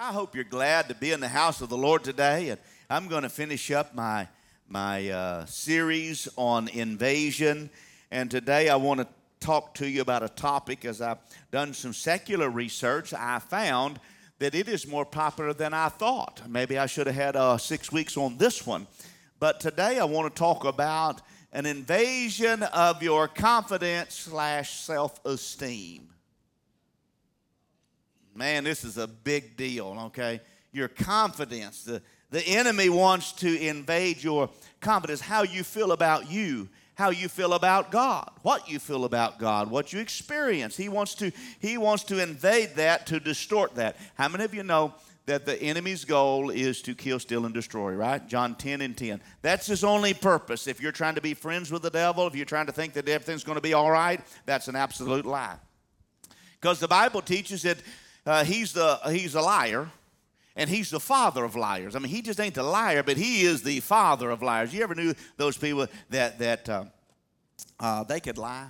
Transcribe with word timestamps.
I 0.00 0.12
hope 0.12 0.36
you're 0.36 0.44
glad 0.44 0.86
to 0.90 0.94
be 0.94 1.10
in 1.10 1.18
the 1.18 1.26
house 1.26 1.60
of 1.60 1.70
the 1.70 1.76
Lord 1.76 2.04
today. 2.04 2.50
And 2.50 2.60
I'm 2.88 3.08
going 3.08 3.24
to 3.24 3.28
finish 3.28 3.72
up 3.72 3.96
my, 3.96 4.28
my 4.68 5.10
uh, 5.10 5.44
series 5.46 6.28
on 6.36 6.68
invasion. 6.68 7.68
And 8.12 8.30
today 8.30 8.68
I 8.68 8.76
want 8.76 9.00
to 9.00 9.08
talk 9.40 9.74
to 9.74 9.88
you 9.88 10.00
about 10.00 10.22
a 10.22 10.28
topic. 10.28 10.84
As 10.84 11.02
I've 11.02 11.18
done 11.50 11.74
some 11.74 11.92
secular 11.92 12.48
research, 12.48 13.12
I 13.12 13.40
found 13.40 13.98
that 14.38 14.54
it 14.54 14.68
is 14.68 14.86
more 14.86 15.04
popular 15.04 15.52
than 15.52 15.74
I 15.74 15.88
thought. 15.88 16.42
Maybe 16.48 16.78
I 16.78 16.86
should 16.86 17.08
have 17.08 17.16
had 17.16 17.34
uh, 17.34 17.58
six 17.58 17.90
weeks 17.90 18.16
on 18.16 18.38
this 18.38 18.64
one. 18.64 18.86
But 19.40 19.58
today 19.58 19.98
I 19.98 20.04
want 20.04 20.32
to 20.32 20.38
talk 20.38 20.64
about 20.64 21.22
an 21.52 21.66
invasion 21.66 22.62
of 22.62 23.02
your 23.02 23.26
confidence 23.26 24.14
slash 24.14 24.78
self 24.78 25.18
esteem. 25.24 26.08
Man, 28.38 28.62
this 28.62 28.84
is 28.84 28.98
a 28.98 29.08
big 29.08 29.56
deal, 29.56 29.96
okay? 30.06 30.40
Your 30.70 30.86
confidence. 30.86 31.82
The, 31.82 32.00
the 32.30 32.40
enemy 32.46 32.88
wants 32.88 33.32
to 33.32 33.60
invade 33.60 34.22
your 34.22 34.48
confidence, 34.80 35.20
how 35.20 35.42
you 35.42 35.64
feel 35.64 35.90
about 35.90 36.30
you, 36.30 36.68
how 36.94 37.10
you 37.10 37.28
feel 37.28 37.52
about 37.52 37.90
God, 37.90 38.30
what 38.42 38.70
you 38.70 38.78
feel 38.78 39.04
about 39.04 39.40
God, 39.40 39.72
what 39.72 39.92
you 39.92 39.98
experience. 39.98 40.76
He 40.76 40.88
wants 40.88 41.16
to, 41.16 41.32
he 41.58 41.78
wants 41.78 42.04
to 42.04 42.22
invade 42.22 42.76
that, 42.76 43.08
to 43.08 43.18
distort 43.18 43.74
that. 43.74 43.96
How 44.14 44.28
many 44.28 44.44
of 44.44 44.54
you 44.54 44.62
know 44.62 44.94
that 45.26 45.44
the 45.44 45.60
enemy's 45.60 46.04
goal 46.04 46.50
is 46.50 46.80
to 46.82 46.94
kill, 46.94 47.18
steal, 47.18 47.44
and 47.44 47.52
destroy, 47.52 47.92
right? 47.92 48.24
John 48.28 48.54
10 48.54 48.82
and 48.82 48.96
10. 48.96 49.20
That's 49.42 49.66
his 49.66 49.82
only 49.82 50.14
purpose. 50.14 50.68
If 50.68 50.80
you're 50.80 50.92
trying 50.92 51.16
to 51.16 51.20
be 51.20 51.34
friends 51.34 51.72
with 51.72 51.82
the 51.82 51.90
devil, 51.90 52.28
if 52.28 52.36
you're 52.36 52.44
trying 52.44 52.66
to 52.66 52.72
think 52.72 52.92
that 52.92 53.08
everything's 53.08 53.42
going 53.42 53.56
to 53.56 53.62
be 53.62 53.74
all 53.74 53.90
right, 53.90 54.20
that's 54.46 54.68
an 54.68 54.76
absolute 54.76 55.26
lie. 55.26 55.56
Because 56.60 56.78
the 56.78 56.88
Bible 56.88 57.20
teaches 57.20 57.62
that 57.62 57.78
uh, 58.28 58.44
he's, 58.44 58.74
the, 58.74 59.00
he's 59.10 59.34
a 59.34 59.40
liar 59.40 59.90
and 60.54 60.68
he's 60.68 60.90
the 60.90 61.00
father 61.00 61.44
of 61.44 61.56
liars. 61.56 61.96
I 61.96 61.98
mean, 61.98 62.10
he 62.12 62.20
just 62.20 62.38
ain't 62.38 62.54
the 62.54 62.62
liar, 62.62 63.02
but 63.02 63.16
he 63.16 63.42
is 63.42 63.62
the 63.62 63.80
father 63.80 64.28
of 64.30 64.42
liars. 64.42 64.74
You 64.74 64.82
ever 64.82 64.94
knew 64.94 65.14
those 65.38 65.56
people 65.56 65.86
that, 66.10 66.38
that 66.38 66.68
uh, 66.68 66.84
uh, 67.80 68.04
they 68.04 68.20
could 68.20 68.36
lie? 68.36 68.66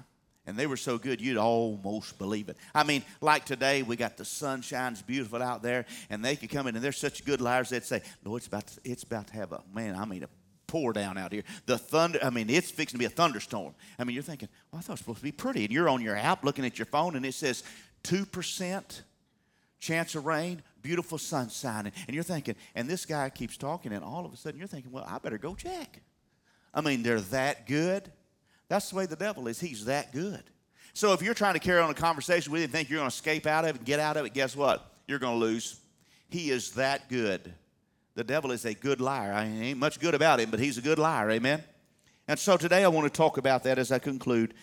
And 0.47 0.57
they 0.57 0.67
were 0.67 0.79
so 0.79 0.97
good, 0.97 1.21
you'd 1.21 1.37
almost 1.37 2.19
believe 2.19 2.49
it. 2.49 2.57
I 2.75 2.83
mean, 2.83 3.03
like 3.21 3.45
today, 3.45 3.83
we 3.83 3.97
got 3.97 4.17
the 4.17 4.25
sunshine, 4.25 4.93
it's 4.93 5.03
beautiful 5.03 5.43
out 5.43 5.63
there, 5.63 5.85
and 6.09 6.25
they 6.25 6.37
could 6.37 6.49
come 6.49 6.67
in, 6.69 6.75
and 6.75 6.83
they're 6.83 6.91
such 6.93 7.25
good 7.27 7.43
liars, 7.43 7.69
they'd 7.69 7.85
say, 7.85 8.01
No, 8.25 8.37
it's 8.37 8.47
about 8.47 8.67
to, 8.69 8.81
it's 8.83 9.03
about 9.03 9.27
to 9.27 9.35
have 9.35 9.53
a, 9.53 9.61
man, 9.75 9.95
I 9.95 10.07
mean, 10.07 10.23
a 10.23 10.29
pour 10.67 10.95
down 10.95 11.19
out 11.19 11.33
here. 11.33 11.43
The 11.67 11.77
thunder, 11.77 12.19
I 12.23 12.31
mean, 12.31 12.49
it's 12.49 12.71
fixing 12.71 12.97
to 12.97 12.99
be 12.99 13.05
a 13.07 13.11
thunderstorm. 13.11 13.75
I 13.99 14.05
mean, 14.05 14.15
you're 14.15 14.23
thinking, 14.23 14.49
well, 14.71 14.79
I 14.79 14.83
thought 14.83 14.91
it 14.91 14.93
was 14.93 15.01
supposed 15.01 15.19
to 15.19 15.25
be 15.25 15.33
pretty. 15.33 15.65
And 15.65 15.73
you're 15.73 15.89
on 15.89 16.01
your 16.01 16.15
app 16.15 16.45
looking 16.45 16.65
at 16.65 16.79
your 16.79 16.87
phone, 16.87 17.17
and 17.17 17.27
it 17.27 17.35
says 17.35 17.65
2% 18.05 19.03
chance 19.79 20.15
of 20.15 20.27
rain, 20.27 20.63
beautiful 20.83 21.19
sun 21.19 21.49
shining. 21.49 21.93
And 22.07 22.15
you're 22.15 22.25
thinking, 22.25 22.57
and 22.75 22.89
this 22.89 23.07
guy 23.07 23.31
keeps 23.31 23.57
talking, 23.57 23.93
and 23.93 24.05
all 24.05 24.25
of 24.25 24.33
a 24.33 24.37
sudden 24.37 24.59
you're 24.59 24.69
thinking, 24.69 24.93
well, 24.93 25.07
I 25.09 25.19
better 25.19 25.39
go 25.39 25.55
check. 25.55 26.01
I 26.75 26.81
mean, 26.81 27.03
they're 27.03 27.21
that 27.21 27.67
good. 27.67 28.11
That's 28.69 28.91
the 28.91 28.97
way 28.97 29.07
the 29.07 29.17
devil 29.17 29.49
is. 29.49 29.61
He's 29.61 29.87
that 29.87 30.13
good. 30.13 30.43
So 30.93 31.13
if 31.13 31.23
you're 31.23 31.35
trying 31.35 31.55
to 31.55 31.61
carry 31.61 31.81
on 31.81 31.91
a 31.91 31.95
conversation 31.95 32.53
with 32.53 32.63
him, 32.63 32.71
think 32.71 32.91
you're 32.91 32.99
going 32.99 33.11
to 33.11 33.15
escape 33.15 33.47
out 33.47 33.65
of 33.65 33.77
it 33.77 33.85
get 33.85 34.01
out 34.01 34.17
of 34.17 34.27
it, 34.27 34.35
guess 34.35 34.57
what? 34.57 34.93
You're 35.07 35.19
going 35.19 35.39
to 35.39 35.45
lose. 35.45 35.81
He 36.29 36.51
is 36.51 36.73
that 36.73 37.09
good. 37.09 37.55
The 38.15 38.25
devil 38.25 38.51
is 38.51 38.65
a 38.65 38.75
good 38.75 39.01
liar. 39.01 39.33
I 39.33 39.45
ain't 39.45 39.79
much 39.79 40.01
good 40.01 40.15
about 40.15 40.41
him, 40.41 40.51
but 40.51 40.59
he's 40.59 40.77
a 40.77 40.83
good 40.83 40.99
liar. 40.99 41.31
Amen. 41.31 41.63
And 42.27 42.39
so 42.39 42.57
today 42.57 42.85
I 42.85 42.89
want 42.89 43.07
to 43.07 43.17
talk 43.17 43.39
about 43.39 43.63
that 43.63 43.79
as 43.79 43.93
I 43.93 43.99
conclude 43.99 44.55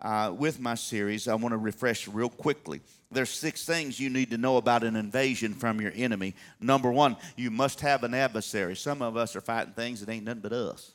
uh, 0.00 0.34
with 0.36 0.58
my 0.58 0.74
series. 0.74 1.28
I 1.28 1.34
want 1.34 1.52
to 1.52 1.58
refresh 1.58 2.08
real 2.08 2.30
quickly. 2.30 2.80
There's 3.12 3.30
six 3.30 3.64
things 3.64 4.00
you 4.00 4.10
need 4.10 4.30
to 4.30 4.38
know 4.38 4.56
about 4.56 4.82
an 4.84 4.96
invasion 4.96 5.54
from 5.54 5.80
your 5.80 5.92
enemy. 5.94 6.34
Number 6.60 6.90
one, 6.90 7.16
you 7.36 7.50
must 7.50 7.80
have 7.80 8.04
an 8.04 8.14
adversary. 8.14 8.76
Some 8.76 9.02
of 9.02 9.16
us 9.16 9.36
are 9.36 9.40
fighting 9.40 9.74
things 9.74 10.00
that 10.00 10.10
ain't 10.10 10.24
nothing 10.24 10.40
but 10.40 10.52
us. 10.52 10.92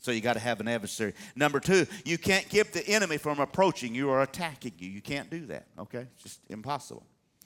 So 0.00 0.12
you 0.12 0.22
got 0.22 0.32
to 0.32 0.40
have 0.40 0.60
an 0.60 0.68
adversary. 0.68 1.12
Number 1.36 1.60
two, 1.60 1.86
you 2.04 2.16
can't 2.16 2.48
keep 2.48 2.72
the 2.72 2.86
enemy 2.88 3.18
from 3.18 3.38
approaching 3.38 3.94
you 3.94 4.08
or 4.08 4.22
attacking 4.22 4.72
you. 4.78 4.88
You 4.88 5.02
can't 5.02 5.28
do 5.28 5.46
that, 5.46 5.66
okay? 5.78 6.06
It's 6.14 6.22
just 6.22 6.40
impossible. 6.48 7.04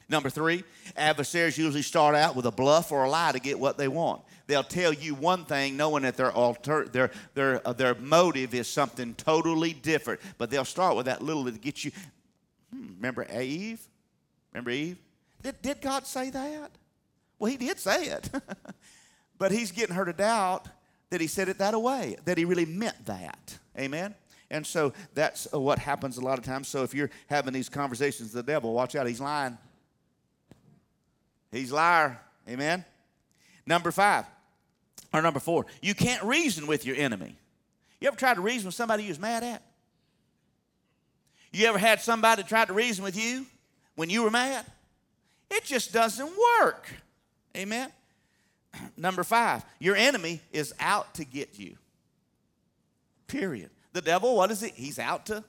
Number 0.09 0.29
three, 0.29 0.65
adversaries 0.97 1.57
usually 1.57 1.83
start 1.83 2.15
out 2.15 2.37
with 2.37 2.47
a 2.47 2.51
bluff 2.51 2.93
or 2.93 3.05
a 3.05 3.09
lie 3.09 3.33
to 3.33 3.41
get 3.41 3.59
what 3.59 3.79
they 3.79 3.89
want. 3.89 4.23
They'll 4.47 4.63
tell 4.63 4.93
you 4.93 5.15
one 5.15 5.47
thing, 5.47 5.77
knowing 5.77 6.03
that 6.03 6.17
their 6.17 6.31
alter, 6.31 6.87
their 6.87 7.11
their 7.33 7.67
uh, 7.67 7.73
their 7.73 7.95
motive 7.95 8.55
is 8.55 8.69
something 8.69 9.15
totally 9.15 9.73
different. 9.73 10.21
But 10.37 10.51
they'll 10.51 10.67
start 10.67 10.97
with 10.97 11.07
that 11.07 11.23
little 11.23 11.47
to 11.47 11.53
get 11.53 11.85
you. 11.85 11.93
Remember 13.05 13.27
Eve? 13.39 13.87
Remember 14.55 14.71
Eve? 14.71 14.97
Did, 15.43 15.61
did 15.61 15.83
God 15.83 16.07
say 16.07 16.31
that? 16.31 16.71
Well, 17.39 17.51
He 17.51 17.59
did 17.59 17.79
say 17.79 18.07
it. 18.07 18.31
but 19.39 19.53
He's 19.53 19.73
getting 19.73 19.95
her 19.95 20.07
to 20.07 20.15
doubt 20.15 20.69
that 21.11 21.21
He 21.21 21.27
said 21.27 21.51
it 21.51 21.59
that 21.59 21.79
way, 21.79 22.17
that 22.25 22.39
He 22.39 22.47
really 22.47 22.65
meant 22.65 23.05
that. 23.05 23.59
Amen? 23.79 24.15
And 24.51 24.67
so 24.67 24.95
that's 25.13 25.47
uh, 25.53 25.61
what 25.61 25.79
happens 25.79 26.17
a 26.17 26.23
lot 26.23 26.39
of 26.39 26.47
times. 26.47 26.67
So 26.67 26.83
if 26.83 26.95
you're 26.95 27.11
having 27.27 27.53
these 27.53 27.69
conversations 27.69 28.33
with 28.33 28.47
the 28.47 28.53
devil, 28.53 28.73
watch 28.73 28.97
out, 28.97 29.07
he's 29.07 29.21
lying. 29.21 29.59
He's 31.53 31.71
liar. 31.71 32.19
Amen? 32.49 32.87
Number 33.67 33.91
five, 33.91 34.25
or 35.13 35.21
number 35.21 35.41
four, 35.41 35.67
you 35.83 35.95
can't 35.95 36.23
reason 36.23 36.67
with 36.67 36.87
your 36.87 36.97
enemy. 36.97 37.37
You 38.01 38.09
ever 38.09 38.17
tried 38.17 38.35
to 38.35 38.41
reason 38.41 38.67
with 38.67 38.75
somebody 38.75 39.03
you 39.03 39.11
was 39.11 39.19
mad 39.19 39.45
at? 39.45 39.63
You 41.55 41.69
ever 41.69 41.79
had 41.79 42.01
somebody 42.01 42.43
try 42.43 42.65
to 42.65 42.73
reason 42.73 43.05
with 43.05 43.17
you 43.17 43.47
when 43.95 44.11
you 44.11 44.25
were 44.25 44.31
mad? 44.31 44.67
It 45.49 45.63
just 45.63 45.93
doesn't 45.93 46.33
work. 46.61 46.93
Amen. 47.57 47.93
Number 48.97 49.23
five, 49.23 49.65
your 49.79 49.95
enemy 49.95 50.41
is 50.53 50.75
out 50.81 51.15
to 51.15 51.25
get 51.25 51.57
you. 51.57 51.77
Period. 53.29 53.71
The 53.93 54.01
devil, 54.01 54.35
what 54.35 54.51
is 54.51 54.63
he? 54.63 54.71
He's 54.71 54.99
out 54.99 55.27
to 55.27 55.45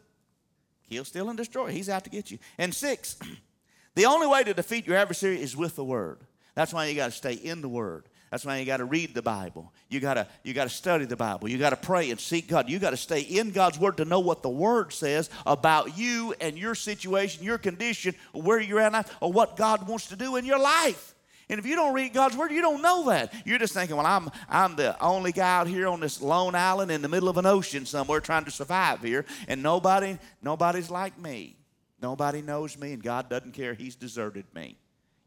kill, 0.88 1.06
steal, 1.06 1.28
and 1.30 1.38
destroy. 1.38 1.72
He's 1.72 1.90
out 1.90 2.04
to 2.04 2.12
get 2.12 2.30
you. 2.30 2.38
And 2.60 2.72
six, 2.72 3.18
the 3.96 4.06
only 4.06 4.28
way 4.28 4.44
to 4.44 4.54
defeat 4.54 4.86
your 4.86 4.98
adversary 4.98 5.42
is 5.42 5.58
with 5.58 5.76
the 5.76 5.84
word. 5.84 6.20
That's 6.54 6.72
why 6.72 6.86
you 6.86 6.96
got 6.96 7.08
to 7.08 7.18
stay 7.18 7.34
in 7.34 7.62
the 7.62 7.70
word. 7.70 8.04
That's 8.32 8.46
why 8.46 8.58
you 8.58 8.66
got 8.66 8.78
to 8.78 8.86
read 8.86 9.14
the 9.14 9.22
Bible. 9.22 9.72
You 9.90 10.00
got 10.00 10.16
to 10.16 10.28
you 10.44 10.54
got 10.54 10.66
to 10.66 10.70
study 10.70 11.06
the 11.06 11.16
Bible. 11.16 11.48
You 11.48 11.58
got 11.58 11.70
to 11.70 11.78
pray 11.78 12.12
and 12.12 12.20
seek 12.20 12.48
God. 12.48 12.70
You 12.70 12.80
got 12.80 12.90
to 12.90 12.98
stay 12.98 13.22
in 13.22 13.52
God's 13.52 13.80
word 13.80 13.98
to 13.98 14.06
know 14.06 14.20
what 14.20 14.42
the 14.42 14.50
word 14.50 14.92
says 14.92 15.30
about 15.46 15.98
you 15.98 16.34
and 16.42 16.58
your 16.58 16.76
situation, 16.76 17.44
your 17.44 17.58
condition, 17.58 18.16
where 18.34 18.60
you're 18.60 18.80
at, 18.80 19.10
or 19.22 19.32
what 19.32 19.56
God 19.56 19.88
wants 19.88 20.08
to 20.08 20.16
do 20.16 20.36
in 20.36 20.46
your 20.46 20.60
life. 20.60 21.16
And 21.48 21.60
if 21.60 21.66
you 21.66 21.76
don't 21.76 21.94
read 21.94 22.14
God's 22.14 22.36
word, 22.36 22.52
you 22.52 22.62
don't 22.62 22.82
know 22.82 23.06
that. 23.10 23.34
You're 23.46 23.60
just 23.60 23.74
thinking, 23.74 23.96
well, 23.96 24.06
I'm, 24.06 24.30
I'm 24.50 24.76
the 24.76 25.00
only 25.02 25.32
guy 25.32 25.60
out 25.60 25.68
here 25.68 25.88
on 25.88 26.00
this 26.00 26.22
lone 26.22 26.56
island 26.56 26.90
in 26.90 27.04
the 27.04 27.08
middle 27.08 27.30
of 27.30 27.38
an 27.38 27.46
ocean 27.46 27.86
somewhere 27.86 28.20
trying 28.20 28.46
to 28.46 28.52
survive 28.52 29.04
here, 29.04 29.26
and 29.48 29.62
nobody, 29.62 30.18
nobody's 30.42 30.90
like 30.90 31.20
me. 31.20 31.56
Nobody 32.02 32.42
knows 32.42 32.78
me, 32.78 32.94
and 32.94 33.04
God 33.04 33.30
doesn't 33.30 33.54
care. 33.54 33.76
He's 33.76 33.96
deserted 33.96 34.46
me. 34.56 34.78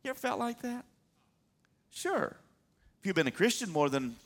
You 0.03 0.11
ever 0.11 0.19
felt 0.19 0.41
like 0.41 0.63
that? 0.63 0.85
Sure. 1.91 2.37
If 3.01 3.07
you've 3.07 3.17
been 3.17 3.27
a 3.27 3.33
Christian 3.33 3.71
more 3.71 3.89
than 3.89 4.17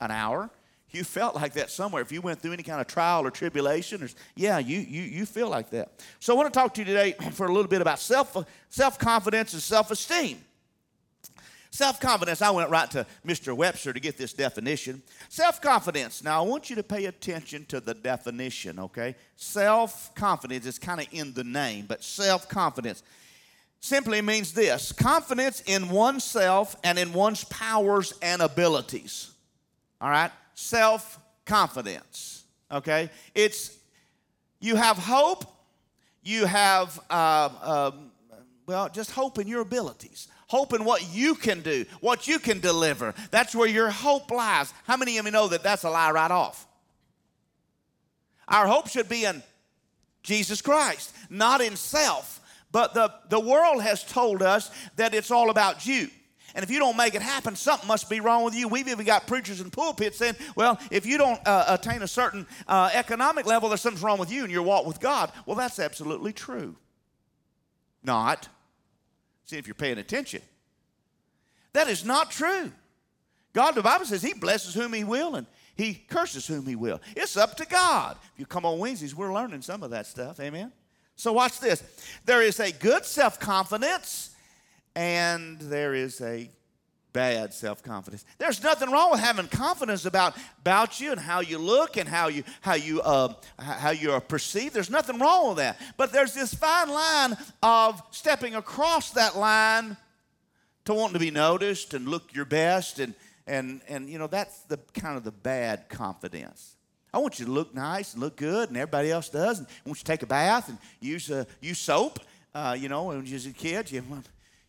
an 0.00 0.10
hour, 0.10 0.50
you 0.90 1.04
felt 1.04 1.34
like 1.34 1.54
that 1.54 1.70
somewhere. 1.70 2.02
If 2.02 2.12
you 2.12 2.20
went 2.20 2.40
through 2.40 2.52
any 2.52 2.62
kind 2.62 2.80
of 2.80 2.86
trial 2.86 3.26
or 3.26 3.30
tribulation, 3.30 4.02
or, 4.02 4.08
yeah, 4.36 4.58
you, 4.58 4.78
you, 4.78 5.02
you 5.02 5.26
feel 5.26 5.48
like 5.48 5.70
that. 5.70 5.92
So 6.20 6.34
I 6.34 6.36
want 6.36 6.52
to 6.52 6.58
talk 6.58 6.74
to 6.74 6.80
you 6.80 6.84
today 6.84 7.12
for 7.32 7.46
a 7.46 7.52
little 7.52 7.70
bit 7.70 7.80
about 7.80 7.98
self, 7.98 8.36
uh, 8.36 8.44
self-confidence 8.70 9.52
and 9.54 9.62
self-esteem. 9.62 10.38
Self-confidence, 11.70 12.42
I 12.42 12.50
went 12.50 12.68
right 12.68 12.90
to 12.90 13.06
Mr. 13.26 13.56
Webster 13.56 13.94
to 13.94 14.00
get 14.00 14.18
this 14.18 14.34
definition. 14.34 15.00
Self-confidence. 15.30 16.22
Now 16.22 16.44
I 16.44 16.46
want 16.46 16.68
you 16.68 16.76
to 16.76 16.82
pay 16.82 17.06
attention 17.06 17.64
to 17.66 17.80
the 17.80 17.94
definition, 17.94 18.78
okay? 18.78 19.16
Self-confidence 19.36 20.66
is 20.66 20.78
kind 20.78 21.00
of 21.00 21.06
in 21.12 21.32
the 21.32 21.44
name, 21.44 21.86
but 21.88 22.04
self-confidence 22.04 23.02
simply 23.82 24.22
means 24.22 24.52
this 24.54 24.92
confidence 24.92 25.60
in 25.66 25.90
oneself 25.90 26.76
and 26.84 26.98
in 26.98 27.12
one's 27.12 27.44
powers 27.44 28.14
and 28.22 28.40
abilities. 28.40 29.32
All 30.00 30.08
right? 30.08 30.30
Self 30.54 31.18
confidence. 31.44 32.44
Okay? 32.70 33.10
It's, 33.34 33.76
you 34.60 34.76
have 34.76 34.96
hope, 34.96 35.44
you 36.22 36.46
have, 36.46 36.98
uh, 37.10 37.90
um, 37.92 38.12
well, 38.66 38.88
just 38.88 39.10
hope 39.10 39.38
in 39.38 39.48
your 39.48 39.60
abilities. 39.60 40.28
Hope 40.46 40.74
in 40.74 40.84
what 40.84 41.12
you 41.12 41.34
can 41.34 41.60
do, 41.60 41.84
what 42.00 42.28
you 42.28 42.38
can 42.38 42.60
deliver. 42.60 43.14
That's 43.30 43.54
where 43.54 43.68
your 43.68 43.90
hope 43.90 44.30
lies. 44.30 44.72
How 44.86 44.96
many 44.96 45.18
of 45.18 45.24
you 45.26 45.32
know 45.32 45.48
that 45.48 45.62
that's 45.62 45.82
a 45.82 45.90
lie 45.90 46.12
right 46.12 46.30
off? 46.30 46.68
Our 48.46 48.66
hope 48.66 48.88
should 48.88 49.08
be 49.08 49.24
in 49.24 49.42
Jesus 50.22 50.62
Christ, 50.62 51.14
not 51.30 51.60
in 51.60 51.74
self. 51.74 52.41
But 52.72 52.94
the, 52.94 53.12
the 53.28 53.38
world 53.38 53.82
has 53.82 54.02
told 54.02 54.42
us 54.42 54.70
that 54.96 55.14
it's 55.14 55.30
all 55.30 55.50
about 55.50 55.86
you. 55.86 56.08
And 56.54 56.62
if 56.62 56.70
you 56.70 56.78
don't 56.78 56.96
make 56.96 57.14
it 57.14 57.22
happen, 57.22 57.56
something 57.56 57.86
must 57.86 58.10
be 58.10 58.20
wrong 58.20 58.44
with 58.44 58.54
you. 58.54 58.68
We've 58.68 58.88
even 58.88 59.06
got 59.06 59.26
preachers 59.26 59.60
in 59.60 59.70
pulpits 59.70 60.18
saying, 60.18 60.36
well, 60.54 60.78
if 60.90 61.06
you 61.06 61.16
don't 61.16 61.40
uh, 61.46 61.64
attain 61.68 62.02
a 62.02 62.08
certain 62.08 62.46
uh, 62.68 62.90
economic 62.92 63.46
level, 63.46 63.68
there's 63.68 63.80
something 63.80 64.02
wrong 64.02 64.18
with 64.18 64.30
you 64.30 64.44
in 64.44 64.50
your 64.50 64.62
walk 64.62 64.86
with 64.86 65.00
God. 65.00 65.32
Well, 65.46 65.56
that's 65.56 65.78
absolutely 65.78 66.32
true. 66.32 66.76
Not. 68.02 68.48
See, 69.46 69.56
if 69.56 69.66
you're 69.66 69.74
paying 69.74 69.98
attention, 69.98 70.42
That 71.72 71.88
is 71.88 72.04
not 72.04 72.30
true. 72.30 72.70
God, 73.52 73.74
the 73.74 73.82
Bible 73.82 74.04
says 74.04 74.22
He 74.22 74.34
blesses 74.34 74.74
whom 74.74 74.92
He 74.92 75.04
will 75.04 75.36
and 75.36 75.46
He 75.74 75.94
curses 75.94 76.46
whom 76.46 76.66
He 76.66 76.76
will. 76.76 77.00
It's 77.16 77.36
up 77.36 77.56
to 77.56 77.66
God. 77.66 78.16
If 78.34 78.40
you 78.40 78.46
come 78.46 78.66
on 78.66 78.78
Wednesdays, 78.78 79.14
we're 79.14 79.32
learning 79.32 79.62
some 79.62 79.82
of 79.82 79.90
that 79.90 80.06
stuff. 80.06 80.38
Amen. 80.40 80.72
So 81.16 81.32
watch 81.32 81.60
this. 81.60 81.82
There 82.24 82.42
is 82.42 82.60
a 82.60 82.72
good 82.72 83.04
self 83.04 83.38
confidence 83.38 84.30
and 84.94 85.58
there 85.60 85.94
is 85.94 86.20
a 86.20 86.50
bad 87.12 87.52
self-confidence. 87.52 88.24
There's 88.38 88.62
nothing 88.62 88.90
wrong 88.90 89.10
with 89.10 89.20
having 89.20 89.48
confidence 89.48 90.06
about 90.06 90.36
about 90.60 91.00
you 91.00 91.12
and 91.12 91.20
how 91.20 91.40
you 91.40 91.58
look 91.58 91.96
and 91.96 92.08
how 92.08 92.28
you 92.28 92.42
how 92.60 92.74
you 92.74 93.00
uh, 93.02 93.34
how 93.58 93.90
you 93.90 94.12
are 94.12 94.20
perceived. 94.20 94.74
There's 94.74 94.90
nothing 94.90 95.18
wrong 95.18 95.48
with 95.48 95.58
that. 95.58 95.80
But 95.96 96.12
there's 96.12 96.34
this 96.34 96.54
fine 96.54 96.88
line 96.88 97.36
of 97.62 98.02
stepping 98.10 98.54
across 98.54 99.10
that 99.10 99.36
line 99.36 99.96
to 100.84 100.94
wanting 100.94 101.14
to 101.14 101.20
be 101.20 101.30
noticed 101.30 101.94
and 101.94 102.08
look 102.08 102.34
your 102.34 102.44
best 102.44 102.98
and 102.98 103.14
and 103.46 103.82
and 103.88 104.08
you 104.08 104.18
know 104.18 104.26
that's 104.26 104.60
the 104.64 104.78
kind 104.94 105.16
of 105.16 105.24
the 105.24 105.32
bad 105.32 105.88
confidence 105.88 106.76
I 107.12 107.18
want 107.18 107.38
you 107.38 107.44
to 107.44 107.50
look 107.50 107.74
nice 107.74 108.14
and 108.14 108.22
look 108.22 108.36
good, 108.36 108.68
and 108.68 108.76
everybody 108.76 109.10
else 109.10 109.28
does. 109.28 109.58
And 109.58 109.68
I 109.68 109.88
want 109.88 109.98
you 109.98 110.04
to 110.04 110.04
take 110.04 110.22
a 110.22 110.26
bath 110.26 110.68
and 110.68 110.78
use 111.00 111.30
uh, 111.30 111.44
use 111.60 111.78
soap. 111.78 112.20
Uh, 112.54 112.76
you 112.78 112.88
know, 112.88 113.04
when 113.04 113.24
you 113.26 113.34
was 113.34 113.46
a 113.46 113.52
kid, 113.52 113.90
you, 113.90 114.02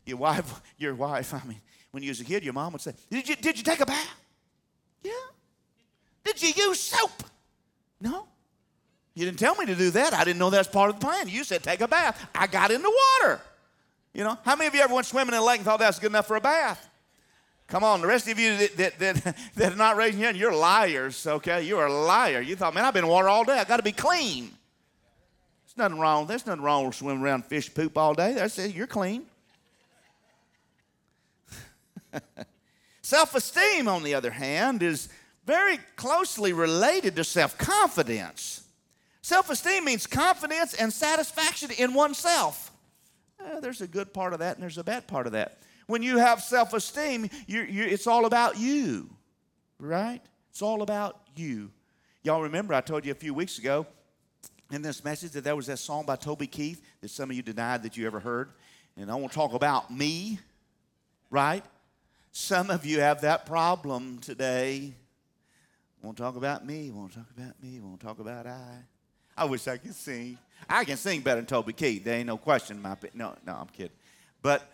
your 0.06 0.18
wife, 0.18 0.62
your 0.78 0.96
wife, 0.96 1.34
I 1.34 1.42
mean, 1.48 1.62
when 1.92 2.04
you 2.04 2.10
was 2.10 2.20
a 2.20 2.26
kid, 2.26 2.44
your 2.44 2.54
mom 2.54 2.74
would 2.74 2.82
say, 2.82 2.94
Did 3.10 3.28
you, 3.30 3.36
did 3.36 3.58
you 3.58 3.64
take 3.64 3.80
a 3.80 3.86
bath? 3.86 4.16
Yeah. 5.04 5.12
Did 6.24 6.42
you 6.42 6.50
use 6.56 6.80
soap? 6.80 7.24
No. 8.00 8.28
You 9.14 9.26
didn't 9.26 9.40
tell 9.40 9.56
me 9.56 9.66
to 9.68 9.76
do 9.76 9.92
that. 9.92 10.14
I 10.14 10.24
didn't 10.24 10.40
know 10.40 10.50
that's 10.50 10.68
part 10.68 10.90
of 10.90 11.00
the 11.00 11.06
plan. 11.06 11.30
You 11.30 11.44
said 11.44 11.62
take 11.62 11.82
a 11.82 11.88
bath. 11.88 12.28
I 12.34 12.48
got 12.48 12.72
in 12.72 12.82
the 12.82 12.94
water. 13.22 13.42
You 14.14 14.24
know, 14.24 14.38
how 14.44 14.56
many 14.56 14.68
of 14.68 14.76
you 14.76 14.82
ever 14.82 14.94
went 14.94 15.06
swimming 15.06 15.34
in 15.34 15.40
a 15.40 15.44
lake 15.44 15.58
and 15.58 15.66
thought 15.66 15.80
that's 15.80 16.00
good 16.00 16.12
enough 16.12 16.28
for 16.28 16.36
a 16.36 16.42
bath? 16.42 16.90
Come 17.68 17.84
on, 17.84 18.02
the 18.02 18.08
rest 18.08 18.28
of 18.28 18.38
you 18.38 18.58
that, 18.58 18.78
that, 18.78 19.00
that, 19.00 19.36
that 19.56 19.74
are 19.74 19.76
not 19.76 19.96
raising 19.96 20.20
your 20.20 20.28
hand, 20.28 20.38
you're 20.38 20.56
liars, 20.56 21.26
okay? 21.26 21.64
You're 21.64 21.86
a 21.86 21.94
liar. 21.94 22.42
You 22.42 22.56
thought, 22.56 22.74
man, 22.74 22.86
I've 22.86 22.94
been 22.94 23.06
in 23.06 23.10
water 23.10 23.30
all 23.30 23.44
day. 23.44 23.58
I 23.58 23.64
got 23.64 23.78
to 23.78 23.84
be 23.84 23.92
clean. 23.92 24.52
There's 25.66 25.78
nothing 25.78 26.00
wrong. 26.00 26.28
There's 26.28 26.46
nothing 26.46 26.62
wrong 26.62 26.86
with 26.86 26.96
swimming 26.96 27.24
around 27.24 27.46
fish 27.46 27.74
poop 27.74 27.98
all 27.98 28.14
day. 28.14 28.34
That's 28.34 28.60
it. 28.60 28.76
You're 28.76 28.88
clean. 28.88 29.26
self 33.02 33.34
esteem, 33.34 33.88
on 33.88 34.04
the 34.04 34.14
other 34.14 34.32
hand, 34.32 34.84
is 34.84 35.10
very 35.46 35.80
closely 35.96 36.54
related 36.54 37.16
to 37.16 37.24
self 37.24 37.58
confidence. 37.58 38.64
Self 39.22 39.50
esteem 39.50 39.86
means 39.86 40.06
confidence 40.06 40.74
and 40.74 40.92
satisfaction 40.92 41.72
in 41.78 41.94
oneself. 41.94 42.72
Uh, 43.40 43.60
there's 43.60 43.82
a 43.82 43.88
good 43.88 44.14
part 44.14 44.34
of 44.34 44.40
that 44.40 44.56
and 44.56 44.64
there's 44.64 44.78
a 44.78 44.84
bad 44.84 45.08
part 45.08 45.26
of 45.26 45.34
that. 45.34 45.58
When 45.88 46.02
you 46.02 46.18
have 46.18 46.42
self 46.42 46.74
esteem, 46.74 47.30
it's 47.48 48.08
all 48.08 48.26
about 48.26 48.58
you, 48.58 49.10
right? 49.80 50.22
It's 50.50 50.62
all 50.62 50.82
about 50.82 51.20
you. 51.36 51.72
Y'all 52.24 52.42
remember 52.42 52.74
I 52.74 52.82
told 52.82 53.06
you 53.06 53.12
a 53.12 53.16
few 53.16 53.34
weeks 53.34 53.58
ago 53.58 53.86
in 54.72 54.82
this 54.82 55.04
message 55.04 55.32
that 55.32 55.44
there 55.44 55.56
was 55.56 55.68
that 55.68 55.80
song 55.80 56.06
by 56.06 56.16
Toby 56.16 56.48
Keith 56.48 56.82
that 57.02 57.10
some 57.10 57.30
of 57.30 57.36
you 57.36 57.42
denied 57.42 57.84
that 57.84 57.98
you 57.98 58.08
ever 58.08 58.20
heard. 58.20 58.50
And 58.96 59.12
I 59.12 59.16
want 59.16 59.32
to 59.32 59.36
talk 59.36 59.54
about 59.54 59.92
me, 59.92 60.40
right? 61.30 61.64
Some 62.32 62.70
of 62.70 62.86
you 62.86 63.00
have 63.00 63.22
that 63.22 63.46
problem 63.46 64.20
today. 64.20 64.94
Won't 66.02 66.18
talk 66.18 66.36
about 66.36 66.66
me, 66.66 66.92
won't 66.92 67.14
talk 67.14 67.30
about 67.36 67.62
me, 67.62 67.80
won't 67.80 68.00
talk 68.00 68.20
about 68.20 68.48
I. 68.48 68.84
I 69.36 69.46
wish 69.46 69.68
I 69.68 69.78
could 69.78 69.96
sing. 69.96 70.38
I 70.70 70.84
can 70.84 70.98
sing 70.98 71.22
better 71.22 71.38
than 71.38 71.46
Toby 71.46 71.74
Keith. 71.74 72.04
There 72.04 72.16
ain't 72.16 72.28
no 72.28 72.38
question. 72.38 72.82
My 72.82 72.96
no, 73.14 73.36
no, 73.46 73.54
I'm 73.54 73.68
kidding. 73.68 73.92
But 74.42 74.70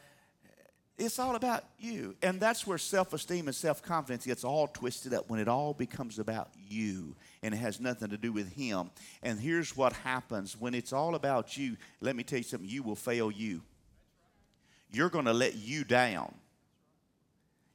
it's 1.00 1.18
all 1.18 1.36
about 1.36 1.64
you. 1.80 2.16
And 2.22 2.40
that's 2.40 2.68
where 2.68 2.78
self 2.78 3.14
esteem 3.14 3.48
and 3.48 3.56
self 3.56 3.82
confidence 3.82 4.26
gets 4.26 4.44
all 4.44 4.68
twisted 4.68 5.14
up 5.14 5.30
when 5.30 5.40
it 5.40 5.48
all 5.48 5.74
becomes 5.74 6.20
about 6.20 6.50
you 6.68 7.16
and 7.42 7.54
it 7.54 7.58
has 7.58 7.80
nothing 7.80 8.10
to 8.10 8.18
do 8.18 8.32
with 8.32 8.52
Him. 8.54 8.92
And 9.24 9.40
here's 9.40 9.76
what 9.76 9.94
happens 9.94 10.60
when 10.60 10.74
it's 10.74 10.94
all 10.94 11.16
about 11.16 11.58
you. 11.58 11.78
Let 12.02 12.16
me 12.16 12.24
tell 12.24 12.38
you 12.38 12.44
something 12.44 12.70
you 12.70 12.84
will 12.84 12.96
fail 12.96 13.32
you. 13.32 13.62
You're 14.92 15.10
going 15.10 15.26
to 15.26 15.34
let 15.34 15.56
you 15.56 15.84
down. 15.84 16.34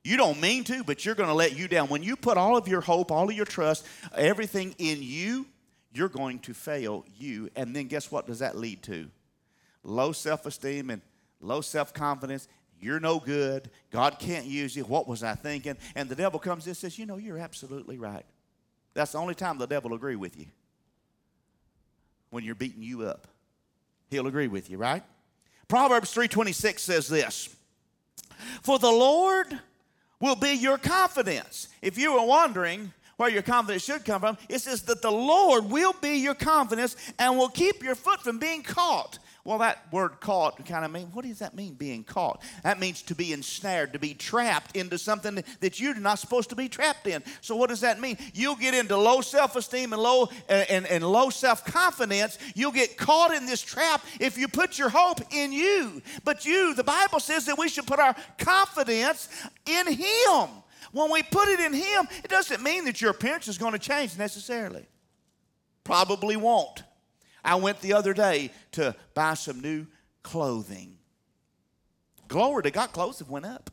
You 0.03 0.19
don't 0.19 0.41
mean 0.41 0.65
to, 0.65 0.85
but 0.85 1.07
you're 1.07 1.15
going 1.15 1.31
to 1.31 1.35
let 1.35 1.57
you 1.57 1.67
down. 1.67 1.89
When 1.89 2.03
you 2.03 2.17
put 2.17 2.37
all 2.37 2.59
of 2.59 2.69
your 2.69 2.83
hope, 2.83 3.11
all 3.11 3.31
of 3.31 3.35
your 3.35 3.47
trust, 3.47 3.87
everything 4.15 4.75
in 4.79 4.99
you, 5.01 5.47
you're 5.95 6.11
going 6.11 6.41
to 6.41 6.53
fail 6.53 7.07
you. 7.17 7.49
And 7.57 7.75
then 7.75 7.87
guess 7.87 8.11
what 8.11 8.27
does 8.27 8.41
that 8.41 8.57
lead 8.57 8.83
to? 8.83 9.09
Low 9.83 10.13
self 10.13 10.45
esteem 10.45 10.91
and 10.91 11.01
low 11.41 11.63
self 11.63 11.95
confidence. 11.95 12.49
You're 12.85 13.01
no 13.01 13.19
good. 13.19 13.71
God 13.91 14.19
can't 14.19 14.45
use 14.45 14.77
you. 14.77 14.85
What 14.85 15.09
was 15.09 15.23
I 15.23 15.35
thinking? 15.37 15.79
And 15.95 16.07
the 16.07 16.15
devil 16.15 16.39
comes 16.39 16.67
and 16.67 16.77
says, 16.77 16.99
You 16.99 17.07
know, 17.07 17.17
you're 17.17 17.39
absolutely 17.39 17.97
right. 17.97 18.27
That's 18.93 19.13
the 19.13 19.19
only 19.19 19.35
time 19.35 19.57
the 19.57 19.67
devil 19.67 19.89
will 19.89 19.97
agree 19.97 20.17
with 20.17 20.39
you. 20.39 20.49
When 22.29 22.45
you're 22.45 22.55
beating 22.55 22.83
you 22.83 23.07
up. 23.07 23.27
He'll 24.11 24.27
agree 24.27 24.49
with 24.49 24.69
you, 24.69 24.77
right? 24.77 25.03
Proverbs 25.67 26.13
3:26 26.13 26.79
says 26.81 27.09
this. 27.09 27.49
For 28.63 28.79
the 28.79 28.93
Lord 28.93 29.59
will 30.21 30.37
be 30.37 30.53
your 30.53 30.77
confidence. 30.77 31.69
If 31.81 31.97
you 31.97 32.13
were 32.13 32.27
wondering 32.27 32.93
where 33.17 33.31
your 33.31 33.41
confidence 33.41 33.83
should 33.83 34.05
come 34.05 34.21
from, 34.21 34.37
it 34.51 34.59
says 34.59 34.83
that 34.83 35.01
the 35.01 35.11
Lord 35.11 35.71
will 35.71 35.95
be 36.03 36.19
your 36.19 36.35
confidence 36.35 36.97
and 37.19 37.39
will 37.39 37.49
keep 37.49 37.83
your 37.83 37.95
foot 37.95 38.21
from 38.21 38.39
being 38.39 38.63
caught. 38.63 39.19
Well, 39.45 39.59
that 39.59 39.93
word 39.93 40.21
caught 40.21 40.65
kind 40.65 40.87
of 40.87 40.91
mean, 40.91 41.09
what 41.13 41.27
does 41.27 41.41
that 41.41 41.55
mean, 41.55 41.75
being 41.75 42.03
caught? 42.03 42.41
That 42.63 42.81
means 42.81 43.03
to 43.03 43.15
be 43.15 43.35
ensnared, 43.35 43.93
to 43.93 43.99
be 43.99 44.15
trapped 44.15 44.75
into 44.75 44.97
something 44.97 45.45
that 45.61 45.79
you're 45.79 45.95
not 45.97 46.19
supposed 46.19 46.49
to 46.49 46.57
be 46.57 46.67
trapped 46.67 47.07
in. 47.07 47.23
So, 47.43 47.55
what 47.55 47.69
does 47.69 47.83
that 47.83 48.01
mean? 48.01 48.17
You'll 48.33 48.57
get 48.57 48.73
into 48.73 48.97
low 48.97 49.21
self 49.21 49.55
esteem 49.55 49.93
and 49.93 50.01
low, 50.01 50.31
and, 50.49 50.87
and 50.87 51.05
low 51.05 51.29
self 51.29 51.63
confidence. 51.63 52.39
You'll 52.55 52.73
get 52.73 52.97
caught 52.97 53.35
in 53.35 53.45
this 53.45 53.61
trap 53.61 54.03
if 54.19 54.39
you 54.39 54.49
put 54.49 54.79
your 54.79 54.89
hope 54.89 55.21
in 55.31 55.53
you. 55.53 56.01
But 56.25 56.47
you, 56.47 56.75
the 56.75 56.85
Bible 56.85 57.21
says 57.21 57.45
that 57.45 57.59
we 57.59 57.69
should 57.69 57.87
put 57.87 58.01
our 58.01 58.17
confidence 58.39 59.29
in 59.67 59.87
Him. 59.89 60.49
When 60.93 61.11
we 61.11 61.23
put 61.23 61.49
it 61.49 61.61
in 61.61 61.75
Him, 61.75 62.09
it 62.23 62.31
doesn't 62.31 62.63
mean 62.63 62.87
that 62.87 63.03
your 63.03 63.11
appearance 63.11 63.49
is 63.49 63.59
going 63.59 63.73
to 63.73 63.79
change 63.79 64.17
necessarily. 64.17 64.87
Probably 65.83 66.39
won't. 66.39 66.83
I 67.45 67.57
went 67.57 67.81
the 67.81 67.93
other 67.93 68.15
day 68.15 68.51
to 68.73 68.95
buy 69.13 69.35
some 69.35 69.61
new 69.61 69.87
clothing. 70.23 70.97
Glory 72.29 72.63
to 72.63 72.71
God, 72.71 72.93
clothes 72.93 73.19
have 73.19 73.29
went 73.29 73.45
up. 73.45 73.71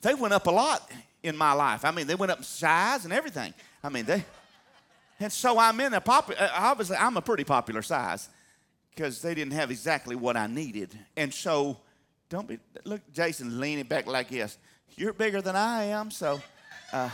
They 0.00 0.14
went 0.14 0.32
up 0.32 0.46
a 0.46 0.50
lot 0.50 0.88
in 1.22 1.36
my 1.36 1.52
life. 1.52 1.84
I 1.84 1.90
mean, 1.90 2.06
they 2.06 2.14
went 2.14 2.30
up 2.30 2.38
in 2.38 2.44
size 2.44 3.04
and 3.04 3.12
everything. 3.12 3.52
I 3.82 3.88
mean, 3.88 4.04
they. 4.04 4.24
And 5.20 5.32
so 5.32 5.58
I'm 5.58 5.80
in 5.80 5.92
a 5.92 6.00
popular. 6.00 6.40
Uh, 6.40 6.50
obviously, 6.54 6.96
I'm 6.96 7.16
a 7.16 7.22
pretty 7.22 7.42
popular 7.42 7.82
size 7.82 8.28
because 8.94 9.20
they 9.20 9.34
didn't 9.34 9.54
have 9.54 9.72
exactly 9.72 10.14
what 10.14 10.36
I 10.36 10.46
needed. 10.46 10.96
And 11.16 11.34
so, 11.34 11.78
don't 12.28 12.46
be. 12.46 12.58
Look, 12.84 13.00
Jason 13.12 13.58
leaning 13.58 13.86
back 13.86 14.06
like 14.06 14.28
this. 14.28 14.56
You're 14.96 15.12
bigger 15.12 15.42
than 15.42 15.56
I 15.56 15.84
am, 15.86 16.12
so. 16.12 16.40
Uh, 16.92 17.10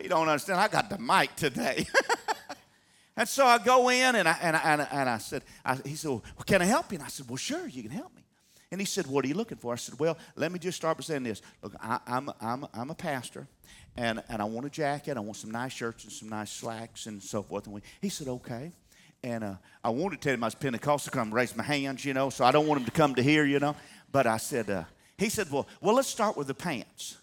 he 0.00 0.08
don't 0.08 0.28
understand. 0.28 0.60
I 0.60 0.68
got 0.68 0.90
the 0.90 0.98
mic 0.98 1.34
today. 1.36 1.86
And 3.16 3.28
so 3.28 3.46
I 3.46 3.58
go 3.58 3.90
in 3.90 4.16
and 4.16 4.28
I, 4.28 4.36
and 4.42 4.56
I, 4.56 4.60
and 4.64 4.82
I, 4.82 4.88
and 4.90 5.08
I 5.08 5.18
said, 5.18 5.44
I, 5.64 5.76
he 5.84 5.94
said, 5.94 6.10
well, 6.10 6.22
can 6.46 6.62
I 6.62 6.64
help 6.64 6.90
you? 6.90 6.98
And 6.98 7.04
I 7.04 7.08
said, 7.08 7.28
well, 7.28 7.36
sure, 7.36 7.68
you 7.68 7.82
can 7.82 7.92
help 7.92 8.14
me. 8.14 8.22
And 8.72 8.80
he 8.80 8.86
said, 8.86 9.06
what 9.06 9.24
are 9.24 9.28
you 9.28 9.34
looking 9.34 9.58
for? 9.58 9.72
I 9.72 9.76
said, 9.76 9.98
well, 10.00 10.18
let 10.34 10.50
me 10.50 10.58
just 10.58 10.76
start 10.76 10.96
by 10.96 11.02
saying 11.02 11.22
this. 11.22 11.42
Look, 11.62 11.76
I, 11.80 12.00
am 12.08 12.28
I'm, 12.40 12.64
I'm, 12.64 12.68
I'm 12.74 12.90
a 12.90 12.94
pastor, 12.94 13.46
and, 13.96 14.20
and 14.28 14.42
I 14.42 14.44
want 14.46 14.66
a 14.66 14.70
jacket. 14.70 15.16
I 15.16 15.20
want 15.20 15.36
some 15.36 15.52
nice 15.52 15.72
shirts 15.72 16.02
and 16.02 16.12
some 16.12 16.28
nice 16.28 16.50
slacks 16.50 17.06
and 17.06 17.22
so 17.22 17.44
forth. 17.44 17.66
And 17.66 17.74
we, 17.76 17.82
he 18.00 18.08
said, 18.08 18.26
okay. 18.26 18.72
And 19.22 19.44
uh, 19.44 19.54
I 19.84 19.90
wanted 19.90 20.20
to 20.20 20.28
tell 20.28 20.34
him 20.34 20.42
I 20.42 20.48
was 20.48 20.56
Pentecostal, 20.56 21.12
come 21.12 21.32
raise 21.32 21.54
my 21.56 21.62
hands, 21.62 22.04
you 22.04 22.14
know, 22.14 22.30
so 22.30 22.44
I 22.44 22.50
don't 22.50 22.66
want 22.66 22.80
him 22.80 22.86
to 22.86 22.90
come 22.90 23.14
to 23.14 23.22
here, 23.22 23.44
you 23.44 23.60
know. 23.60 23.76
But 24.10 24.26
I 24.26 24.38
said, 24.38 24.68
uh, 24.68 24.84
he 25.16 25.28
said, 25.28 25.50
well, 25.52 25.68
well, 25.80 25.94
let's 25.94 26.08
start 26.08 26.36
with 26.36 26.48
the 26.48 26.54
pants. 26.54 27.16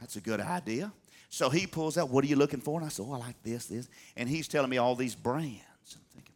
That's 0.00 0.16
a 0.16 0.20
good 0.20 0.40
idea. 0.40 0.90
So 1.34 1.50
he 1.50 1.66
pulls 1.66 1.98
out, 1.98 2.10
What 2.10 2.22
are 2.22 2.28
you 2.28 2.36
looking 2.36 2.60
for? 2.60 2.78
And 2.78 2.86
I 2.86 2.90
said, 2.90 3.06
Oh, 3.08 3.12
I 3.12 3.16
like 3.16 3.42
this, 3.42 3.66
this. 3.66 3.88
And 4.16 4.28
he's 4.28 4.46
telling 4.46 4.70
me 4.70 4.78
all 4.78 4.94
these 4.94 5.16
brands. 5.16 5.58
I'm 5.92 6.00
thinking, 6.14 6.34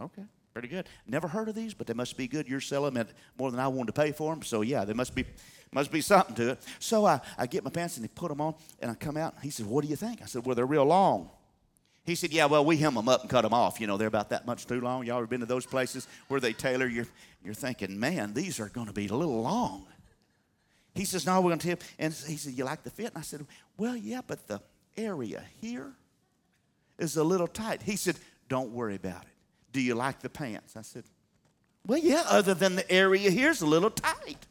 Okay, 0.00 0.22
pretty 0.52 0.68
good. 0.68 0.88
Never 1.08 1.26
heard 1.26 1.48
of 1.48 1.56
these, 1.56 1.74
but 1.74 1.88
they 1.88 1.92
must 1.92 2.16
be 2.16 2.28
good. 2.28 2.48
You're 2.48 2.60
selling 2.60 2.94
them 2.94 3.08
at 3.08 3.14
more 3.36 3.50
than 3.50 3.58
I 3.58 3.66
wanted 3.66 3.92
to 3.96 4.00
pay 4.00 4.12
for 4.12 4.32
them. 4.32 4.44
So 4.44 4.60
yeah, 4.60 4.84
there 4.84 4.94
must 4.94 5.12
be 5.12 5.24
must 5.72 5.90
be 5.90 6.00
something 6.00 6.36
to 6.36 6.50
it. 6.50 6.60
So 6.78 7.04
I, 7.04 7.20
I 7.36 7.48
get 7.48 7.64
my 7.64 7.70
pants 7.70 7.96
and 7.96 8.04
they 8.04 8.08
put 8.14 8.28
them 8.28 8.40
on, 8.40 8.54
and 8.78 8.92
I 8.92 8.94
come 8.94 9.16
out. 9.16 9.34
He 9.42 9.50
said, 9.50 9.66
What 9.66 9.82
do 9.82 9.90
you 9.90 9.96
think? 9.96 10.22
I 10.22 10.26
said, 10.26 10.46
Well, 10.46 10.54
they're 10.54 10.66
real 10.66 10.84
long. 10.84 11.30
He 12.04 12.14
said, 12.14 12.32
Yeah, 12.32 12.46
well, 12.46 12.64
we 12.64 12.76
hem 12.76 12.94
them 12.94 13.08
up 13.08 13.22
and 13.22 13.30
cut 13.30 13.42
them 13.42 13.52
off. 13.52 13.80
You 13.80 13.88
know, 13.88 13.96
they're 13.96 14.06
about 14.06 14.30
that 14.30 14.46
much 14.46 14.68
too 14.68 14.80
long. 14.80 15.04
Y'all 15.04 15.16
ever 15.16 15.26
been 15.26 15.40
to 15.40 15.46
those 15.46 15.66
places 15.66 16.06
where 16.28 16.38
they 16.38 16.52
tailor? 16.52 16.86
You're, 16.86 17.08
you're 17.42 17.54
thinking, 17.54 17.98
Man, 17.98 18.34
these 18.34 18.60
are 18.60 18.68
going 18.68 18.86
to 18.86 18.92
be 18.92 19.08
a 19.08 19.14
little 19.16 19.42
long. 19.42 19.88
He 20.98 21.04
says, 21.04 21.24
No, 21.24 21.40
we're 21.40 21.50
going 21.50 21.60
to 21.60 21.68
tip. 21.68 21.84
And 21.98 22.12
he 22.12 22.36
said, 22.36 22.54
You 22.54 22.64
like 22.64 22.82
the 22.82 22.90
fit? 22.90 23.06
And 23.06 23.18
I 23.18 23.20
said, 23.22 23.46
Well, 23.76 23.96
yeah, 23.96 24.20
but 24.26 24.48
the 24.48 24.60
area 24.96 25.44
here 25.60 25.92
is 26.98 27.16
a 27.16 27.22
little 27.22 27.46
tight. 27.46 27.82
He 27.82 27.94
said, 27.94 28.16
Don't 28.48 28.72
worry 28.72 28.96
about 28.96 29.22
it. 29.22 29.30
Do 29.72 29.80
you 29.80 29.94
like 29.94 30.20
the 30.20 30.28
pants? 30.28 30.76
I 30.76 30.82
said, 30.82 31.04
Well, 31.86 31.98
yeah, 31.98 32.24
other 32.28 32.52
than 32.52 32.74
the 32.74 32.90
area 32.90 33.30
here's 33.30 33.62
a 33.62 33.66
little 33.66 33.90
tight. 33.90 34.44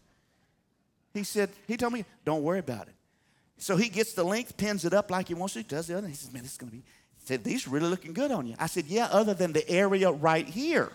He 1.13 1.23
said, 1.23 1.49
he 1.67 1.77
told 1.77 1.93
me, 1.93 2.05
don't 2.25 2.43
worry 2.43 2.59
about 2.59 2.87
it. 2.87 2.93
So 3.57 3.75
he 3.75 3.89
gets 3.89 4.13
the 4.13 4.23
length, 4.23 4.55
pins 4.55 4.85
it 4.85 4.93
up 4.93 5.09
like 5.09 5.27
he 5.29 5.33
wants 5.33 5.55
to, 5.55 5.63
does 5.63 5.87
the 5.87 5.97
other. 5.97 6.07
He 6.07 6.13
says, 6.13 6.31
man, 6.31 6.43
this 6.43 6.51
is 6.51 6.57
going 6.57 6.69
to 6.69 6.77
be, 6.77 6.83
he 6.83 7.25
said, 7.25 7.43
these 7.43 7.67
really 7.67 7.89
looking 7.89 8.13
good 8.13 8.31
on 8.31 8.45
you. 8.45 8.55
I 8.59 8.67
said, 8.67 8.85
yeah, 8.85 9.07
other 9.11 9.33
than 9.33 9.51
the 9.51 9.67
area 9.67 10.11
right 10.11 10.47
here. 10.47 10.91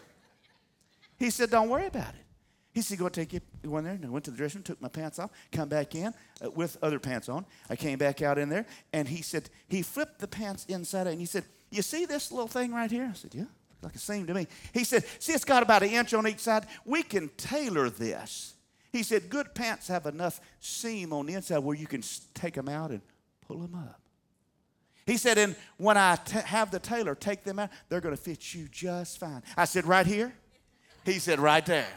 He 1.19 1.31
said, 1.31 1.51
don't 1.51 1.69
worry 1.69 1.87
about 1.87 2.15
it. 2.15 2.25
He 2.73 2.81
said, 2.81 2.99
go 2.99 3.09
take 3.09 3.35
you. 3.35 3.41
He 3.61 3.69
went 3.69 3.85
there 3.85 3.95
and 3.95 4.05
I 4.05 4.09
went 4.09 4.25
to 4.25 4.31
the 4.31 4.37
dressing 4.37 4.61
room, 4.61 4.65
took 4.65 4.81
my 4.81 4.89
pants 4.89 5.19
off, 5.19 5.31
come 5.51 5.69
back 5.69 5.95
in 5.95 6.15
uh, 6.43 6.51
with 6.51 6.79
other 6.83 6.99
pants 6.99 7.29
on. 7.29 7.45
I 7.69 7.77
came 7.77 7.99
back 7.99 8.23
out 8.23 8.39
in 8.39 8.49
there 8.49 8.65
and 8.93 9.07
he 9.07 9.23
said, 9.23 9.51
he 9.69 9.83
flipped 9.83 10.21
the 10.21 10.29
pants 10.29 10.65
inside 10.67 11.07
out 11.07 11.09
and 11.09 11.21
he 11.21 11.27
said, 11.27 11.45
you 11.71 11.83
see 11.83 12.07
this 12.07 12.33
little 12.33 12.49
thing 12.49 12.73
right 12.73 12.91
here? 12.91 13.09
I 13.11 13.15
said, 13.15 13.35
yeah, 13.35 13.45
like 13.83 13.95
a 13.95 13.99
seam 13.99 14.27
to 14.27 14.35
me. 14.35 14.47
He 14.73 14.85
said, 14.85 15.05
see, 15.19 15.33
it's 15.33 15.45
got 15.45 15.63
about 15.63 15.83
an 15.83 15.91
inch 15.91 16.15
on 16.15 16.27
each 16.27 16.39
side. 16.39 16.67
We 16.87 17.03
can 17.03 17.29
tailor 17.37 17.91
this. 17.91 18.55
He 18.91 19.03
said, 19.03 19.29
good 19.29 19.55
pants 19.55 19.89
have 19.89 20.07
enough 20.07 20.41
seam 20.61 21.13
on 21.13 21.27
the 21.27 21.35
inside 21.35 21.59
where 21.59 21.77
you 21.77 21.87
can 21.87 22.03
take 22.35 22.55
them 22.55 22.69
out 22.69 22.91
and 22.91 23.03
pull 23.47 23.59
them 23.59 23.75
up. 23.75 24.01
He 25.05 25.17
said, 25.17 25.37
and 25.37 25.57
when 25.79 25.97
I 25.97 26.17
t- 26.17 26.39
have 26.39 26.71
the 26.71 26.79
tailor 26.79 27.15
take 27.15 27.43
them 27.43 27.59
out, 27.59 27.71
they're 27.89 28.01
going 28.01 28.17
to 28.17 28.23
fit 28.23 28.55
you 28.55 28.69
just 28.71 29.19
fine. 29.19 29.43
I 29.57 29.65
said, 29.65 29.85
right 29.85 30.07
here? 30.07 30.33
He 31.05 31.19
said, 31.19 31.41
right 31.41 31.67
there. 31.67 31.89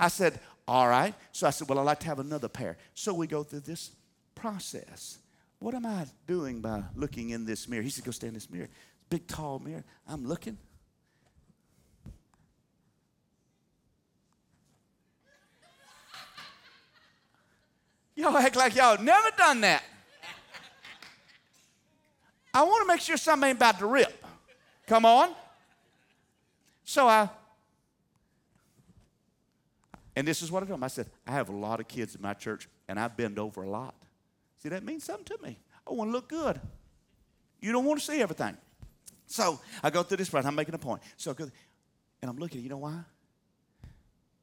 I 0.00 0.08
said, 0.08 0.40
all 0.66 0.88
right. 0.88 1.14
So 1.30 1.46
I 1.46 1.50
said, 1.50 1.68
well, 1.68 1.78
I'd 1.78 1.82
like 1.82 2.00
to 2.00 2.06
have 2.06 2.18
another 2.18 2.48
pair. 2.48 2.78
So 2.94 3.12
we 3.12 3.26
go 3.26 3.42
through 3.42 3.60
this 3.60 3.90
process. 4.34 5.18
What 5.58 5.74
am 5.74 5.84
I 5.84 6.06
doing 6.26 6.62
by 6.62 6.82
looking 6.96 7.30
in 7.30 7.44
this 7.44 7.68
mirror? 7.68 7.82
He 7.82 7.90
said, 7.90 8.04
go 8.04 8.10
stand 8.10 8.28
in 8.28 8.34
this 8.34 8.48
mirror. 8.50 8.70
Big, 9.10 9.26
tall 9.26 9.58
mirror. 9.58 9.84
I'm 10.08 10.26
looking. 10.26 10.56
Y'all 18.14 18.36
act 18.36 18.56
like 18.56 18.74
y'all 18.74 19.02
never 19.02 19.28
done 19.36 19.60
that. 19.60 19.82
I 22.52 22.62
want 22.62 22.82
to 22.82 22.88
make 22.88 23.00
sure 23.00 23.16
something 23.16 23.50
ain't 23.50 23.58
about 23.58 23.78
to 23.78 23.86
rip. 23.86 24.24
Come 24.86 25.04
on. 25.04 25.34
So 26.84 27.06
I, 27.06 27.28
and 30.16 30.26
this 30.26 30.42
is 30.42 30.50
what 30.50 30.62
I 30.62 30.66
told 30.66 30.78
him. 30.78 30.84
I 30.84 30.88
said, 30.88 31.06
I 31.26 31.32
have 31.32 31.48
a 31.48 31.56
lot 31.56 31.80
of 31.80 31.88
kids 31.88 32.14
in 32.14 32.22
my 32.22 32.34
church, 32.34 32.68
and 32.88 32.98
I 32.98 33.08
bend 33.08 33.38
over 33.38 33.62
a 33.62 33.70
lot. 33.70 33.94
See, 34.58 34.68
that 34.68 34.84
means 34.84 35.04
something 35.04 35.24
to 35.36 35.42
me. 35.42 35.58
I 35.88 35.92
want 35.92 36.08
to 36.08 36.12
look 36.12 36.28
good. 36.28 36.60
You 37.60 37.72
don't 37.72 37.84
want 37.84 38.00
to 38.00 38.06
see 38.06 38.20
everything. 38.20 38.56
So 39.26 39.60
I 39.82 39.90
go 39.90 40.02
through 40.02 40.18
this 40.18 40.28
process. 40.28 40.48
I'm 40.48 40.54
making 40.54 40.74
a 40.74 40.78
point. 40.78 41.02
So 41.16 41.34
and 41.38 41.50
I'm 42.30 42.36
looking. 42.36 42.62
You 42.62 42.68
know 42.68 42.78
why? 42.78 43.00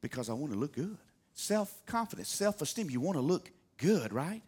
Because 0.02 0.30
I 0.30 0.34
want 0.34 0.54
to 0.54 0.60
look 0.60 0.74
good. 0.74 0.98
Self 1.34 1.86
confidence, 1.86 2.30
self 2.30 2.62
esteem. 2.62 2.90
You 2.90 3.00
want 3.00 3.18
to 3.18 3.22
look 3.22 3.52
good, 3.78 4.14
right? 4.14 4.42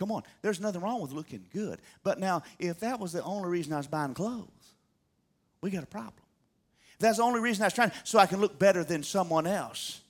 Come 0.00 0.12
on, 0.12 0.22
there's 0.40 0.60
nothing 0.60 0.80
wrong 0.80 1.02
with 1.02 1.12
looking 1.12 1.44
good. 1.52 1.78
But 2.02 2.18
now, 2.18 2.42
if 2.58 2.80
that 2.80 2.98
was 2.98 3.12
the 3.12 3.22
only 3.22 3.50
reason 3.50 3.74
I 3.74 3.76
was 3.76 3.86
buying 3.86 4.14
clothes, 4.14 4.48
we 5.60 5.70
got 5.70 5.82
a 5.82 5.86
problem. 5.86 6.14
That's 6.98 7.18
the 7.18 7.22
only 7.22 7.40
reason 7.40 7.62
I 7.62 7.66
was 7.66 7.74
trying, 7.74 7.92
so 8.04 8.18
I 8.18 8.24
can 8.24 8.40
look 8.40 8.58
better 8.58 8.82
than 8.82 9.02
someone 9.02 9.46
else, 9.46 10.00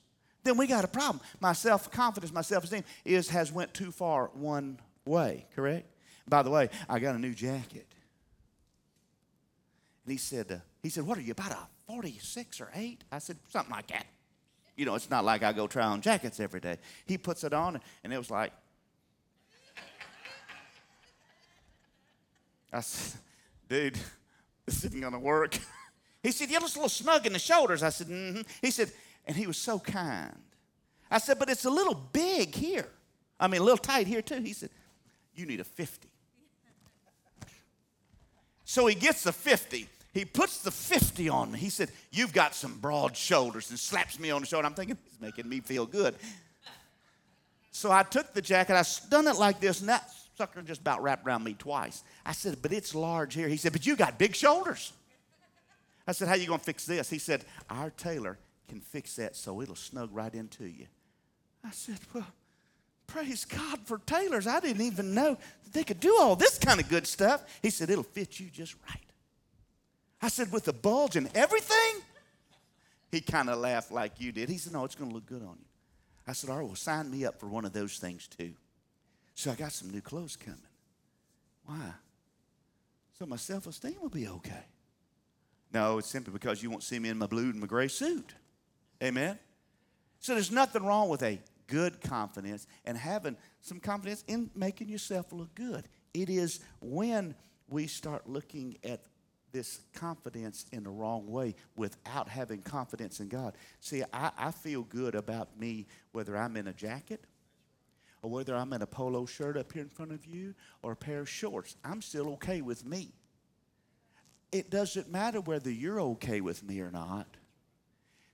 then 0.43 0.57
we 0.57 0.67
got 0.67 0.83
a 0.83 0.87
problem. 0.87 1.21
My 1.39 1.53
self 1.53 1.91
confidence, 1.91 2.33
my 2.33 2.41
self 2.41 2.63
esteem 2.63 2.83
is 3.05 3.29
has 3.29 3.51
went 3.51 3.73
too 3.73 3.91
far 3.91 4.29
one 4.33 4.79
way. 5.05 5.45
Correct. 5.55 5.87
By 6.27 6.43
the 6.43 6.49
way, 6.49 6.69
I 6.87 6.99
got 6.99 7.15
a 7.15 7.19
new 7.19 7.33
jacket, 7.33 7.87
and 10.05 10.11
he 10.11 10.17
said, 10.17 10.51
uh, 10.51 10.55
he 10.81 10.89
said, 10.89 11.05
what 11.05 11.17
are 11.17 11.21
you 11.21 11.31
about 11.31 11.51
a 11.51 11.67
forty 11.87 12.17
six 12.19 12.61
or 12.61 12.69
eight? 12.75 13.03
I 13.11 13.19
said 13.19 13.37
something 13.49 13.71
like 13.71 13.87
that. 13.87 14.05
You 14.75 14.85
know, 14.85 14.95
it's 14.95 15.09
not 15.09 15.25
like 15.25 15.43
I 15.43 15.51
go 15.53 15.67
try 15.67 15.83
on 15.83 16.01
jackets 16.01 16.39
every 16.39 16.59
day. 16.59 16.77
He 17.05 17.17
puts 17.17 17.43
it 17.43 17.53
on, 17.53 17.79
and 18.03 18.13
it 18.13 18.17
was 18.17 18.31
like, 18.31 18.53
I 22.73 22.79
said, 22.79 23.19
dude, 23.67 23.97
this 24.65 24.83
isn't 24.85 24.99
going 24.99 25.13
to 25.13 25.19
work. 25.19 25.57
He 26.23 26.31
said, 26.31 26.51
you're 26.51 26.61
just 26.61 26.75
a 26.75 26.77
little 26.77 26.87
snug 26.87 27.25
in 27.25 27.33
the 27.33 27.39
shoulders. 27.39 27.81
I 27.81 27.89
said, 27.89 28.05
mm-hmm. 28.05 28.41
He 28.61 28.69
said, 28.69 28.91
and 29.25 29.35
he 29.35 29.47
was 29.47 29.57
so 29.57 29.79
kind. 29.79 30.35
I 31.09 31.17
said, 31.17 31.39
but 31.39 31.49
it's 31.49 31.65
a 31.65 31.69
little 31.69 31.95
big 32.13 32.55
here. 32.55 32.87
I 33.39 33.47
mean, 33.47 33.61
a 33.61 33.63
little 33.63 33.77
tight 33.77 34.07
here 34.07 34.21
too. 34.21 34.41
He 34.41 34.53
said, 34.53 34.69
you 35.35 35.45
need 35.45 35.59
a 35.59 35.63
50. 35.63 36.07
So 38.63 38.87
he 38.87 38.95
gets 38.95 39.23
the 39.23 39.33
50 39.33 39.87
he 40.13 40.25
puts 40.25 40.61
the 40.61 40.71
50 40.71 41.29
on 41.29 41.53
me. 41.53 41.59
He 41.59 41.69
said, 41.69 41.89
You've 42.11 42.33
got 42.33 42.53
some 42.53 42.77
broad 42.79 43.15
shoulders, 43.15 43.69
and 43.69 43.79
slaps 43.79 44.19
me 44.19 44.29
on 44.29 44.41
the 44.41 44.47
shoulder. 44.47 44.67
I'm 44.67 44.73
thinking, 44.73 44.97
He's 45.09 45.21
making 45.21 45.47
me 45.47 45.61
feel 45.61 45.85
good. 45.85 46.15
So 47.71 47.91
I 47.91 48.03
took 48.03 48.33
the 48.33 48.41
jacket, 48.41 48.75
I 48.75 48.83
done 49.09 49.27
it 49.27 49.37
like 49.37 49.61
this, 49.61 49.79
and 49.79 49.87
that 49.87 50.11
sucker 50.37 50.61
just 50.61 50.81
about 50.81 51.01
wrapped 51.01 51.25
around 51.25 51.45
me 51.45 51.53
twice. 51.53 52.03
I 52.25 52.33
said, 52.33 52.61
But 52.61 52.73
it's 52.73 52.93
large 52.93 53.33
here. 53.33 53.47
He 53.47 53.57
said, 53.57 53.71
But 53.71 53.85
you 53.85 53.95
got 53.95 54.19
big 54.19 54.35
shoulders. 54.35 54.91
I 56.05 56.11
said, 56.11 56.27
How 56.27 56.35
you 56.35 56.47
gonna 56.47 56.59
fix 56.59 56.85
this? 56.85 57.09
He 57.09 57.19
said, 57.19 57.45
Our 57.69 57.89
tailor 57.91 58.37
can 58.71 58.79
fix 58.81 59.17
that 59.17 59.35
so 59.35 59.61
it'll 59.61 59.75
snug 59.75 60.09
right 60.13 60.33
into 60.33 60.65
you. 60.65 60.87
I 61.63 61.71
said, 61.71 61.99
Well, 62.13 62.27
praise 63.05 63.45
God 63.45 63.79
for 63.83 63.99
tailors. 63.99 64.47
I 64.47 64.59
didn't 64.61 64.81
even 64.81 65.13
know 65.13 65.37
that 65.63 65.73
they 65.73 65.83
could 65.83 65.99
do 65.99 66.17
all 66.19 66.35
this 66.35 66.57
kind 66.57 66.79
of 66.79 66.87
good 66.87 67.05
stuff. 67.05 67.43
He 67.61 67.69
said, 67.69 67.89
It'll 67.89 68.03
fit 68.03 68.39
you 68.39 68.47
just 68.49 68.75
right. 68.89 69.01
I 70.21 70.29
said, 70.29 70.51
with 70.51 70.65
the 70.65 70.73
bulge 70.73 71.15
and 71.15 71.29
everything? 71.33 72.01
He 73.11 73.21
kind 73.21 73.49
of 73.49 73.57
laughed 73.57 73.91
like 73.91 74.21
you 74.21 74.31
did. 74.31 74.49
He 74.49 74.57
said, 74.57 74.73
no, 74.73 74.85
it's 74.85 74.95
going 74.95 75.09
to 75.09 75.15
look 75.15 75.25
good 75.25 75.41
on 75.41 75.57
you. 75.59 75.65
I 76.27 76.33
said, 76.33 76.49
all 76.49 76.57
right, 76.57 76.65
well, 76.65 76.75
sign 76.75 77.09
me 77.09 77.25
up 77.25 77.39
for 77.39 77.47
one 77.47 77.65
of 77.65 77.73
those 77.73 77.97
things 77.97 78.27
too. 78.27 78.53
So 79.33 79.51
I 79.51 79.55
got 79.55 79.71
some 79.71 79.89
new 79.89 80.01
clothes 80.01 80.35
coming. 80.35 80.59
Why? 81.65 81.93
So 83.17 83.25
my 83.25 83.35
self 83.35 83.65
esteem 83.65 83.95
will 83.99 84.09
be 84.09 84.27
okay. 84.27 84.65
No, 85.73 85.97
it's 85.97 86.07
simply 86.07 86.33
because 86.33 86.61
you 86.61 86.69
won't 86.69 86.83
see 86.83 86.99
me 86.99 87.09
in 87.09 87.17
my 87.17 87.27
blue 87.27 87.49
and 87.49 87.59
my 87.59 87.67
gray 87.67 87.87
suit. 87.87 88.35
Amen? 89.01 89.39
So 90.19 90.33
there's 90.33 90.51
nothing 90.51 90.85
wrong 90.85 91.09
with 91.09 91.23
a 91.23 91.39
good 91.67 92.01
confidence 92.01 92.67
and 92.85 92.97
having 92.97 93.37
some 93.61 93.79
confidence 93.79 94.23
in 94.27 94.51
making 94.55 94.89
yourself 94.89 95.31
look 95.31 95.55
good. 95.55 95.87
It 96.13 96.29
is 96.29 96.59
when 96.79 97.33
we 97.69 97.87
start 97.87 98.27
looking 98.27 98.77
at 98.83 99.01
this 99.51 99.81
confidence 99.93 100.65
in 100.71 100.83
the 100.83 100.89
wrong 100.89 101.27
way 101.27 101.55
without 101.75 102.29
having 102.29 102.61
confidence 102.61 103.19
in 103.19 103.27
God. 103.27 103.55
See, 103.79 104.03
I, 104.13 104.31
I 104.37 104.51
feel 104.51 104.83
good 104.83 105.15
about 105.15 105.59
me 105.59 105.87
whether 106.11 106.37
I'm 106.37 106.55
in 106.55 106.67
a 106.67 106.73
jacket 106.73 107.25
or 108.21 108.29
whether 108.29 108.55
I'm 108.55 108.71
in 108.73 108.81
a 108.81 108.87
polo 108.87 109.25
shirt 109.25 109.57
up 109.57 109.71
here 109.73 109.81
in 109.81 109.89
front 109.89 110.11
of 110.11 110.25
you 110.25 110.53
or 110.83 110.91
a 110.93 110.95
pair 110.95 111.21
of 111.21 111.29
shorts. 111.29 111.75
I'm 111.83 112.01
still 112.01 112.29
okay 112.33 112.61
with 112.61 112.85
me. 112.85 113.13
It 114.51 114.69
doesn't 114.69 115.09
matter 115.09 115.41
whether 115.41 115.71
you're 115.71 116.01
okay 116.01 116.41
with 116.41 116.63
me 116.63 116.81
or 116.81 116.91
not. 116.91 117.37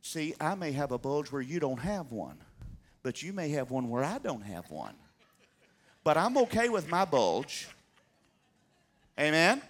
See, 0.01 0.33
I 0.39 0.55
may 0.55 0.71
have 0.71 0.91
a 0.91 0.97
bulge 0.97 1.31
where 1.31 1.41
you 1.41 1.59
don't 1.59 1.79
have 1.79 2.11
one, 2.11 2.37
but 3.03 3.21
you 3.21 3.33
may 3.33 3.49
have 3.49 3.71
one 3.71 3.89
where 3.89 4.03
I 4.03 4.17
don't 4.19 4.43
have 4.43 4.69
one. 4.69 4.95
But 6.03 6.17
I'm 6.17 6.37
okay 6.37 6.69
with 6.69 6.89
my 6.89 7.03
bulge. 7.03 7.67
Amen? 9.19 9.61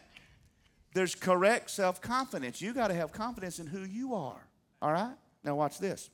There's 0.94 1.16
correct 1.16 1.70
self 1.70 2.02
confidence. 2.02 2.62
You 2.62 2.74
got 2.74 2.90
to 2.90 2.94
have 2.94 3.12
confidence 3.12 3.60
in 3.60 3.68
who 3.68 3.84
you 3.84 4.14
are. 4.14 4.42
All 4.82 4.92
right? 4.92 5.16
Now, 5.44 5.56
watch 5.56 5.80
this. 5.80 6.10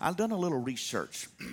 I've 0.00 0.16
done 0.16 0.30
a 0.30 0.36
little 0.36 0.60
research. 0.60 1.28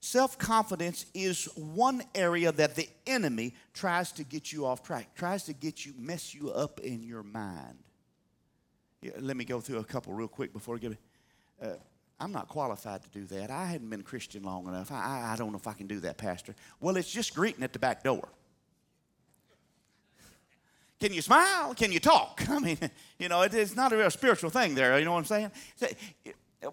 Self 0.00 0.38
confidence 0.38 1.06
is 1.12 1.46
one 1.56 2.02
area 2.14 2.52
that 2.52 2.76
the 2.76 2.88
enemy 3.06 3.54
tries 3.74 4.12
to 4.12 4.24
get 4.24 4.52
you 4.52 4.64
off 4.64 4.82
track, 4.82 5.14
tries 5.16 5.44
to 5.44 5.52
get 5.52 5.84
you, 5.84 5.92
mess 5.98 6.34
you 6.34 6.50
up 6.50 6.80
in 6.80 7.02
your 7.02 7.24
mind. 7.24 7.78
Let 9.20 9.36
me 9.36 9.44
go 9.44 9.60
through 9.60 9.78
a 9.78 9.84
couple 9.84 10.12
real 10.12 10.28
quick 10.28 10.52
before 10.52 10.74
I 10.74 10.78
give 10.78 10.92
it. 10.92 10.98
Uh, 11.62 11.68
I'm 12.20 12.32
not 12.32 12.48
qualified 12.48 13.02
to 13.02 13.08
do 13.10 13.24
that. 13.26 13.50
I 13.50 13.66
hadn't 13.66 13.88
been 13.90 14.02
Christian 14.02 14.42
long 14.42 14.66
enough. 14.66 14.90
I, 14.90 15.30
I, 15.32 15.36
don't 15.36 15.52
know 15.52 15.58
if 15.58 15.68
I 15.68 15.72
can 15.72 15.86
do 15.86 16.00
that, 16.00 16.18
Pastor. 16.18 16.54
Well, 16.80 16.96
it's 16.96 17.10
just 17.10 17.34
greeting 17.34 17.62
at 17.62 17.72
the 17.72 17.78
back 17.78 18.02
door. 18.02 18.28
Can 20.98 21.12
you 21.12 21.22
smile? 21.22 21.74
Can 21.74 21.92
you 21.92 22.00
talk? 22.00 22.42
I 22.48 22.58
mean, 22.58 22.78
you 23.18 23.28
know, 23.28 23.42
it, 23.42 23.54
it's 23.54 23.76
not 23.76 23.92
a 23.92 23.96
real 23.96 24.10
spiritual 24.10 24.50
thing 24.50 24.74
there. 24.74 24.98
You 24.98 25.04
know 25.04 25.12
what 25.12 25.18
I'm 25.18 25.24
saying? 25.24 25.50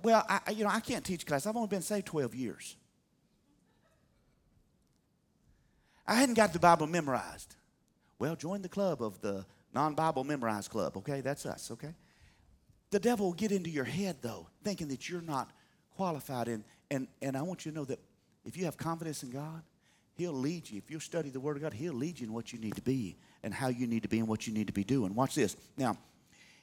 Well, 0.02 0.26
I, 0.28 0.52
you 0.52 0.64
know, 0.64 0.72
I 0.72 0.80
can't 0.80 1.06
teach 1.06 1.28
class. 1.28 1.46
I've 1.46 1.56
only 1.56 1.68
been 1.68 1.84
saved 1.84 2.08
12 2.08 2.34
years. 2.34 2.76
I 6.08 6.16
hadn't 6.16 6.36
got 6.36 6.54
the 6.54 6.60
Bible 6.60 6.88
memorized. 6.88 7.56
Well, 8.18 8.36
join 8.36 8.64
the 8.64 8.70
club 8.70 9.04
of 9.04 9.22
the 9.22 9.46
non 9.74 9.94
Bible 9.94 10.24
memorized 10.24 10.72
club, 10.72 10.98
okay? 10.98 11.22
That's 11.22 11.46
us, 11.46 11.70
okay? 11.72 11.94
The 12.96 13.02
devil 13.02 13.26
will 13.26 13.34
get 13.34 13.52
into 13.52 13.70
your 13.70 13.84
head, 13.84 14.20
though, 14.22 14.48
thinking 14.64 14.88
that 14.88 15.10
you're 15.10 15.20
not 15.22 15.52
qualified. 15.98 16.48
And, 16.48 16.64
and, 16.90 17.10
and 17.22 17.36
I 17.36 17.42
want 17.42 17.66
you 17.66 17.74
to 17.74 17.78
know 17.78 17.84
that 17.84 18.00
if 18.46 18.56
you 18.56 18.64
have 18.64 18.78
confidence 18.78 19.22
in 19.22 19.32
God, 19.32 19.64
He'll 20.14 20.32
lead 20.32 20.70
you. 20.70 20.78
If 20.78 20.90
you'll 20.90 21.02
study 21.02 21.30
the 21.30 21.42
Word 21.42 21.58
of 21.58 21.62
God, 21.62 21.74
He'll 21.74 21.94
lead 21.94 22.22
you 22.22 22.28
in 22.28 22.32
what 22.32 22.54
you 22.54 22.60
need 22.60 22.78
to 22.78 22.82
be 22.82 23.18
and 23.44 23.54
how 23.54 23.68
you 23.68 23.86
need 23.86 24.04
to 24.04 24.08
be 24.08 24.20
and 24.20 24.30
what 24.30 24.48
you 24.48 24.54
need 24.54 24.68
to 24.68 24.74
be 24.74 24.86
doing. 24.86 25.14
Watch 25.14 25.36
this. 25.36 25.58
Now, 25.76 25.98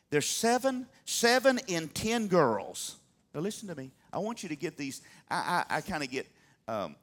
there's 0.08 0.24
seven, 0.24 0.86
seven 1.04 1.60
in 1.68 1.88
ten 1.88 2.28
girls. 2.28 2.96
Now 3.34 3.40
listen 3.42 3.68
to 3.68 3.74
me. 3.74 3.92
I 4.10 4.16
want 4.16 4.42
you 4.42 4.48
to 4.48 4.56
get 4.56 4.78
these. 4.78 5.02
I, 5.30 5.66
I, 5.68 5.76
I 5.76 5.80
kind 5.82 6.02
of 6.02 6.10
get 6.10 6.26
Um, 6.66 6.96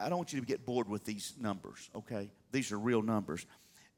I 0.00 0.08
don't 0.08 0.18
want 0.18 0.32
you 0.32 0.40
to 0.40 0.46
get 0.46 0.66
bored 0.66 0.88
with 0.88 1.04
these 1.04 1.34
numbers, 1.40 1.90
okay? 1.94 2.28
These 2.50 2.72
are 2.72 2.78
real 2.78 3.02
numbers. 3.02 3.46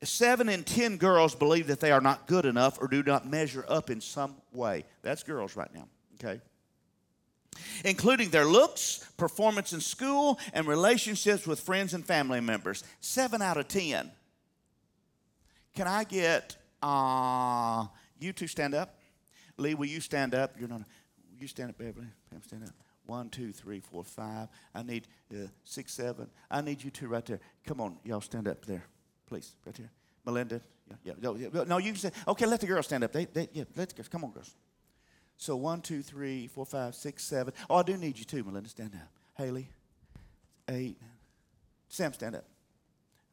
Seven 0.03 0.49
in 0.49 0.63
ten 0.63 0.99
girls 0.99 1.35
believe 1.35 1.69
that 1.69 1.81
they 1.81 1.91
are 1.91 2.01
not 2.01 2.27
good 2.27 2.45
enough 2.45 2.79
or 2.81 2.87
do 2.87 3.03
not 3.03 3.27
measure 3.27 3.65
up 3.69 3.91
in 3.91 4.01
some 4.01 4.37
way. 4.53 4.85
That's 5.03 5.23
girls 5.23 5.57
right 5.57 5.73
now, 5.75 5.89
okay? 6.15 6.41
Including 7.85 8.29
their 8.29 8.45
looks, 8.45 9.11
performance 9.17 9.73
in 9.73 9.81
school, 9.81 10.39
and 10.53 10.67
relationships 10.67 11.47
with 11.47 11.61
friends 11.61 11.95
and 11.95 12.05
family 12.05 12.41
members. 12.41 12.85
Seven 13.01 13.41
out 13.41 13.57
of 13.57 13.69
ten. 13.69 14.11
Can 15.75 15.87
I 15.87 16.05
get, 16.05 16.57
uh, 16.83 17.87
you 18.19 18.35
two 18.35 18.47
stand 18.47 18.75
up? 18.75 19.01
Lee, 19.57 19.75
will 19.75 19.87
you 19.87 20.01
stand 20.01 20.35
up? 20.35 20.55
You're 20.59 20.69
not, 20.69 20.83
you 21.41 21.49
stand 21.49 21.71
up, 21.71 21.79
Beverly? 21.79 22.07
Pam, 22.31 22.43
stand 22.43 22.65
up. 22.65 22.75
One, 23.07 23.31
two, 23.31 23.53
three, 23.53 23.81
four, 23.81 24.05
five. 24.05 24.49
I 24.75 24.83
need 24.83 25.07
uh, 25.33 25.47
six, 25.65 25.95
seven. 25.95 26.29
I 26.51 26.61
need 26.61 26.83
you 26.85 26.91
two 26.91 27.09
right 27.09 27.25
there. 27.25 27.41
Come 27.65 27.81
on, 27.81 27.97
y'all 28.05 28.21
stand 28.21 28.49
up 28.49 28.65
there, 28.67 28.85
please, 29.27 29.55
right 29.65 29.77
here. 29.77 29.91
Melinda, 30.25 30.61
yeah, 31.05 31.13
yeah, 31.21 31.31
yeah. 31.37 31.65
No, 31.65 31.79
you 31.79 31.93
can 31.93 32.01
say, 32.01 32.11
okay, 32.29 32.47
let 32.47 32.61
the 32.61 32.67
girls 32.67 32.87
stand 32.87 33.05
up. 33.05 33.13
They, 33.13 33.27
they, 33.27 33.49
yeah, 33.53 33.65
let's 33.77 33.93
go. 33.93 34.03
Come 34.11 34.25
on, 34.25 34.33
girls. 34.33 34.55
So 35.37 35.57
one, 35.57 35.81
two, 35.83 36.03
three, 36.03 36.47
four, 36.47 36.65
five, 36.65 36.95
six, 36.95 37.25
seven. 37.25 37.53
Oh, 37.69 37.77
I 37.77 37.83
do 37.83 37.97
need 37.97 38.19
you 38.19 38.25
too, 38.25 38.43
Melinda. 38.43 38.69
Stand 38.69 38.95
up. 38.95 39.09
Haley, 39.37 39.69
eight. 40.69 40.99
Sam, 41.89 42.13
stand 42.13 42.37
up. 42.37 42.45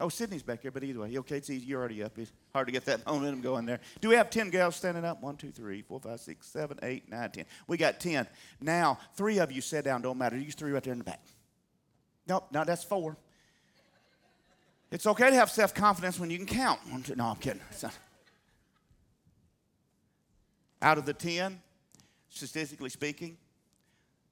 Oh, 0.00 0.08
Sydney's 0.08 0.42
back 0.42 0.60
here, 0.62 0.72
but 0.72 0.82
either 0.82 1.00
way, 1.00 1.16
okay, 1.18 1.36
it's 1.36 1.48
easy. 1.50 1.66
You're 1.66 1.78
already 1.78 2.02
up. 2.02 2.18
It's 2.18 2.32
hard 2.52 2.66
to 2.66 2.72
get 2.72 2.84
that 2.86 3.06
momentum 3.06 3.40
going 3.40 3.64
there. 3.64 3.80
Do 4.00 4.08
we 4.08 4.16
have 4.16 4.28
10 4.28 4.50
gals 4.50 4.76
standing 4.76 5.04
up? 5.04 5.22
One, 5.22 5.36
two, 5.36 5.50
three, 5.50 5.82
four, 5.82 6.00
five, 6.00 6.20
six, 6.20 6.48
seven, 6.48 6.78
eight, 6.82 7.08
nine, 7.08 7.30
ten. 7.30 7.46
We 7.68 7.76
got 7.76 8.00
10. 8.00 8.26
Now, 8.60 8.98
three 9.14 9.38
of 9.38 9.52
you 9.52 9.60
sit 9.60 9.84
down, 9.84 10.02
don't 10.02 10.18
matter. 10.18 10.36
You 10.36 10.50
three 10.50 10.72
right 10.72 10.82
there 10.82 10.92
in 10.92 10.98
the 10.98 11.04
back. 11.04 11.24
Nope, 12.26 12.48
no, 12.50 12.64
that's 12.64 12.82
four. 12.82 13.16
It's 14.90 15.06
okay 15.06 15.30
to 15.30 15.36
have 15.36 15.50
self 15.50 15.74
confidence 15.74 16.18
when 16.18 16.30
you 16.30 16.38
can 16.38 16.46
count. 16.46 16.80
No, 17.16 17.26
I'm 17.26 17.36
kidding. 17.36 17.60
Out 20.82 20.98
of 20.98 21.06
the 21.06 21.14
10, 21.14 21.60
statistically 22.28 22.90
speaking, 22.90 23.38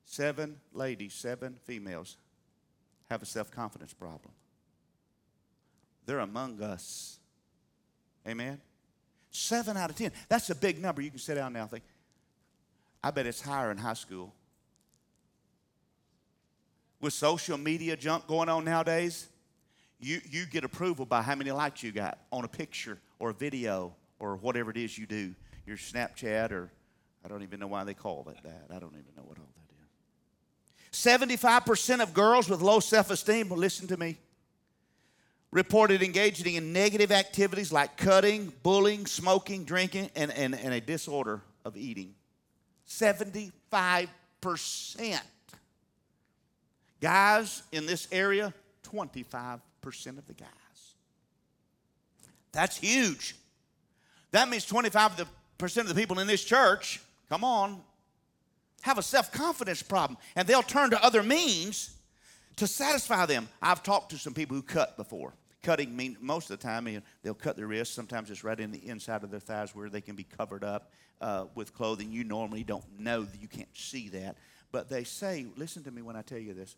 seven 0.05 0.61
ladies, 0.73 1.15
seven 1.15 1.57
females 1.65 2.17
have 3.11 3.23
a 3.23 3.27
self 3.27 3.51
confidence 3.51 3.93
problem. 3.93 4.33
They're 6.07 6.19
among 6.19 6.61
us. 6.63 7.19
Amen? 8.27 8.61
Seven 9.31 9.77
out 9.77 9.91
of 9.91 9.97
ten. 9.97 10.13
That's 10.29 10.51
a 10.51 10.55
big 10.55 10.81
number. 10.81 11.01
You 11.01 11.11
can 11.11 11.19
sit 11.19 11.37
down 11.37 11.53
now 11.55 11.63
and 11.63 11.71
think, 11.71 11.85
I 13.03 13.11
bet 13.11 13.27
it's 13.27 13.41
higher 13.41 13.71
in 13.71 13.79
high 13.79 13.95
school. 13.95 14.35
With 17.01 17.15
social 17.15 17.59
media 17.59 17.97
junk 17.97 18.27
going 18.27 18.49
on 18.49 18.65
nowadays, 18.65 19.29
you, 20.03 20.21
you 20.29 20.47
get 20.47 20.65
approval 20.65 21.07
by 21.07 21.23
how 21.23 21.37
many 21.37 21.53
likes 21.53 21.83
you 21.83 21.93
got 21.93 22.19
on 22.33 22.45
a 22.45 22.49
picture 22.49 22.99
or 23.21 23.31
a 23.31 23.35
video 23.35 23.95
or 24.19 24.37
whatever 24.37 24.71
it 24.71 24.77
is 24.77 24.99
you 24.99 25.07
do. 25.07 25.35
Your 25.65 25.77
Snapchat 25.77 26.51
or 26.51 26.71
I 27.25 27.29
don't 27.29 27.45
even 27.45 27.61
know 27.61 27.69
why 27.69 27.85
they 27.85 27.95
call 27.95 28.27
it 28.29 28.43
that. 28.43 28.67
I 28.75 28.81
don't 28.81 28.93
even 28.93 29.15
know 29.17 29.23
what 29.23 29.39
all 29.39 29.47
that 29.55 29.63
is. 30.91 30.99
75% 30.99 32.03
of 32.03 32.13
girls 32.13 32.49
with 32.49 32.61
low 32.61 32.81
self 32.81 33.11
esteem, 33.13 33.49
listen 33.49 33.87
to 33.89 33.97
me, 33.97 34.19
reported 35.53 36.03
engaging 36.03 36.57
in 36.57 36.73
negative 36.73 37.13
activities 37.13 37.71
like 37.73 37.97
cutting, 37.97 38.53
bullying, 38.65 39.07
smoking, 39.07 39.65
drinking, 39.65 40.11
and, 40.17 40.33
and, 40.33 40.57
and 40.57 40.75
a 40.75 40.81
disorder 40.81 41.43
of 41.65 41.77
eating. 41.77 42.15
75%. 42.89 44.01
Guys 47.01 47.63
in 47.71 47.87
this 47.87 48.09
area, 48.11 48.53
25% 48.83 49.61
of 49.87 50.27
the 50.27 50.35
guys. 50.35 50.49
That's 52.53 52.77
huge. 52.77 53.35
That 54.31 54.49
means 54.49 54.67
25% 54.67 55.27
of 55.61 55.89
the 55.89 55.95
people 55.95 56.19
in 56.21 56.27
this 56.27 56.45
church, 56.45 57.01
come 57.29 57.45
on, 57.45 57.81
have 58.83 58.99
a 58.99 59.03
self 59.03 59.33
confidence 59.33 59.83
problem. 59.83 60.19
And 60.37 60.47
they'll 60.47 60.63
turn 60.63 60.91
to 60.91 61.05
other 61.05 61.23
means 61.23 61.97
to 62.57 62.67
satisfy 62.67 63.27
them. 63.27 63.49
I've 63.61 63.83
talked 63.83 64.11
to 64.11 64.19
some 64.19 64.35
people 64.35 64.57
who 64.57 64.63
cut 64.63 64.97
before. 64.97 65.35
Cutting 65.63 65.95
means 65.97 66.17
most 66.21 66.51
of 66.51 66.59
the 66.59 66.63
time 66.63 66.89
they'll 67.23 67.35
cut 67.35 67.57
their 67.57 67.69
wrists. 67.69 67.95
Sometimes 67.95 68.31
it's 68.31 68.45
right 68.45 68.59
in 68.59 68.73
the 68.73 68.87
inside 68.87 69.23
of 69.23 69.31
their 69.31 69.41
thighs 69.41 69.75
where 69.75 69.89
they 69.89 70.01
can 70.01 70.17
be 70.17 70.25
covered 70.25 70.65
up 70.65 70.91
uh, 71.21 71.47
with 71.55 71.73
clothing. 71.73 72.13
You 72.13 72.25
normally 72.25 72.65
don't 72.65 72.85
know 72.99 73.27
you 73.41 73.49
can't 73.49 73.69
see 73.73 74.09
that, 74.11 74.37
but 74.73 74.89
they 74.89 75.05
say, 75.05 75.47
listen 75.57 75.85
to 75.85 75.91
me 75.91 76.03
when 76.03 76.17
I 76.17 76.23
tell 76.23 76.39
you 76.39 76.53
this. 76.53 76.77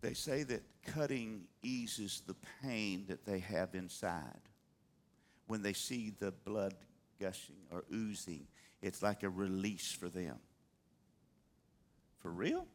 They 0.00 0.14
say 0.14 0.42
that 0.44 0.62
cutting 0.86 1.42
eases 1.62 2.22
the 2.26 2.36
pain 2.62 3.04
that 3.08 3.26
they 3.26 3.40
have 3.40 3.74
inside. 3.74 4.40
When 5.46 5.62
they 5.62 5.72
see 5.72 6.12
the 6.18 6.32
blood 6.32 6.74
gushing 7.20 7.56
or 7.70 7.84
oozing, 7.92 8.46
it's 8.82 9.02
like 9.02 9.22
a 9.22 9.28
release 9.28 9.92
for 9.92 10.08
them. 10.08 10.38
For 12.20 12.30
real? 12.30 12.66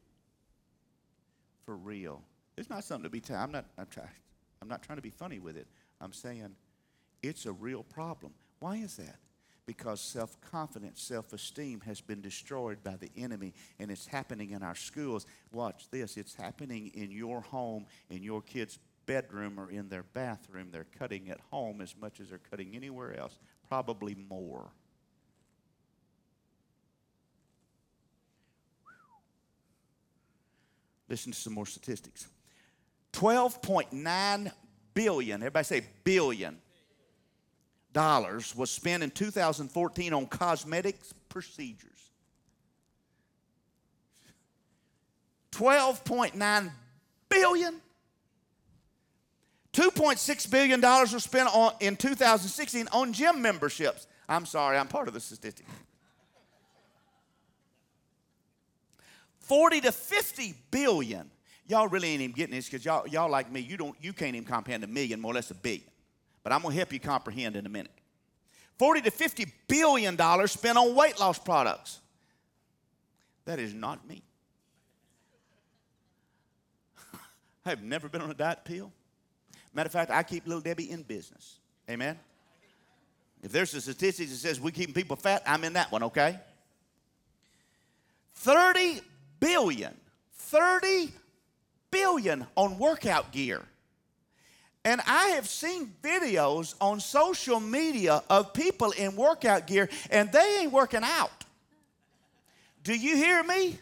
For 1.65 1.75
real. 1.75 2.21
It's 2.57 2.69
not 2.69 2.83
something 2.83 3.03
to 3.03 3.09
be. 3.09 3.21
T- 3.21 3.33
I'm 3.33 3.51
not. 3.51 3.65
I'm 3.77 3.87
trying. 3.87 4.07
I'm 4.61 4.67
not 4.67 4.83
trying 4.83 4.97
to 4.97 5.01
be 5.01 5.09
funny 5.09 5.39
with 5.39 5.57
it. 5.57 5.67
I'm 5.99 6.13
saying 6.13 6.55
it's 7.23 7.45
a 7.45 7.51
real 7.51 7.83
problem. 7.83 8.33
Why 8.59 8.77
is 8.77 8.97
that? 8.97 9.17
Because 9.65 9.99
self 9.99 10.39
confidence, 10.41 11.01
self 11.01 11.33
esteem 11.33 11.81
has 11.81 11.99
been 11.99 12.21
destroyed 12.21 12.83
by 12.83 12.97
the 12.97 13.09
enemy, 13.17 13.53
and 13.79 13.89
it's 13.89 14.05
happening 14.05 14.51
in 14.51 14.61
our 14.61 14.75
schools. 14.75 15.25
Watch 15.51 15.89
this 15.89 16.17
it's 16.17 16.35
happening 16.35 16.91
in 16.93 17.11
your 17.11 17.41
home, 17.41 17.85
in 18.09 18.21
your 18.21 18.41
kids' 18.41 18.77
bedroom, 19.07 19.59
or 19.59 19.71
in 19.71 19.89
their 19.89 20.03
bathroom. 20.03 20.69
They're 20.71 20.87
cutting 20.99 21.29
at 21.29 21.39
home 21.51 21.81
as 21.81 21.95
much 21.99 22.19
as 22.19 22.29
they're 22.29 22.37
cutting 22.37 22.75
anywhere 22.75 23.19
else, 23.19 23.39
probably 23.67 24.15
more. 24.29 24.69
Listen 31.09 31.31
to 31.31 31.39
some 31.39 31.53
more 31.53 31.65
statistics. 31.65 32.27
12.9 33.13 34.51
billion, 34.93 35.41
everybody 35.41 35.63
say 35.63 35.85
billion, 36.03 36.59
dollars 37.95 38.55
was 38.55 38.69
spent 38.69 39.01
in 39.01 39.09
2014 39.09 40.13
on 40.13 40.27
cosmetics 40.27 41.13
procedures. 41.29 42.11
12.9 45.53 46.71
billion. 47.29 47.81
2.6 49.71 50.51
billion 50.51 50.79
dollars 50.79 51.13
was 51.13 51.23
spent 51.23 51.49
on, 51.55 51.73
in 51.79 51.95
2016 51.95 52.87
on 52.91 53.13
gym 53.13 53.41
memberships. 53.41 54.07
I'm 54.27 54.45
sorry, 54.45 54.77
I'm 54.77 54.87
part 54.87 55.07
of 55.07 55.13
the 55.13 55.19
statistic. 55.19 55.65
40 59.39 59.81
to 59.81 59.91
50 59.91 60.55
billion 60.69 61.31
Y'all 61.67 61.87
really 61.87 62.09
ain't 62.09 62.21
even 62.21 62.35
getting 62.35 62.55
this 62.55 62.69
because 62.69 62.85
y'all, 62.85 63.07
y'all 63.07 63.29
like 63.29 63.51
me, 63.51 63.59
you, 63.59 63.75
don't, 63.75 63.95
you 63.99 64.13
can't 64.13 64.35
even 64.35 64.47
comprehend 64.47 64.83
a 64.83 64.87
million, 64.87 65.19
more 65.19 65.31
or 65.31 65.35
less 65.35 65.49
a 65.49 65.55
billion. 65.55 65.83
But 66.45 66.53
I'm 66.53 66.61
going 66.61 66.73
to 66.73 66.77
help 66.77 66.93
you 66.93 66.99
comprehend 66.99 67.55
in 67.55 67.65
a 67.65 67.69
minute. 67.69 67.91
40 68.77 69.01
to 69.01 69.11
50 69.11 69.47
billion 69.67 70.15
dollars 70.15 70.51
spent 70.51 70.77
on 70.77 70.93
weight 70.93 71.19
loss 71.19 71.39
products. 71.39 71.99
That 73.45 73.57
is 73.57 73.73
not 73.73 74.07
me. 74.07 74.21
I 77.65 77.69
have 77.69 77.81
never 77.81 78.07
been 78.07 78.21
on 78.21 78.29
a 78.29 78.35
diet 78.35 78.59
pill. 78.63 78.91
Matter 79.73 79.87
of 79.87 79.91
fact, 79.91 80.11
I 80.11 80.21
keep 80.21 80.45
little 80.45 80.61
Debbie 80.61 80.91
in 80.91 81.01
business. 81.01 81.57
Amen. 81.89 82.19
If 83.41 83.51
there's 83.51 83.73
a 83.73 83.81
statistic 83.81 84.29
that 84.29 84.35
says 84.35 84.61
we 84.61 84.71
keep 84.71 84.93
people 84.93 85.15
fat, 85.15 85.41
I'm 85.47 85.63
in 85.63 85.73
that 85.73 85.91
one, 85.91 86.03
okay? 86.03 86.39
30 88.35 89.01
billion. 89.39 89.95
30 90.33 91.11
billion 91.89 92.45
on 92.55 92.77
workout 92.77 93.31
gear. 93.31 93.63
And 94.85 95.01
I 95.07 95.29
have 95.29 95.47
seen 95.47 95.91
videos 96.03 96.75
on 96.79 96.99
social 96.99 97.59
media 97.59 98.21
of 98.29 98.53
people 98.53 98.91
in 98.91 99.15
workout 99.15 99.65
gear 99.65 99.89
and 100.11 100.31
they 100.31 100.59
ain't 100.59 100.71
working 100.71 101.01
out. 101.03 101.43
Do 102.83 102.95
you 102.95 103.17
hear 103.17 103.43
me? 103.43 103.79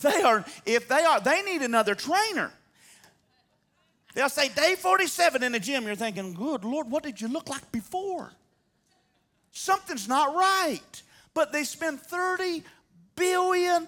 They 0.00 0.22
are, 0.22 0.44
if 0.64 0.88
they 0.88 1.02
are, 1.02 1.20
they 1.20 1.42
need 1.42 1.60
another 1.60 1.94
trainer. 1.94 2.52
They'll 4.14 4.28
say, 4.28 4.48
day 4.48 4.74
47 4.76 5.42
in 5.42 5.52
the 5.52 5.60
gym. 5.60 5.84
You're 5.84 5.96
thinking, 5.96 6.34
good 6.34 6.64
Lord, 6.64 6.90
what 6.90 7.02
did 7.02 7.20
you 7.20 7.28
look 7.28 7.48
like 7.48 7.70
before? 7.70 8.32
Something's 9.50 10.08
not 10.08 10.34
right. 10.34 11.02
But 11.34 11.52
they 11.52 11.64
spend 11.64 12.00
$30 12.00 12.62
billion 13.16 13.86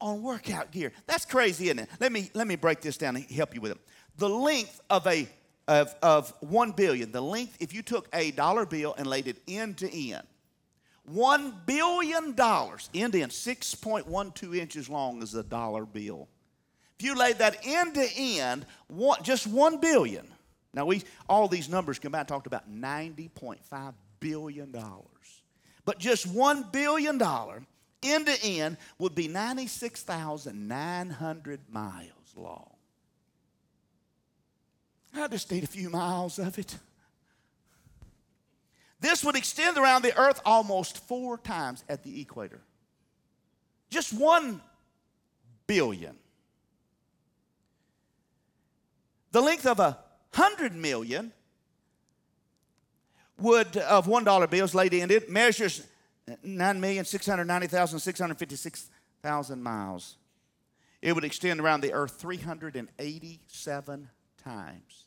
on 0.00 0.22
workout 0.22 0.70
gear. 0.70 0.92
That's 1.06 1.24
crazy, 1.24 1.66
isn't 1.66 1.78
it? 1.78 1.88
Let 2.00 2.12
me, 2.12 2.30
let 2.34 2.46
me 2.46 2.56
break 2.56 2.80
this 2.80 2.96
down 2.96 3.16
and 3.16 3.24
help 3.26 3.54
you 3.54 3.60
with 3.60 3.72
it. 3.72 3.78
The 4.18 4.28
length 4.28 4.80
of 4.90 5.06
a 5.06 5.28
of, 5.68 5.94
of 6.00 6.32
one 6.40 6.70
billion, 6.70 7.10
the 7.10 7.20
length, 7.20 7.56
if 7.60 7.74
you 7.74 7.82
took 7.82 8.08
a 8.12 8.30
dollar 8.30 8.66
bill 8.66 8.94
and 8.96 9.06
laid 9.06 9.26
it 9.26 9.42
end 9.48 9.78
to 9.78 9.92
end, 9.92 10.22
one 11.04 11.54
billion 11.66 12.34
dollars, 12.34 12.90
end 12.94 13.12
to 13.14 13.22
end, 13.22 13.32
6.12 13.32 14.56
inches 14.56 14.88
long 14.88 15.22
is 15.22 15.34
a 15.34 15.42
dollar 15.42 15.84
bill. 15.84 16.28
If 16.98 17.04
you 17.04 17.14
laid 17.14 17.38
that 17.38 17.58
end 17.64 17.94
to 17.94 18.08
end, 18.16 18.64
one, 18.88 19.22
just 19.22 19.46
one 19.46 19.80
billion. 19.80 20.26
Now 20.72 20.86
we 20.86 21.02
all 21.28 21.48
these 21.48 21.68
numbers 21.68 21.98
combined 21.98 22.28
talked 22.28 22.46
about 22.46 22.68
ninety 22.68 23.28
point 23.28 23.64
five 23.64 23.94
billion 24.20 24.70
dollars, 24.72 25.42
but 25.84 25.98
just 25.98 26.26
one 26.26 26.66
billion 26.70 27.18
dollar 27.18 27.62
end 28.10 28.26
to 28.26 28.44
end 28.44 28.76
would 28.98 29.14
be 29.14 29.28
ninety 29.28 29.66
six 29.66 30.02
thousand 30.02 30.68
nine 30.68 31.10
hundred 31.10 31.60
miles 31.70 32.34
long. 32.36 32.70
I 35.14 35.28
just 35.28 35.50
need 35.50 35.64
a 35.64 35.66
few 35.66 35.88
miles 35.88 36.38
of 36.38 36.58
it. 36.58 36.76
This 39.00 39.24
would 39.24 39.36
extend 39.36 39.78
around 39.78 40.02
the 40.02 40.18
earth 40.18 40.40
almost 40.44 41.06
four 41.06 41.38
times 41.38 41.84
at 41.88 42.02
the 42.02 42.20
equator. 42.20 42.60
Just 43.90 44.12
one 44.12 44.60
billion. 45.66 46.16
The 49.32 49.40
length 49.40 49.66
of 49.66 49.80
a 49.80 49.98
hundred 50.32 50.74
million 50.74 51.32
would 53.38 53.76
of 53.76 54.06
one 54.06 54.24
dollar 54.24 54.46
bills 54.46 54.74
laid 54.74 54.94
in 54.94 55.10
it 55.10 55.30
measures 55.30 55.86
nine 56.42 56.80
million 56.80 57.04
six 57.04 57.26
hundred 57.26 57.44
ninety 57.44 57.66
thousand 57.66 57.98
six 58.00 58.20
hundred 58.20 58.38
fifty 58.38 58.56
six 58.56 58.90
thousand 59.22 59.62
miles. 59.62 60.16
It 61.02 61.14
would 61.14 61.24
extend 61.24 61.60
around 61.60 61.82
the 61.82 61.92
earth 61.92 62.16
387 62.18 64.08
times. 64.42 65.04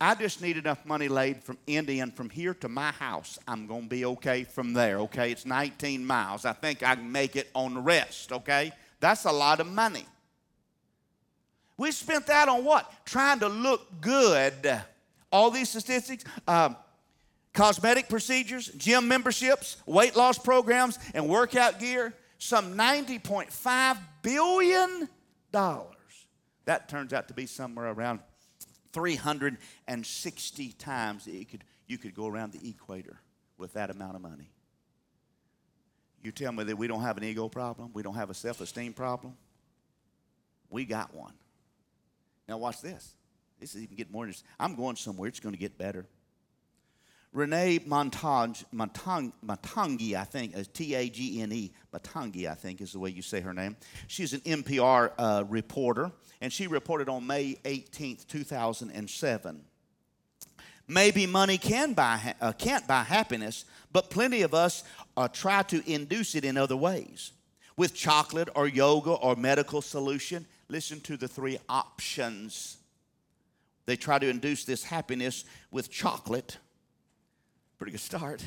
I 0.00 0.14
just 0.14 0.40
need 0.40 0.56
enough 0.56 0.84
money 0.86 1.08
laid 1.08 1.44
from 1.44 1.58
Indian 1.66 2.10
from 2.10 2.30
here 2.30 2.54
to 2.54 2.68
my 2.68 2.90
house. 2.90 3.38
I'm 3.46 3.66
going 3.66 3.82
to 3.82 3.88
be 3.88 4.04
okay 4.06 4.44
from 4.44 4.72
there, 4.72 4.98
okay? 5.00 5.30
It's 5.30 5.44
19 5.44 6.04
miles. 6.04 6.46
I 6.46 6.54
think 6.54 6.82
I 6.82 6.94
can 6.94 7.12
make 7.12 7.36
it 7.36 7.50
on 7.54 7.74
the 7.74 7.80
rest, 7.80 8.32
okay? 8.32 8.72
That's 8.98 9.26
a 9.26 9.32
lot 9.32 9.60
of 9.60 9.66
money. 9.66 10.06
We 11.76 11.92
spent 11.92 12.26
that 12.26 12.48
on 12.48 12.64
what? 12.64 12.90
Trying 13.04 13.40
to 13.40 13.48
look 13.48 14.00
good. 14.00 14.82
All 15.30 15.50
these 15.50 15.68
statistics, 15.68 16.24
um, 16.48 16.76
cosmetic 17.52 18.08
procedures, 18.08 18.68
gym 18.76 19.08
memberships, 19.08 19.76
weight 19.86 20.16
loss 20.16 20.38
programs, 20.38 20.98
and 21.14 21.28
workout 21.28 21.78
gear, 21.78 22.14
some 22.38 22.74
$90.5 22.74 23.98
billion. 24.22 25.08
That 26.64 26.88
turns 26.88 27.12
out 27.12 27.28
to 27.28 27.34
be 27.34 27.46
somewhere 27.46 27.90
around 27.90 28.20
360 28.92 30.72
times 30.72 31.26
you 31.26 31.44
could, 31.44 31.64
you 31.86 31.98
could 31.98 32.14
go 32.14 32.26
around 32.26 32.52
the 32.52 32.68
equator 32.68 33.20
with 33.58 33.72
that 33.74 33.90
amount 33.90 34.16
of 34.16 34.22
money. 34.22 34.50
You 36.22 36.32
tell 36.32 36.52
me 36.52 36.64
that 36.64 36.76
we 36.76 36.86
don't 36.86 37.02
have 37.02 37.16
an 37.16 37.24
ego 37.24 37.48
problem, 37.48 37.90
we 37.94 38.02
don't 38.02 38.14
have 38.14 38.30
a 38.30 38.34
self 38.34 38.60
esteem 38.60 38.92
problem. 38.92 39.36
We 40.68 40.84
got 40.84 41.14
one. 41.14 41.32
Now, 42.48 42.58
watch 42.58 42.80
this. 42.80 43.14
This 43.58 43.74
is 43.74 43.82
even 43.82 43.96
getting 43.96 44.12
more 44.12 44.24
interesting. 44.24 44.48
I'm 44.58 44.74
going 44.74 44.96
somewhere, 44.96 45.28
it's 45.28 45.40
going 45.40 45.54
to 45.54 45.58
get 45.58 45.76
better. 45.76 46.06
Renee 47.32 47.78
Montage, 47.80 48.64
Montang, 48.74 50.16
I 50.16 50.24
think, 50.24 50.72
T 50.72 50.94
A 50.94 51.08
G 51.08 51.40
N 51.40 51.52
E, 51.52 51.72
Motangi, 51.94 52.50
I 52.50 52.54
think 52.54 52.80
is 52.80 52.92
the 52.92 52.98
way 52.98 53.10
you 53.10 53.22
say 53.22 53.40
her 53.40 53.54
name. 53.54 53.76
She's 54.08 54.32
an 54.32 54.40
NPR 54.40 55.12
uh, 55.16 55.44
reporter, 55.48 56.10
and 56.40 56.52
she 56.52 56.66
reported 56.66 57.08
on 57.08 57.26
May 57.26 57.56
18th, 57.64 58.26
2007. 58.26 59.64
Maybe 60.88 61.24
money 61.24 61.56
can 61.56 61.92
buy, 61.92 62.34
uh, 62.40 62.50
can't 62.52 62.88
buy 62.88 63.04
happiness, 63.04 63.64
but 63.92 64.10
plenty 64.10 64.42
of 64.42 64.52
us 64.52 64.82
uh, 65.16 65.28
try 65.28 65.62
to 65.64 65.88
induce 65.88 66.34
it 66.34 66.44
in 66.44 66.56
other 66.56 66.76
ways. 66.76 67.30
With 67.76 67.94
chocolate 67.94 68.48
or 68.56 68.66
yoga 68.66 69.12
or 69.12 69.36
medical 69.36 69.82
solution, 69.82 70.46
listen 70.68 71.00
to 71.02 71.16
the 71.16 71.28
three 71.28 71.58
options. 71.68 72.78
They 73.86 73.94
try 73.94 74.18
to 74.18 74.28
induce 74.28 74.64
this 74.64 74.82
happiness 74.82 75.44
with 75.70 75.90
chocolate 75.92 76.56
Pretty 77.80 77.92
good 77.92 78.00
start. 78.00 78.44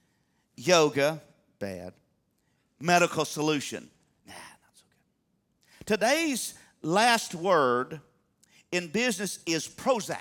Yoga, 0.56 1.20
bad. 1.58 1.92
Medical 2.80 3.26
solution, 3.26 3.90
nah, 4.26 4.32
not 4.32 4.72
so 4.74 4.84
good. 4.88 5.86
Today's 5.86 6.54
last 6.80 7.34
word 7.34 8.00
in 8.72 8.88
business 8.88 9.40
is 9.44 9.68
Prozac. 9.68 10.16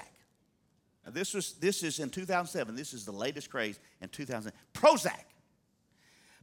Now 1.06 1.12
this 1.12 1.34
was 1.34 1.54
this 1.54 1.84
is 1.84 2.00
in 2.00 2.10
2007. 2.10 2.76
This 2.76 2.94
is 2.94 3.06
the 3.06 3.14
latest 3.14 3.50
craze 3.50 3.80
in 4.02 4.10
2000. 4.10 4.52
Prozac. 4.74 5.24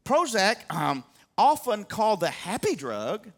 Prozac, 0.03 0.57
um, 0.75 1.05
often 1.37 1.85
called 1.85 2.21
the 2.21 2.31
happy 2.31 2.77
drug, 2.77 3.31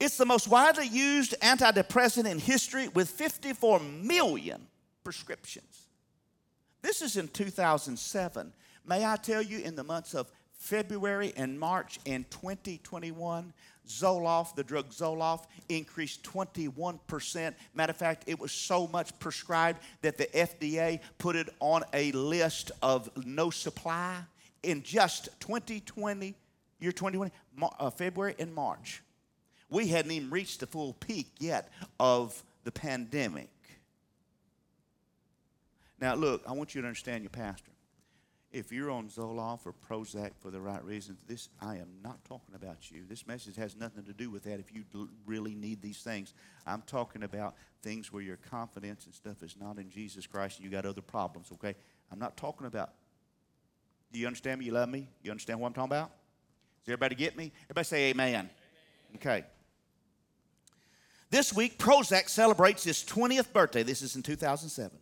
it's 0.00 0.16
the 0.16 0.26
most 0.26 0.48
widely 0.48 0.88
used 0.88 1.36
antidepressant 1.40 2.28
in 2.28 2.40
history 2.40 2.88
with 2.88 3.08
54 3.08 3.78
million 3.78 4.66
prescriptions. 5.04 5.85
This 6.86 7.02
is 7.02 7.16
in 7.16 7.26
2007. 7.26 8.52
May 8.86 9.04
I 9.04 9.16
tell 9.16 9.42
you, 9.42 9.58
in 9.58 9.74
the 9.74 9.82
months 9.82 10.14
of 10.14 10.30
February 10.52 11.32
and 11.36 11.58
March 11.58 11.98
in 12.04 12.24
2021, 12.30 13.52
Zoloft, 13.88 14.54
the 14.54 14.62
drug 14.62 14.90
Zoloft, 14.90 15.46
increased 15.68 16.22
21%. 16.22 17.54
Matter 17.74 17.90
of 17.90 17.96
fact, 17.96 18.22
it 18.28 18.38
was 18.38 18.52
so 18.52 18.86
much 18.86 19.18
prescribed 19.18 19.80
that 20.02 20.16
the 20.16 20.26
FDA 20.26 21.00
put 21.18 21.34
it 21.34 21.48
on 21.58 21.82
a 21.92 22.12
list 22.12 22.70
of 22.82 23.10
no 23.26 23.50
supply 23.50 24.18
in 24.62 24.84
just 24.84 25.28
2020, 25.40 26.36
year 26.78 26.92
2020, 26.92 27.32
uh, 27.80 27.90
February 27.90 28.36
and 28.38 28.54
March. 28.54 29.02
We 29.70 29.88
hadn't 29.88 30.12
even 30.12 30.30
reached 30.30 30.60
the 30.60 30.68
full 30.68 30.92
peak 30.92 31.32
yet 31.40 31.68
of 31.98 32.40
the 32.62 32.70
pandemic. 32.70 33.48
Now, 36.00 36.14
look, 36.14 36.42
I 36.46 36.52
want 36.52 36.74
you 36.74 36.82
to 36.82 36.86
understand 36.86 37.22
your 37.22 37.30
pastor. 37.30 37.72
If 38.52 38.72
you're 38.72 38.90
on 38.90 39.08
Zoloft 39.08 39.66
or 39.66 39.74
Prozac 39.74 40.30
for 40.38 40.50
the 40.50 40.60
right 40.60 40.82
reasons, 40.84 41.18
this 41.26 41.48
I 41.60 41.76
am 41.76 41.88
not 42.02 42.24
talking 42.24 42.54
about 42.54 42.90
you. 42.90 43.04
This 43.06 43.26
message 43.26 43.56
has 43.56 43.76
nothing 43.76 44.04
to 44.04 44.12
do 44.12 44.30
with 44.30 44.44
that. 44.44 44.60
If 44.60 44.72
you 44.72 44.84
really 45.26 45.54
need 45.54 45.82
these 45.82 45.98
things, 45.98 46.32
I'm 46.66 46.82
talking 46.86 47.22
about 47.22 47.56
things 47.82 48.12
where 48.12 48.22
your 48.22 48.36
confidence 48.36 49.04
and 49.06 49.14
stuff 49.14 49.42
is 49.42 49.56
not 49.60 49.78
in 49.78 49.90
Jesus 49.90 50.26
Christ 50.26 50.58
and 50.58 50.64
you 50.64 50.70
got 50.70 50.86
other 50.86 51.02
problems. 51.02 51.50
Okay, 51.52 51.74
I'm 52.10 52.18
not 52.18 52.36
talking 52.36 52.66
about. 52.66 52.92
Do 54.12 54.20
you 54.20 54.26
understand 54.26 54.60
me? 54.60 54.66
You 54.66 54.72
love 54.72 54.88
me? 54.88 55.08
You 55.22 55.30
understand 55.32 55.60
what 55.60 55.68
I'm 55.68 55.74
talking 55.74 55.92
about? 55.92 56.10
Does 56.84 56.92
everybody 56.92 57.16
get 57.16 57.36
me? 57.36 57.52
Everybody 57.64 57.84
say 57.84 58.10
Amen. 58.10 58.28
amen. 58.28 58.50
Okay. 59.16 59.44
This 61.30 61.52
week, 61.52 61.78
Prozac 61.78 62.28
celebrates 62.28 62.86
its 62.86 63.02
20th 63.04 63.52
birthday. 63.52 63.82
This 63.82 64.00
is 64.00 64.14
in 64.14 64.22
2007. 64.22 64.96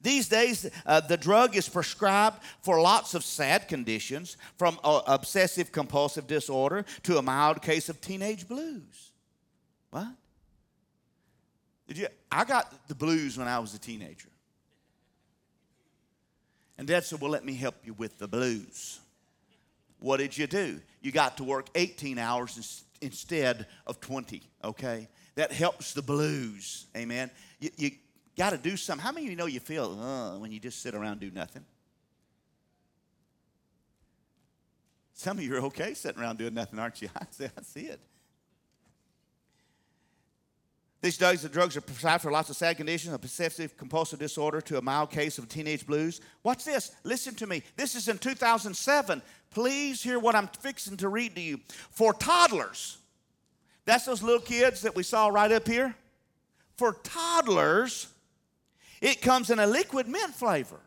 These 0.00 0.28
days, 0.28 0.70
uh, 0.86 1.00
the 1.00 1.16
drug 1.16 1.56
is 1.56 1.68
prescribed 1.68 2.38
for 2.62 2.80
lots 2.80 3.14
of 3.14 3.24
sad 3.24 3.66
conditions, 3.66 4.36
from 4.56 4.78
uh, 4.84 5.00
obsessive 5.06 5.72
compulsive 5.72 6.26
disorder 6.26 6.84
to 7.02 7.18
a 7.18 7.22
mild 7.22 7.62
case 7.62 7.88
of 7.88 8.00
teenage 8.00 8.46
blues. 8.46 9.10
What? 9.90 10.08
Did 11.88 11.98
you? 11.98 12.06
I 12.30 12.44
got 12.44 12.86
the 12.86 12.94
blues 12.94 13.36
when 13.36 13.48
I 13.48 13.58
was 13.58 13.74
a 13.74 13.78
teenager. 13.78 14.28
And 16.76 16.86
Dad 16.86 17.04
said, 17.04 17.20
Well, 17.20 17.30
let 17.30 17.44
me 17.44 17.54
help 17.54 17.74
you 17.84 17.94
with 17.94 18.18
the 18.18 18.28
blues. 18.28 19.00
What 19.98 20.18
did 20.18 20.38
you 20.38 20.46
do? 20.46 20.80
You 21.02 21.10
got 21.10 21.36
to 21.38 21.44
work 21.44 21.66
18 21.74 22.18
hours 22.18 22.84
instead 23.00 23.66
of 23.84 24.00
20, 24.00 24.42
okay? 24.62 25.08
That 25.34 25.50
helps 25.50 25.92
the 25.92 26.02
blues, 26.02 26.86
amen? 26.96 27.30
You, 27.58 27.70
you, 27.76 27.90
got 28.38 28.50
to 28.50 28.58
do 28.58 28.76
something. 28.76 29.04
How 29.04 29.12
many 29.12 29.26
of 29.26 29.30
you 29.30 29.36
know 29.36 29.46
you 29.46 29.60
feel 29.60 29.98
uh, 30.00 30.38
when 30.38 30.52
you 30.52 30.60
just 30.60 30.80
sit 30.80 30.94
around 30.94 31.20
do 31.20 31.30
nothing? 31.30 31.64
Some 35.12 35.36
of 35.38 35.44
you 35.44 35.56
are 35.56 35.60
okay 35.62 35.94
sitting 35.94 36.22
around 36.22 36.38
doing 36.38 36.54
nothing, 36.54 36.78
aren't 36.78 37.02
you? 37.02 37.08
I 37.16 37.26
see, 37.30 37.44
I 37.46 37.62
see 37.62 37.86
it. 37.86 38.00
These 41.00 41.18
drugs, 41.18 41.42
the 41.42 41.48
drugs 41.48 41.76
are 41.76 41.80
prescribed 41.80 42.22
for 42.22 42.32
lots 42.32 42.50
of 42.50 42.56
sad 42.56 42.76
conditions, 42.76 43.14
a 43.14 43.18
possessive 43.18 43.76
compulsive 43.76 44.18
disorder 44.18 44.60
to 44.62 44.78
a 44.78 44.82
mild 44.82 45.10
case 45.10 45.38
of 45.38 45.48
teenage 45.48 45.86
blues. 45.86 46.20
Watch 46.42 46.64
this. 46.64 46.92
Listen 47.04 47.34
to 47.36 47.46
me. 47.46 47.62
This 47.76 47.94
is 47.94 48.08
in 48.08 48.18
2007. 48.18 49.22
Please 49.50 50.02
hear 50.02 50.18
what 50.18 50.34
I'm 50.34 50.48
fixing 50.48 50.96
to 50.98 51.08
read 51.08 51.34
to 51.36 51.40
you. 51.40 51.60
For 51.90 52.12
toddlers, 52.12 52.98
that's 53.84 54.06
those 54.06 54.22
little 54.22 54.40
kids 54.40 54.82
that 54.82 54.94
we 54.94 55.02
saw 55.02 55.28
right 55.28 55.50
up 55.50 55.66
here. 55.66 55.94
For 56.76 56.92
toddlers, 56.92 58.08
it 59.00 59.20
comes 59.20 59.50
in 59.50 59.58
a 59.58 59.66
liquid 59.66 60.08
mint 60.08 60.34
flavor. 60.34 60.80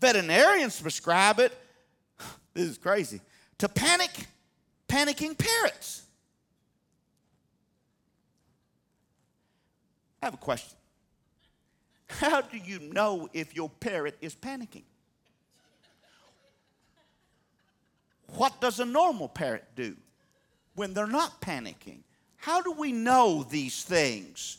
Veterinarians 0.00 0.80
prescribe 0.80 1.38
it, 1.40 1.56
this 2.54 2.68
is 2.68 2.78
crazy, 2.78 3.20
to 3.58 3.68
panic, 3.68 4.10
panicking 4.88 5.36
parrots. 5.36 6.02
I 10.22 10.26
have 10.26 10.34
a 10.34 10.38
question. 10.38 10.76
How 12.08 12.40
do 12.40 12.56
you 12.56 12.78
know 12.78 13.28
if 13.32 13.54
your 13.54 13.68
parrot 13.68 14.16
is 14.20 14.34
panicking? 14.34 14.84
what 18.34 18.60
does 18.60 18.80
a 18.80 18.84
normal 18.84 19.28
parrot 19.28 19.64
do 19.74 19.96
when 20.74 20.94
they're 20.94 21.06
not 21.06 21.40
panicking? 21.40 22.00
How 22.36 22.60
do 22.60 22.72
we 22.72 22.92
know 22.92 23.42
these 23.42 23.82
things? 23.82 24.58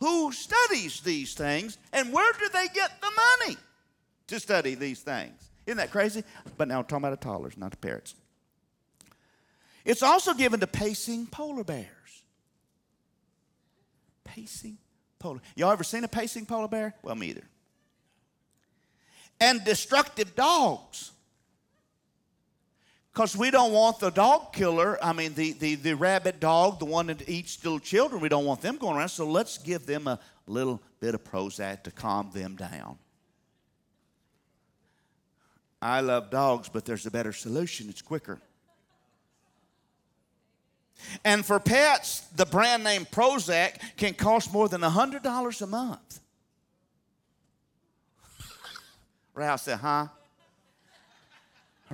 Who 0.00 0.32
studies 0.32 1.00
these 1.00 1.34
things? 1.34 1.78
And 1.92 2.12
where 2.12 2.32
do 2.34 2.48
they 2.52 2.66
get 2.74 3.00
the 3.00 3.10
money 3.46 3.56
to 4.26 4.40
study 4.40 4.74
these 4.74 5.00
things? 5.00 5.50
Isn't 5.66 5.78
that 5.78 5.90
crazy? 5.90 6.24
But 6.56 6.68
now 6.68 6.78
I'm 6.78 6.84
talking 6.84 7.04
about 7.04 7.20
the 7.20 7.24
toddlers, 7.24 7.56
not 7.56 7.70
the 7.70 7.76
parents. 7.78 8.14
It's 9.84 10.02
also 10.02 10.34
given 10.34 10.60
to 10.60 10.66
pacing 10.66 11.26
polar 11.26 11.64
bears. 11.64 11.88
Pacing 14.24 14.78
polar. 15.18 15.40
Y'all 15.54 15.70
ever 15.70 15.84
seen 15.84 16.04
a 16.04 16.08
pacing 16.08 16.46
polar 16.46 16.68
bear? 16.68 16.94
Well, 17.02 17.14
me 17.14 17.28
either. 17.28 17.44
And 19.40 19.64
destructive 19.64 20.34
dogs. 20.34 21.12
Because 23.14 23.36
we 23.36 23.52
don't 23.52 23.70
want 23.70 24.00
the 24.00 24.10
dog 24.10 24.52
killer, 24.52 24.98
I 25.02 25.12
mean, 25.12 25.34
the, 25.34 25.52
the, 25.52 25.76
the 25.76 25.94
rabbit 25.94 26.40
dog, 26.40 26.80
the 26.80 26.84
one 26.84 27.06
that 27.06 27.28
eats 27.28 27.62
little 27.62 27.78
children, 27.78 28.20
we 28.20 28.28
don't 28.28 28.44
want 28.44 28.60
them 28.60 28.76
going 28.76 28.96
around. 28.96 29.10
So 29.10 29.24
let's 29.30 29.56
give 29.56 29.86
them 29.86 30.08
a 30.08 30.18
little 30.48 30.82
bit 30.98 31.14
of 31.14 31.22
Prozac 31.22 31.84
to 31.84 31.92
calm 31.92 32.30
them 32.34 32.56
down. 32.56 32.98
I 35.80 36.00
love 36.00 36.30
dogs, 36.30 36.68
but 36.68 36.84
there's 36.84 37.06
a 37.06 37.10
better 37.10 37.32
solution. 37.32 37.88
It's 37.88 38.02
quicker. 38.02 38.40
And 41.24 41.46
for 41.46 41.60
pets, 41.60 42.20
the 42.34 42.46
brand 42.46 42.82
name 42.82 43.06
Prozac 43.06 43.96
can 43.96 44.14
cost 44.14 44.52
more 44.52 44.68
than 44.68 44.80
$100 44.80 45.62
a 45.62 45.66
month. 45.68 46.20
Ralph 49.34 49.60
said, 49.60 49.78
huh? 49.78 50.08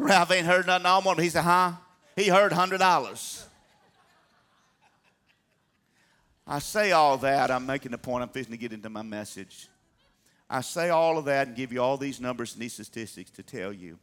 Ralph 0.00 0.30
ain't 0.30 0.46
heard 0.46 0.66
nothing 0.66 0.86
all 0.86 1.02
morning. 1.02 1.24
He 1.24 1.28
said, 1.28 1.42
huh? 1.42 1.72
He 2.16 2.28
heard 2.28 2.52
$100. 2.52 3.44
I 6.46 6.58
say 6.58 6.92
all 6.92 7.18
that. 7.18 7.50
I'm 7.50 7.66
making 7.66 7.92
the 7.92 7.98
point. 7.98 8.22
I'm 8.22 8.30
fixing 8.30 8.52
to 8.52 8.58
get 8.58 8.72
into 8.72 8.88
my 8.88 9.02
message. 9.02 9.68
I 10.48 10.62
say 10.62 10.88
all 10.88 11.18
of 11.18 11.26
that 11.26 11.48
and 11.48 11.56
give 11.56 11.70
you 11.70 11.82
all 11.82 11.98
these 11.98 12.18
numbers 12.18 12.54
and 12.54 12.62
these 12.62 12.72
statistics 12.72 13.30
to 13.32 13.42
tell 13.42 13.74
you 13.74 13.98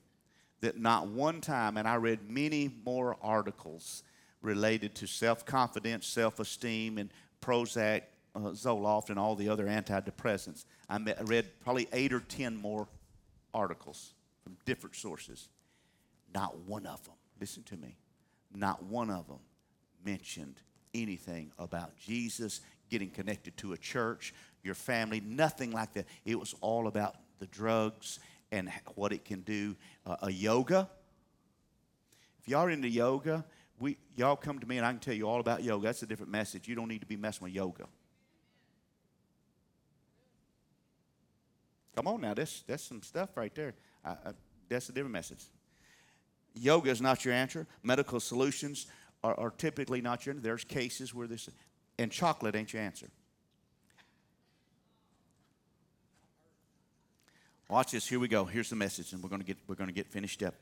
that 0.61 0.79
not 0.79 1.07
one 1.07 1.41
time, 1.41 1.77
and 1.77 1.87
I 1.87 1.95
read 1.95 2.29
many 2.29 2.69
more 2.85 3.17
articles 3.21 4.03
related 4.43 4.93
to 4.95 5.07
self 5.07 5.45
confidence, 5.45 6.05
self 6.05 6.39
esteem, 6.39 6.99
and 6.99 7.09
Prozac, 7.41 8.03
uh, 8.35 8.39
Zoloft, 8.51 9.09
and 9.09 9.17
all 9.17 9.35
the 9.35 9.49
other 9.49 9.65
antidepressants. 9.65 10.65
I 10.87 10.99
read 11.23 11.47
probably 11.63 11.87
eight 11.91 12.13
or 12.13 12.19
ten 12.19 12.55
more 12.55 12.87
articles 13.51 14.13
from 14.43 14.55
different 14.63 14.95
sources. 14.95 15.49
Not 16.37 16.55
one 16.67 16.85
of 16.85 17.03
them, 17.03 17.15
listen 17.41 17.63
to 17.63 17.77
me, 17.77 17.97
not 18.53 18.83
one 18.83 19.09
of 19.09 19.27
them 19.27 19.39
mentioned 20.05 20.61
anything 20.93 21.51
about 21.57 21.97
Jesus, 21.97 22.61
getting 22.91 23.09
connected 23.09 23.57
to 23.57 23.73
a 23.73 23.77
church, 23.77 24.35
your 24.61 24.75
family, 24.75 25.19
nothing 25.19 25.71
like 25.71 25.93
that. 25.93 26.05
It 26.25 26.39
was 26.39 26.53
all 26.61 26.85
about 26.85 27.15
the 27.39 27.47
drugs 27.47 28.19
and 28.51 28.71
what 28.93 29.13
it 29.13 29.25
can 29.25 29.41
do. 29.41 29.75
Uh, 30.05 30.17
a 30.21 30.31
yoga. 30.31 30.87
If 32.39 32.47
y'all 32.47 32.65
are 32.65 32.69
into 32.69 32.87
yoga, 32.87 33.43
we, 33.79 33.97
y'all 34.15 34.35
come 34.35 34.59
to 34.59 34.67
me 34.67 34.77
and 34.77 34.85
I 34.85 34.91
can 34.91 34.99
tell 34.99 35.15
you 35.15 35.27
all 35.27 35.39
about 35.39 35.63
yoga. 35.63 35.87
That's 35.87 36.03
a 36.03 36.05
different 36.05 36.31
message. 36.31 36.67
You 36.67 36.75
don't 36.75 36.87
need 36.87 37.01
to 37.01 37.07
be 37.07 37.17
messing 37.17 37.45
with 37.45 37.53
yoga. 37.53 37.87
Come 41.95 42.05
on 42.05 42.21
now, 42.21 42.35
that's, 42.35 42.61
that's 42.67 42.83
some 42.83 43.01
stuff 43.01 43.35
right 43.35 43.55
there. 43.55 43.73
I, 44.05 44.11
I, 44.11 44.31
that's 44.69 44.87
a 44.89 44.91
different 44.91 45.13
message. 45.13 45.39
Yoga 46.57 46.89
is 46.89 47.01
not 47.01 47.25
your 47.25 47.33
answer. 47.33 47.67
Medical 47.83 48.19
solutions 48.19 48.87
are, 49.23 49.37
are 49.39 49.51
typically 49.51 50.01
not 50.01 50.25
your 50.25 50.33
answer. 50.35 50.43
There's 50.43 50.63
cases 50.63 51.13
where 51.13 51.27
this, 51.27 51.49
and 51.97 52.11
chocolate 52.11 52.55
ain't 52.55 52.73
your 52.73 52.81
answer. 52.81 53.07
Watch 57.69 57.91
this. 57.91 58.07
Here 58.07 58.19
we 58.19 58.27
go. 58.27 58.45
Here's 58.45 58.69
the 58.69 58.75
message, 58.77 59.11
and 59.11 59.21
we're 59.21 59.29
going 59.29 59.41
to 59.41 59.47
get 59.47 59.57
we're 59.67 59.75
going 59.75 59.89
to 59.89 59.93
get 59.93 60.07
finished 60.07 60.41
up. 60.41 60.55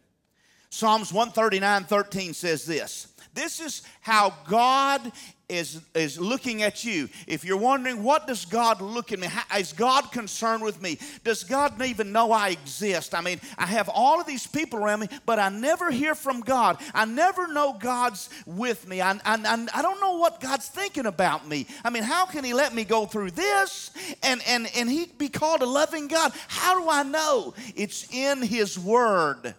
Psalms 0.70 1.14
139 1.14 1.84
13 1.86 2.34
says 2.34 2.66
this. 2.66 3.08
This 3.34 3.60
is 3.60 3.82
how 4.02 4.34
God 4.48 5.12
is, 5.50 5.82
is 5.94 6.20
looking 6.20 6.64
at 6.64 6.84
you. 6.84 7.10
If 7.28 7.44
you're 7.44 7.58
wondering, 7.58 8.02
what 8.02 8.28
does 8.28 8.46
God 8.46 8.82
look 8.82 9.12
at 9.12 9.20
me? 9.20 9.28
How, 9.28 9.58
is 9.58 9.74
God 9.74 10.12
concerned 10.12 10.64
with 10.64 10.82
me? 10.82 10.98
Does 11.24 11.44
God 11.44 11.80
even 11.82 12.12
know 12.12 12.32
I 12.32 12.50
exist? 12.50 13.14
I 13.14 13.22
mean, 13.22 13.40
I 13.58 13.66
have 13.66 13.90
all 13.90 14.20
of 14.20 14.26
these 14.26 14.48
people 14.48 14.80
around 14.80 15.02
me, 15.02 15.10
but 15.26 15.38
I 15.38 15.50
never 15.50 15.92
hear 15.92 16.16
from 16.16 16.42
God. 16.42 16.78
I 16.94 17.06
never 17.06 17.48
know 17.48 17.76
God's 17.78 18.30
with 18.46 18.88
me. 18.88 19.02
I, 19.02 19.12
I, 19.26 19.68
I 19.74 19.82
don't 19.82 20.02
know 20.02 20.18
what 20.18 20.40
God's 20.40 20.68
thinking 20.68 21.06
about 21.06 21.48
me. 21.48 21.68
I 21.84 21.90
mean, 21.90 22.04
how 22.04 22.26
can 22.26 22.44
He 22.44 22.54
let 22.54 22.74
me 22.74 22.84
go 22.84 23.06
through 23.06 23.32
this 23.32 23.92
and, 24.24 24.42
and, 24.48 24.70
and 24.76 24.90
He 24.90 25.08
be 25.18 25.30
called 25.30 25.62
a 25.62 25.68
loving 25.68 26.08
God? 26.08 26.32
How 26.48 26.80
do 26.80 26.90
I 26.90 27.04
know? 27.04 27.54
It's 27.76 28.12
in 28.14 28.42
His 28.42 28.80
Word. 28.80 29.56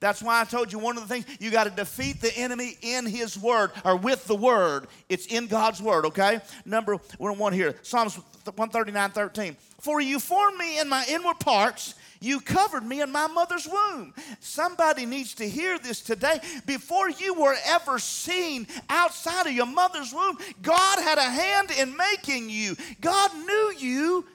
That's 0.00 0.22
why 0.22 0.40
I 0.40 0.44
told 0.44 0.72
you 0.72 0.78
one 0.78 0.96
of 0.96 1.06
the 1.06 1.14
things 1.14 1.26
you 1.38 1.50
got 1.50 1.64
to 1.64 1.70
defeat 1.70 2.20
the 2.22 2.34
enemy 2.36 2.76
in 2.80 3.04
his 3.04 3.38
word 3.38 3.70
or 3.84 3.96
with 3.96 4.26
the 4.26 4.34
word. 4.34 4.86
It's 5.10 5.26
in 5.26 5.46
God's 5.46 5.82
word, 5.82 6.06
okay? 6.06 6.40
Number 6.64 6.96
one 7.18 7.52
here 7.52 7.76
Psalms 7.82 8.16
139 8.44 9.10
13. 9.10 9.56
For 9.80 10.00
you 10.00 10.18
formed 10.18 10.58
me 10.58 10.80
in 10.80 10.88
my 10.88 11.04
inward 11.08 11.38
parts. 11.38 11.94
You 12.22 12.40
covered 12.40 12.84
me 12.84 13.00
in 13.00 13.10
my 13.10 13.26
mother's 13.28 13.66
womb. 13.66 14.12
Somebody 14.40 15.06
needs 15.06 15.34
to 15.36 15.48
hear 15.48 15.78
this 15.78 16.02
today. 16.02 16.40
Before 16.66 17.08
you 17.08 17.32
were 17.32 17.56
ever 17.66 17.98
seen 17.98 18.66
outside 18.90 19.46
of 19.46 19.52
your 19.52 19.66
mother's 19.66 20.12
womb, 20.12 20.36
God 20.60 20.98
had 20.98 21.16
a 21.16 21.22
hand 21.22 21.70
in 21.70 21.96
making 21.96 22.50
you. 22.50 22.76
God 23.00 23.30
knew 23.34 23.74
you 23.78 24.26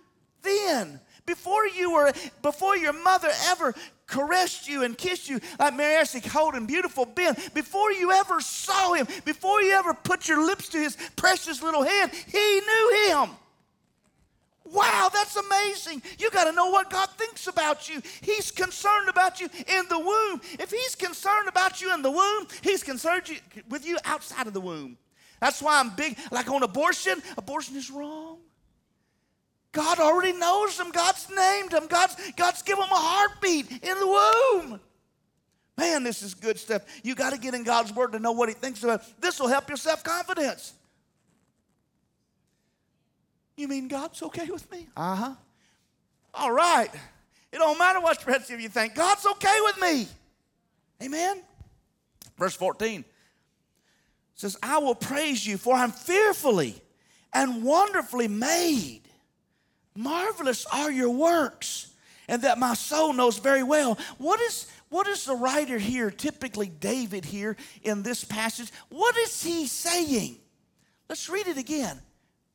then 0.42 1.00
before 1.26 1.68
you 1.68 1.92
were 1.92 2.12
before 2.42 2.78
your 2.78 2.94
mother 2.94 3.30
ever 3.50 3.74
caressed 4.08 4.68
you 4.68 4.84
and 4.84 4.98
kissed 4.98 5.30
you 5.30 5.40
like 5.60 5.76
Mary 5.76 5.96
Ashley 5.96 6.22
holding 6.22 6.66
beautiful 6.66 7.06
Ben, 7.06 7.36
before 7.54 7.92
you 7.92 8.12
ever 8.12 8.40
saw 8.40 8.94
him, 8.94 9.08
before 9.26 9.62
you 9.62 9.72
ever 9.72 9.94
put 9.94 10.28
your 10.28 10.46
lips 10.46 10.70
to 10.70 10.78
his 10.78 10.98
precious 11.16 11.62
little 11.64 11.84
hand, 11.84 12.12
he 12.14 12.62
knew 12.62 13.08
him. 13.10 13.30
Wow, 14.66 15.10
that's 15.14 15.36
amazing. 15.36 16.02
You 16.18 16.32
got 16.32 16.46
to 16.46 16.52
know 16.52 16.72
what 16.72 16.90
God 16.90 17.10
thinks 17.18 17.46
about 17.46 17.88
you. 17.88 18.02
He's 18.22 18.50
concerned 18.50 19.10
about 19.10 19.40
you 19.40 19.48
in 19.68 19.88
the 19.90 20.00
womb. 20.00 20.42
If 20.60 20.72
He's 20.72 20.96
concerned 20.96 21.48
about 21.48 21.82
you 21.82 21.94
in 21.94 22.02
the 22.02 22.10
womb, 22.10 22.48
He's 22.64 22.82
concerned 22.82 23.30
with 23.70 23.86
you 23.86 24.00
outside 24.06 24.48
of 24.48 24.54
the 24.54 24.62
womb. 24.62 24.98
That's 25.40 25.62
why 25.62 25.80
I'm 25.80 25.96
big, 25.96 26.18
like 26.32 26.50
on 26.50 26.64
abortion, 26.64 27.22
abortion 27.38 27.76
is 27.76 27.92
wrong. 27.92 28.40
God 29.76 30.00
already 30.00 30.32
knows 30.32 30.78
them. 30.78 30.90
God's 30.92 31.30
named 31.30 31.72
them. 31.72 31.88
God's, 31.88 32.16
God's 32.38 32.62
given 32.62 32.82
them 32.82 32.92
a 32.94 32.96
heartbeat 32.96 33.70
in 33.70 34.00
the 34.00 34.08
womb. 34.08 34.80
Man, 35.78 36.06
this 36.06 36.22
is 36.22 36.34
good 36.34 36.58
stuff. 36.58 36.84
You 37.04 37.14
got 37.14 37.34
to 37.34 37.38
get 37.38 37.54
in 37.54 37.66
God's 37.66 37.94
word 37.94 38.14
to 38.14 38.20
know 38.20 38.32
what 38.32 38.48
He 38.48 38.56
thinks 38.56 38.82
about. 38.84 39.04
This 39.20 39.38
will 39.38 39.50
help 39.50 39.68
your 39.68 39.76
self 39.76 40.02
confidence. 40.02 40.74
You 43.58 43.68
mean 43.68 43.90
God's 43.90 44.24
okay 44.24 44.50
with 44.50 44.72
me? 44.72 44.88
Uh 44.96 45.16
huh. 45.16 45.34
All 46.34 46.52
right. 46.52 46.90
It 47.52 47.58
don't 47.58 47.78
matter 47.78 48.00
what 48.00 48.18
the 48.22 48.32
rest 48.32 48.52
of 48.52 48.62
you 48.62 48.70
think. 48.70 48.96
God's 48.96 49.26
okay 49.26 49.58
with 49.64 49.82
me. 49.82 50.08
Amen. 51.04 51.42
Verse 52.38 52.56
14 52.56 53.04
says, 54.36 54.58
I 54.64 54.78
will 54.78 54.96
praise 54.96 55.46
you, 55.46 55.58
for 55.58 55.76
I'm 55.76 55.92
fearfully 55.92 56.82
and 57.34 57.64
wonderfully 57.64 58.30
made. 58.30 59.05
Marvelous 59.96 60.66
are 60.68 60.92
your 60.92 61.12
works, 61.12 61.92
and 62.28 62.42
that 62.42 62.60
my 62.60 62.74
soul 62.74 63.14
knows 63.14 63.38
very 63.38 63.64
well. 63.64 63.98
What 64.18 64.42
is 64.42 64.68
what 64.90 65.08
is 65.08 65.26
the 65.26 65.36
writer 65.36 65.78
here, 65.78 66.12
typically 66.12 66.68
David 66.68 67.26
here 67.26 67.58
in 67.82 68.04
this 68.04 68.24
passage, 68.24 68.72
what 68.90 69.18
is 69.18 69.44
he 69.44 69.68
saying? 69.68 70.38
Let's 71.10 71.28
read 71.28 71.48
it 71.48 71.58
again. 71.58 72.00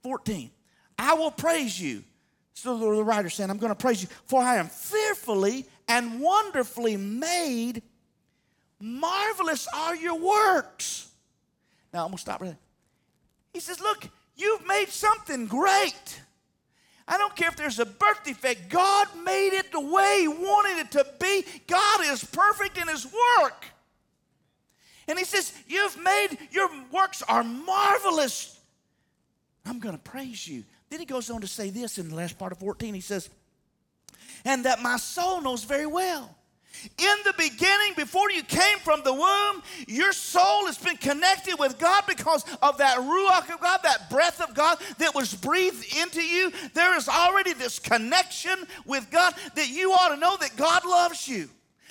14. 0.03 0.51
I 0.99 1.15
will 1.15 1.31
praise 1.31 1.81
you. 1.81 2.05
So 2.55 2.77
the 2.77 3.05
writer 3.05 3.31
saying, 3.31 3.51
I'm 3.51 3.59
going 3.59 3.73
to 3.73 3.79
praise 3.79 4.03
you, 4.03 4.09
for 4.27 4.41
I 4.41 4.57
am 4.57 4.69
fearfully 4.69 5.67
and 5.89 6.21
wonderfully 6.21 6.97
made. 6.97 7.83
Marvelous 8.79 9.67
are 9.75 9.97
your 9.97 10.19
works. 10.19 11.11
Now 11.93 12.05
I'm 12.05 12.09
going 12.09 12.17
to 12.17 12.23
stop 12.23 12.41
right 12.41 12.49
there. 12.49 12.59
He 13.53 13.61
says, 13.61 13.81
Look, 13.81 14.09
you've 14.37 14.67
made 14.67 14.89
something 14.89 15.47
great. 15.47 16.23
Care 17.41 17.49
if 17.49 17.57
there's 17.57 17.79
a 17.79 17.87
birth 17.87 18.23
defect. 18.23 18.69
God 18.69 19.09
made 19.25 19.55
it 19.55 19.73
the 19.73 19.81
way 19.81 20.19
He 20.21 20.29
wanted 20.29 20.79
it 20.79 20.91
to 20.91 21.07
be. 21.19 21.43
God 21.67 22.05
is 22.05 22.23
perfect 22.23 22.77
in 22.77 22.87
His 22.87 23.07
work. 23.07 23.65
And 25.09 25.19
He 25.19 25.25
says, 25.25 25.51
You've 25.67 25.99
made, 26.05 26.37
your 26.51 26.69
works 26.93 27.23
are 27.23 27.43
marvelous. 27.43 28.61
I'm 29.65 29.79
going 29.79 29.97
to 29.97 30.03
praise 30.03 30.47
you. 30.47 30.65
Then 30.91 31.01
He 31.01 31.07
goes 31.07 31.31
on 31.31 31.41
to 31.41 31.47
say 31.47 31.71
this 31.71 31.97
in 31.97 32.11
the 32.11 32.15
last 32.15 32.39
part 32.39 32.53
of 32.53 32.59
14. 32.59 32.93
He 32.93 33.01
says, 33.01 33.31
And 34.45 34.67
that 34.67 34.83
my 34.83 34.99
soul 34.99 35.41
knows 35.41 35.65
very 35.65 35.87
well. 35.87 36.37
In 36.99 37.17
the 37.25 37.35
beginning, 37.37 37.95
before 37.97 38.31
you 38.31 38.43
came 38.43 38.79
from 38.79 39.03
the 39.03 39.13
womb, 39.13 39.63
your 39.87 40.13
soul 40.13 40.67
has 40.67 40.79
been 40.79 40.97
connected 40.97 41.59
with 41.59 41.79
God 41.79 42.05
because 42.07 42.45
of 42.63 42.79
that 42.79 42.99
Ruach 42.99 43.53
of 43.53 43.61
God, 43.61 43.81
that 43.83 44.11
breath 44.11 44.41
of 44.41 44.55
God 44.55 44.79
that 44.99 45.15
was 45.15 45.35
breathed 45.35 45.97
into 45.97 46.23
you. 46.23 46.53
There 46.75 46.97
is 46.97 47.09
already 47.09 47.53
this 47.53 47.79
connection 47.79 48.67
with 48.87 49.11
God 49.11 49.35
that 49.55 49.69
you 49.69 49.93
ought 49.93 50.09
to 50.09 50.17
know 50.17 50.37
that 50.39 50.57
God 50.57 50.85
loves 50.85 51.29
you 51.29 51.49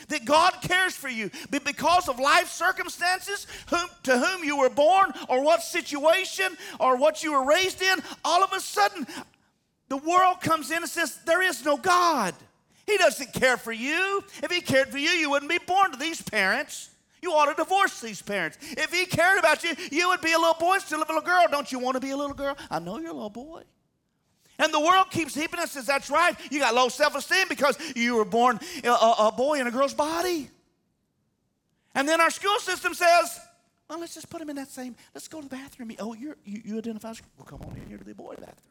that 0.07 0.25
God 0.25 0.53
cares 0.61 0.95
for 0.95 1.09
you. 1.09 1.29
But 1.51 1.65
because 1.65 2.07
of 2.07 2.19
life 2.19 2.47
circumstances, 2.47 3.47
whom, 3.69 3.87
to 4.03 4.17
whom 4.17 4.43
you 4.43 4.57
were 4.57 4.69
born, 4.69 5.11
or 5.27 5.43
what 5.43 5.61
situation, 5.61 6.57
or 6.79 6.95
what 6.95 7.21
you 7.21 7.33
were 7.33 7.45
raised 7.45 7.81
in, 7.81 7.99
all 8.23 8.41
of 8.41 8.53
a 8.53 8.59
sudden, 8.59 9.05
the 9.89 9.97
world 9.97 10.39
comes 10.41 10.71
in 10.71 10.77
and 10.77 10.89
says, 10.89 11.19
There 11.25 11.41
is 11.41 11.65
no 11.65 11.77
God. 11.77 12.33
He 12.89 12.97
doesn't 12.97 13.33
care 13.33 13.57
for 13.57 13.71
you. 13.71 14.23
If 14.43 14.51
He 14.51 14.61
cared 14.61 14.89
for 14.89 14.97
you, 14.97 15.09
you 15.09 15.29
wouldn't 15.29 15.51
be 15.51 15.59
born 15.59 15.91
to 15.91 15.97
these 15.97 16.21
parents. 16.21 16.89
You 17.21 17.33
ought 17.33 17.45
to 17.45 17.53
divorce 17.53 17.99
these 17.99 18.21
parents. 18.21 18.57
If 18.61 18.93
He 18.93 19.05
cared 19.05 19.39
about 19.39 19.63
you, 19.63 19.75
you 19.91 20.09
would 20.09 20.21
be 20.21 20.33
a 20.33 20.37
little 20.37 20.55
boy 20.55 20.77
of 20.77 20.91
a 20.91 20.97
little 20.97 21.21
girl. 21.21 21.45
Don't 21.51 21.71
you 21.71 21.79
want 21.79 21.95
to 21.95 22.01
be 22.01 22.11
a 22.11 22.17
little 22.17 22.35
girl? 22.35 22.57
I 22.71 22.79
know 22.79 22.97
you're 22.97 23.11
a 23.11 23.13
little 23.13 23.29
boy. 23.29 23.63
And 24.57 24.73
the 24.73 24.79
world 24.79 25.09
keeps 25.09 25.35
heaping 25.35 25.59
us 25.59 25.71
says, 25.71 25.85
That's 25.85 26.09
right. 26.09 26.35
You 26.51 26.59
got 26.59 26.73
low 26.73 26.89
self 26.89 27.15
esteem 27.15 27.47
because 27.47 27.77
you 27.95 28.15
were 28.15 28.25
born 28.25 28.59
a, 28.83 28.89
a 28.89 29.33
boy 29.35 29.59
in 29.59 29.67
a 29.67 29.71
girl's 29.71 29.93
body. 29.93 30.49
And 31.95 32.07
then 32.07 32.21
our 32.21 32.29
school 32.29 32.57
system 32.59 32.93
says, 32.93 33.39
well, 33.89 33.99
let's 33.99 34.13
just 34.13 34.29
put 34.29 34.41
him 34.41 34.49
in 34.49 34.55
that 34.57 34.69
same, 34.69 34.95
let's 35.15 35.27
go 35.27 35.41
to 35.41 35.49
the 35.49 35.55
bathroom. 35.55 35.91
Oh, 35.99 36.13
you're, 36.13 36.37
you, 36.45 36.61
you 36.63 36.77
identify 36.77 37.09
as, 37.09 37.21
well, 37.37 37.45
come 37.45 37.61
on 37.63 37.75
in 37.75 37.87
here 37.87 37.97
to 37.97 38.03
the 38.03 38.13
boy 38.13 38.35
bathroom. 38.35 38.68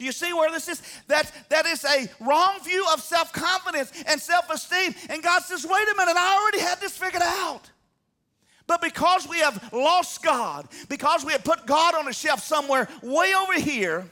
Do 0.00 0.06
you 0.06 0.12
see 0.12 0.32
where 0.32 0.50
this 0.50 0.66
is? 0.66 0.82
That, 1.08 1.30
that 1.50 1.66
is 1.66 1.84
a 1.84 2.08
wrong 2.20 2.58
view 2.64 2.86
of 2.90 3.02
self 3.02 3.34
confidence 3.34 3.92
and 4.08 4.18
self 4.18 4.48
esteem. 4.48 4.94
And 5.10 5.22
God 5.22 5.42
says, 5.42 5.66
wait 5.68 5.88
a 5.88 5.94
minute, 5.94 6.16
I 6.16 6.40
already 6.40 6.60
had 6.60 6.80
this 6.80 6.96
figured 6.96 7.22
out. 7.22 7.70
But 8.66 8.80
because 8.80 9.28
we 9.28 9.40
have 9.40 9.70
lost 9.74 10.22
God, 10.22 10.68
because 10.88 11.22
we 11.22 11.32
have 11.32 11.44
put 11.44 11.66
God 11.66 11.94
on 11.94 12.08
a 12.08 12.14
shelf 12.14 12.42
somewhere 12.42 12.88
way 13.02 13.34
over 13.34 13.60
here, 13.60 14.10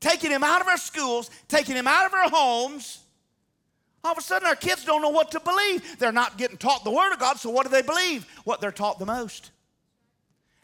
taking 0.00 0.32
Him 0.32 0.42
out 0.42 0.60
of 0.60 0.66
our 0.66 0.76
schools, 0.76 1.30
taking 1.46 1.76
Him 1.76 1.86
out 1.86 2.04
of 2.06 2.14
our 2.14 2.28
homes, 2.28 2.98
all 4.02 4.10
of 4.10 4.18
a 4.18 4.22
sudden 4.22 4.48
our 4.48 4.56
kids 4.56 4.84
don't 4.84 5.02
know 5.02 5.10
what 5.10 5.30
to 5.30 5.40
believe. 5.40 6.00
They're 6.00 6.10
not 6.10 6.36
getting 6.36 6.56
taught 6.56 6.82
the 6.82 6.90
Word 6.90 7.12
of 7.12 7.20
God, 7.20 7.38
so 7.38 7.48
what 7.48 7.64
do 7.64 7.70
they 7.70 7.82
believe? 7.82 8.26
What 8.42 8.60
they're 8.60 8.72
taught 8.72 8.98
the 8.98 9.06
most. 9.06 9.52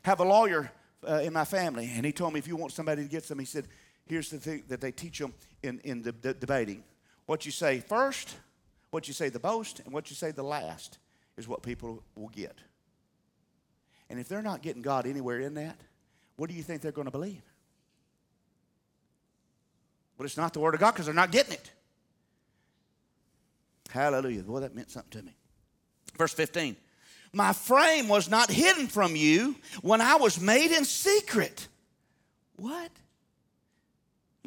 Have 0.03 0.19
a 0.19 0.25
lawyer 0.25 0.73
uh, 1.09 1.21
in 1.23 1.33
my 1.33 1.45
family, 1.45 1.93
and 1.95 2.05
he 2.05 2.11
told 2.11 2.33
me 2.33 2.41
if 2.41 2.49
you 2.49 2.57
want 2.57 2.73
somebody 2.73 3.05
to 3.05 3.09
get 3.09 3.25
some, 3.25 3.39
he 3.39 3.45
said, 3.45 3.69
here's 4.09 4.31
the 4.31 4.39
thing 4.39 4.65
that 4.69 4.81
they 4.81 4.93
teach 4.93 5.19
them 5.19 5.35
in, 5.63 5.81
in 5.85 6.03
the, 6.03 6.13
the 6.13 6.35
debating. 6.35 6.83
What 7.27 7.45
you 7.45 7.53
say 7.53 7.81
first, 7.81 8.35
what 8.91 9.07
you 9.09 9.15
say 9.15 9.29
the 9.29 9.41
most, 9.43 9.81
and 9.81 9.93
what 9.93 10.11
you 10.11 10.17
say 10.17 10.31
the 10.31 10.43
last 10.43 10.99
is 11.37 11.47
what 11.47 11.63
people 11.63 12.03
will 12.17 12.29
get. 12.29 12.57
And 14.11 14.19
if 14.19 14.29
they're 14.29 14.43
not 14.43 14.63
getting 14.63 14.83
God 14.83 15.07
anywhere 15.07 15.41
in 15.41 15.55
that, 15.55 15.79
what 16.37 16.49
do 16.49 16.57
you 16.57 16.63
think 16.63 16.81
they're 16.81 16.93
going 16.93 17.07
to 17.07 17.13
believe? 17.13 17.43
But 20.17 20.25
it's 20.25 20.37
not 20.37 20.53
the 20.53 20.61
Word 20.61 20.75
of 20.75 20.81
God 20.81 20.93
because 20.93 21.07
they're 21.07 21.15
not 21.15 21.31
getting 21.31 21.53
it. 21.53 21.71
Hallelujah. 23.91 24.43
Boy, 24.43 24.61
that 24.61 24.75
meant 24.75 24.91
something 24.91 25.21
to 25.21 25.27
me. 25.27 25.35
Verse 26.17 26.33
15 26.33 26.77
My 27.33 27.53
frame 27.53 28.09
was 28.09 28.29
not 28.29 28.51
hidden 28.51 28.87
from 28.87 29.17
you 29.17 29.57
when 29.83 30.01
I 30.01 30.17
was 30.17 30.41
made 30.41 30.71
in 30.77 30.85
secret. 30.85 31.69
What? 32.57 32.91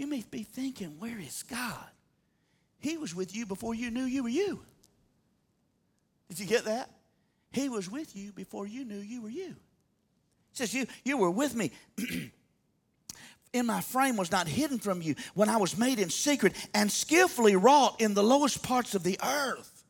You 0.02 0.08
may 0.08 0.24
be 0.32 0.42
thinking, 0.42 0.96
where 0.98 1.20
is 1.20 1.44
God? 1.44 1.86
He 2.80 2.98
was 2.98 3.14
with 3.14 3.36
you 3.36 3.46
before 3.46 3.76
you 3.76 3.92
knew 3.92 4.06
you 4.06 4.24
were 4.24 4.30
you. 4.30 4.64
Did 6.28 6.40
you 6.40 6.48
get 6.48 6.66
that? 6.66 6.90
He 7.52 7.70
was 7.70 7.88
with 7.88 8.16
you 8.16 8.32
before 8.32 8.66
you 8.66 8.84
knew 8.84 8.98
you 8.98 9.22
were 9.22 9.30
you. 9.30 9.50
He 9.50 10.54
says, 10.54 10.74
You, 10.74 10.88
you 11.06 11.18
were 11.18 11.30
with 11.30 11.54
me. 11.54 11.72
in 13.54 13.68
my 13.68 13.80
frame 13.82 14.18
was 14.18 14.32
not 14.32 14.48
hidden 14.48 14.80
from 14.80 15.04
you 15.04 15.14
when 15.36 15.50
I 15.50 15.58
was 15.58 15.78
made 15.78 16.00
in 16.00 16.10
secret 16.10 16.56
and 16.74 16.92
skillfully 16.92 17.56
wrought 17.56 18.02
in 18.02 18.16
the 18.16 18.24
lowest 18.24 18.64
parts 18.64 18.96
of 18.96 19.04
the 19.04 19.20
earth. 19.24 19.84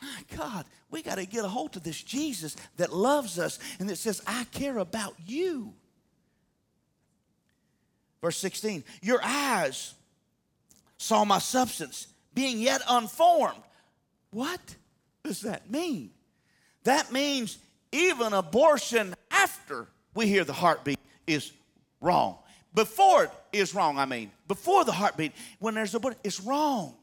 My 0.00 0.36
God, 0.36 0.66
we 0.88 1.02
got 1.02 1.16
to 1.16 1.26
get 1.26 1.44
a 1.44 1.48
hold 1.48 1.76
of 1.76 1.82
this 1.82 2.00
Jesus 2.00 2.54
that 2.76 2.92
loves 2.92 3.40
us 3.40 3.58
and 3.80 3.88
that 3.88 3.98
says, 3.98 4.22
I 4.24 4.44
care 4.52 4.78
about 4.78 5.16
you. 5.26 5.74
Verse 8.20 8.36
16, 8.38 8.84
your 9.02 9.20
eyes 9.22 9.94
saw 10.96 11.24
my 11.24 11.38
substance 11.38 12.08
being 12.34 12.58
yet 12.58 12.80
unformed. 12.88 13.62
What 14.30 14.60
does 15.22 15.42
that 15.42 15.70
mean? 15.70 16.10
That 16.84 17.12
means 17.12 17.58
even 17.92 18.32
abortion 18.32 19.14
after 19.30 19.86
we 20.14 20.26
hear 20.26 20.44
the 20.44 20.52
heartbeat 20.52 20.98
is 21.26 21.52
wrong. 22.00 22.38
Before 22.74 23.24
it 23.24 23.30
is 23.52 23.74
wrong, 23.74 23.98
I 23.98 24.04
mean. 24.04 24.30
Before 24.46 24.84
the 24.84 24.92
heartbeat, 24.92 25.32
when 25.58 25.74
there's 25.74 25.94
a 25.94 26.00
it's 26.22 26.40
wrong. 26.40 26.94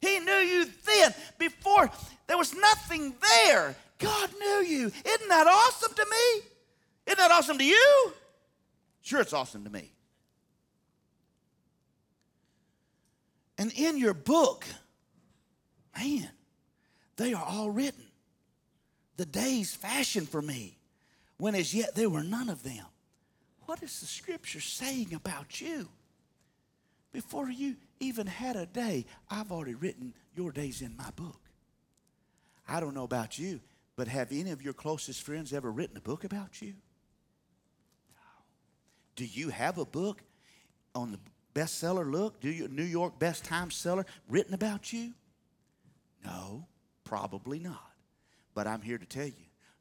He 0.00 0.18
knew 0.18 0.32
you 0.32 0.66
then. 0.84 1.14
Before 1.38 1.90
there 2.26 2.38
was 2.38 2.54
nothing 2.54 3.14
there. 3.44 3.76
God 3.98 4.30
knew 4.38 4.64
you. 4.66 4.86
Isn't 4.86 5.28
that 5.28 5.46
awesome 5.46 5.94
to 5.94 6.04
me? 6.04 6.42
Isn't 7.06 7.18
that 7.18 7.30
awesome 7.30 7.58
to 7.58 7.64
you? 7.64 8.12
Sure, 9.02 9.20
it's 9.20 9.32
awesome 9.32 9.64
to 9.64 9.70
me. 9.70 9.92
And 13.58 13.72
in 13.72 13.98
your 13.98 14.14
book, 14.14 14.64
man, 15.96 16.30
they 17.16 17.34
are 17.34 17.44
all 17.44 17.70
written. 17.70 18.06
The 19.16 19.26
days 19.26 19.74
fashioned 19.74 20.28
for 20.28 20.40
me, 20.40 20.78
when 21.36 21.54
as 21.54 21.74
yet 21.74 21.94
there 21.94 22.08
were 22.08 22.22
none 22.22 22.48
of 22.48 22.62
them. 22.62 22.86
What 23.66 23.82
is 23.82 24.00
the 24.00 24.06
scripture 24.06 24.60
saying 24.60 25.12
about 25.14 25.60
you? 25.60 25.88
Before 27.12 27.50
you 27.50 27.76
even 28.00 28.26
had 28.26 28.56
a 28.56 28.66
day, 28.66 29.04
I've 29.30 29.52
already 29.52 29.74
written 29.74 30.14
your 30.34 30.50
days 30.50 30.80
in 30.80 30.96
my 30.96 31.10
book. 31.14 31.40
I 32.66 32.80
don't 32.80 32.94
know 32.94 33.04
about 33.04 33.38
you, 33.38 33.60
but 33.96 34.08
have 34.08 34.32
any 34.32 34.50
of 34.50 34.62
your 34.62 34.72
closest 34.72 35.22
friends 35.22 35.52
ever 35.52 35.70
written 35.70 35.96
a 35.96 36.00
book 36.00 36.24
about 36.24 36.62
you? 36.62 36.74
Do 39.16 39.24
you 39.24 39.50
have 39.50 39.78
a 39.78 39.84
book 39.84 40.22
on 40.94 41.12
the 41.12 41.18
bestseller 41.54 42.10
look? 42.10 42.40
Do 42.40 42.50
you 42.50 42.68
New 42.68 42.82
York 42.82 43.18
best 43.18 43.44
time 43.44 43.70
seller 43.70 44.06
written 44.28 44.54
about 44.54 44.92
you? 44.92 45.12
No, 46.24 46.66
probably 47.04 47.58
not. 47.58 47.92
But 48.54 48.66
I'm 48.66 48.82
here 48.82 48.98
to 48.98 49.06
tell 49.06 49.26
you 49.26 49.32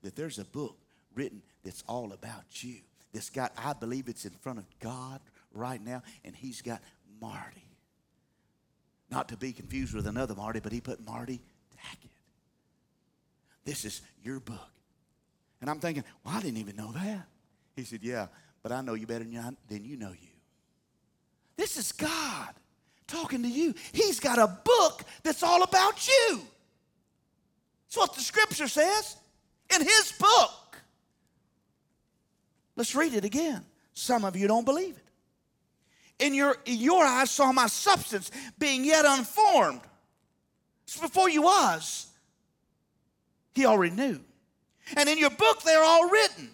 that 0.02 0.15
there's 0.15 0.39
a 0.39 0.46
book 0.46 0.78
written 1.13 1.41
that's 1.63 1.84
all 1.88 2.13
about 2.13 2.63
you. 2.63 2.78
That's 3.13 3.30
got, 3.30 3.52
I 3.58 3.74
believe 3.74 4.08
it's 4.08 4.26
in 4.26 4.32
front 4.32 4.60
of 4.60 4.65
God 4.80 5.20
right 5.54 5.84
now, 5.84 6.02
and 6.24 6.36
he's 6.36 6.62
got 6.62 6.82
Marty. 7.22 7.67
Not 9.10 9.28
to 9.30 9.38
be 9.38 9.52
confused 9.52 9.94
with 9.94 10.08
another 10.08 10.34
Marty, 10.34 10.62
but 10.62 10.72
he 10.72 10.80
put 10.80 11.06
Marty 11.06 11.41
Tackett. 11.78 12.10
This 13.65 13.84
is 13.84 14.02
your 14.24 14.39
book. 14.39 14.70
And 15.60 15.70
I'm 15.70 15.80
thinking, 15.80 16.04
well, 16.24 16.36
I 16.36 16.41
didn't 16.41 16.58
even 16.58 16.76
know 16.76 16.91
that. 16.94 17.28
He 17.76 17.84
said, 17.84 18.00
yeah, 18.02 18.28
but 18.63 18.71
I 18.71 18.82
know 18.82 18.93
you 18.93 19.08
better 19.08 19.26
than 19.26 19.86
you 19.86 19.97
know 19.97 20.12
you. 20.12 20.30
This 21.58 21.78
is 21.78 21.91
God 21.91 22.50
talking 23.08 23.43
to 23.43 23.50
you. 23.50 23.74
He's 23.91 24.19
got 24.19 24.39
a 24.39 24.47
book 24.47 25.04
that's 25.24 25.43
all 25.43 25.63
about 25.63 26.08
you. 26.08 26.41
That's 27.88 27.97
what 27.97 28.15
the 28.15 28.21
scripture 28.21 28.67
says 28.67 29.17
in 29.76 29.82
his 29.82 30.13
book. 30.17 30.78
Let's 32.76 32.95
read 32.95 33.13
it 33.13 33.26
again. 33.26 33.63
Some 33.93 34.24
of 34.26 34.36
you 34.36 34.47
don't 34.47 34.65
believe 34.65 34.95
it. 34.97 36.26
In 36.26 36.34
your, 36.34 36.56
in 36.65 36.77
your 36.77 37.04
eyes 37.04 37.31
saw 37.31 37.52
my 37.52 37.67
substance 37.67 38.31
being 38.58 38.85
yet 38.85 39.06
unformed. 39.06 39.81
It's 40.85 41.00
before 41.00 41.29
you 41.29 41.42
was. 41.44 42.08
He 43.54 43.65
already 43.65 43.96
knew. 43.96 44.19
And 44.96 45.10
in 45.10 45.17
your 45.17 45.29
book, 45.31 45.63
they're 45.63 45.83
all 45.83 46.10
written. 46.10 46.50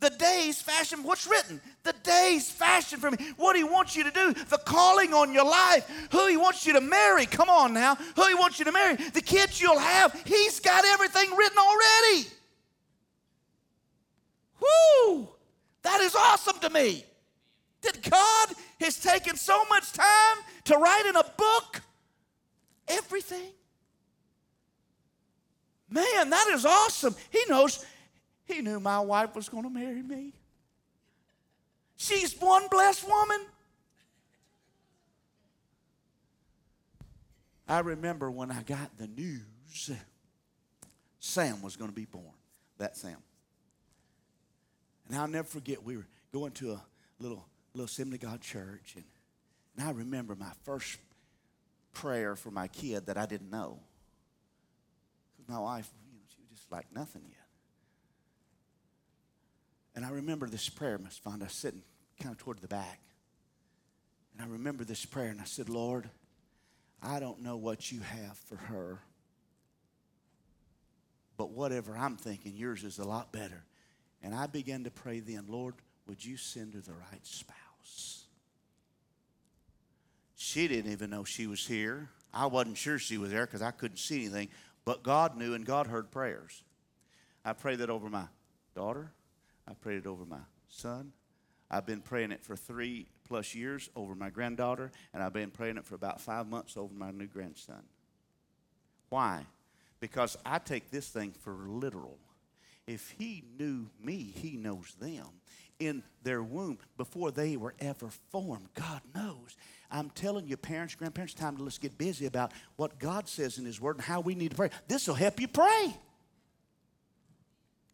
The 0.00 0.10
days 0.10 0.62
fashioned, 0.62 1.04
what's 1.04 1.26
written? 1.26 1.60
The 1.82 1.92
days 2.02 2.50
fashioned 2.50 3.02
for 3.02 3.10
me. 3.10 3.18
What 3.36 3.54
he 3.54 3.64
wants 3.64 3.94
you 3.94 4.04
to 4.04 4.10
do, 4.10 4.32
the 4.32 4.58
calling 4.58 5.12
on 5.12 5.32
your 5.32 5.44
life, 5.44 6.08
who 6.10 6.26
he 6.26 6.38
wants 6.38 6.66
you 6.66 6.72
to 6.72 6.80
marry. 6.80 7.26
Come 7.26 7.50
on 7.50 7.74
now. 7.74 7.96
Who 8.16 8.26
he 8.26 8.34
wants 8.34 8.58
you 8.58 8.64
to 8.64 8.72
marry, 8.72 8.96
the 8.96 9.20
kids 9.20 9.60
you'll 9.60 9.78
have. 9.78 10.18
He's 10.24 10.58
got 10.58 10.86
everything 10.86 11.36
written 11.36 11.58
already. 11.58 12.28
Whoo! 14.60 15.28
That 15.82 16.00
is 16.00 16.14
awesome 16.14 16.58
to 16.60 16.70
me. 16.70 17.04
That 17.82 18.02
God 18.02 18.56
has 18.80 18.98
taken 18.98 19.36
so 19.36 19.64
much 19.66 19.92
time 19.92 20.38
to 20.64 20.76
write 20.76 21.06
in 21.06 21.16
a 21.16 21.24
book 21.24 21.82
everything. 22.88 23.52
Man, 25.90 26.30
that 26.30 26.48
is 26.52 26.64
awesome. 26.64 27.14
He 27.30 27.42
knows 27.48 27.84
he 28.52 28.62
knew 28.62 28.80
my 28.80 29.00
wife 29.00 29.34
was 29.34 29.48
going 29.48 29.64
to 29.64 29.70
marry 29.70 30.02
me. 30.02 30.32
She's 31.96 32.34
one 32.38 32.66
blessed 32.70 33.06
woman. 33.06 33.40
I 37.68 37.80
remember 37.80 38.30
when 38.30 38.50
I 38.50 38.62
got 38.62 38.98
the 38.98 39.06
news 39.06 39.90
Sam 41.20 41.62
was 41.62 41.76
going 41.76 41.90
to 41.90 41.94
be 41.94 42.06
born. 42.06 42.24
That 42.78 42.96
Sam. 42.96 43.16
And 45.08 45.18
I'll 45.18 45.28
never 45.28 45.46
forget, 45.46 45.82
we 45.82 45.96
were 45.96 46.06
going 46.32 46.52
to 46.52 46.72
a 46.72 46.82
little, 47.18 47.44
little 47.74 47.86
Assembly 47.86 48.18
God 48.18 48.40
church, 48.40 48.94
and, 48.96 49.04
and 49.76 49.86
I 49.86 49.92
remember 49.92 50.34
my 50.34 50.52
first 50.64 50.98
prayer 51.92 52.36
for 52.36 52.50
my 52.50 52.68
kid 52.68 53.06
that 53.06 53.18
I 53.18 53.26
didn't 53.26 53.50
know. 53.50 53.78
Because 55.36 55.52
My 55.52 55.60
wife, 55.60 55.90
you 56.06 56.14
know, 56.14 56.24
she 56.34 56.42
was 56.48 56.58
just 56.58 56.72
like 56.72 56.86
nothing 56.94 57.22
yet. 57.28 57.39
And 59.94 60.04
I 60.04 60.10
remember 60.10 60.48
this 60.48 60.68
prayer, 60.68 60.98
Miss 60.98 61.18
Fonda, 61.18 61.48
sitting 61.48 61.82
kind 62.20 62.32
of 62.32 62.38
toward 62.38 62.58
the 62.58 62.68
back. 62.68 63.00
And 64.32 64.42
I 64.42 64.52
remember 64.52 64.84
this 64.84 65.04
prayer, 65.04 65.28
and 65.28 65.40
I 65.40 65.44
said, 65.44 65.68
Lord, 65.68 66.08
I 67.02 67.18
don't 67.18 67.42
know 67.42 67.56
what 67.56 67.90
you 67.90 68.00
have 68.00 68.36
for 68.36 68.56
her, 68.56 69.00
but 71.36 71.50
whatever 71.50 71.96
I'm 71.96 72.16
thinking, 72.16 72.54
yours 72.54 72.84
is 72.84 72.98
a 72.98 73.04
lot 73.04 73.32
better. 73.32 73.64
And 74.22 74.34
I 74.34 74.46
began 74.46 74.84
to 74.84 74.90
pray 74.90 75.20
then, 75.20 75.46
Lord, 75.48 75.74
would 76.06 76.24
you 76.24 76.36
send 76.36 76.74
her 76.74 76.80
the 76.80 76.92
right 76.92 77.24
spouse? 77.24 78.24
She 80.36 80.68
didn't 80.68 80.92
even 80.92 81.10
know 81.10 81.24
she 81.24 81.46
was 81.46 81.66
here. 81.66 82.10
I 82.32 82.46
wasn't 82.46 82.76
sure 82.76 82.98
she 82.98 83.18
was 83.18 83.30
there 83.30 83.46
because 83.46 83.62
I 83.62 83.70
couldn't 83.70 83.98
see 83.98 84.24
anything, 84.24 84.48
but 84.84 85.02
God 85.02 85.36
knew 85.36 85.54
and 85.54 85.64
God 85.64 85.86
heard 85.86 86.10
prayers. 86.10 86.62
I 87.44 87.52
prayed 87.54 87.78
that 87.78 87.90
over 87.90 88.08
my 88.08 88.24
daughter. 88.74 89.12
I 89.70 89.74
prayed 89.74 89.98
it 89.98 90.06
over 90.06 90.24
my 90.24 90.40
son. 90.68 91.12
I've 91.70 91.86
been 91.86 92.00
praying 92.00 92.32
it 92.32 92.42
for 92.42 92.56
three 92.56 93.06
plus 93.28 93.54
years 93.54 93.88
over 93.94 94.16
my 94.16 94.28
granddaughter, 94.28 94.90
and 95.14 95.22
I've 95.22 95.32
been 95.32 95.52
praying 95.52 95.76
it 95.76 95.84
for 95.84 95.94
about 95.94 96.20
five 96.20 96.48
months 96.48 96.76
over 96.76 96.92
my 96.92 97.12
new 97.12 97.28
grandson. 97.28 97.84
Why? 99.08 99.46
Because 100.00 100.36
I 100.44 100.58
take 100.58 100.90
this 100.90 101.08
thing 101.08 101.32
for 101.38 101.54
literal. 101.68 102.18
If 102.88 103.14
he 103.16 103.44
knew 103.56 103.88
me, 104.02 104.32
he 104.34 104.56
knows 104.56 104.96
them. 105.00 105.26
In 105.78 106.02
their 106.24 106.42
womb, 106.42 106.78
before 106.96 107.30
they 107.30 107.56
were 107.56 107.74
ever 107.78 108.08
formed, 108.30 108.68
God 108.74 109.00
knows. 109.14 109.56
I'm 109.90 110.10
telling 110.10 110.46
you, 110.46 110.56
parents, 110.56 110.94
grandparents, 110.96 111.32
time 111.32 111.56
to 111.56 111.62
let's 111.62 111.78
get 111.78 111.96
busy 111.96 112.26
about 112.26 112.52
what 112.76 112.98
God 112.98 113.28
says 113.28 113.58
in 113.58 113.64
His 113.64 113.80
Word 113.80 113.96
and 113.96 114.04
how 114.04 114.20
we 114.20 114.34
need 114.34 114.50
to 114.50 114.56
pray. 114.56 114.70
This 114.88 115.06
will 115.06 115.14
help 115.14 115.40
you 115.40 115.48
pray. 115.48 115.96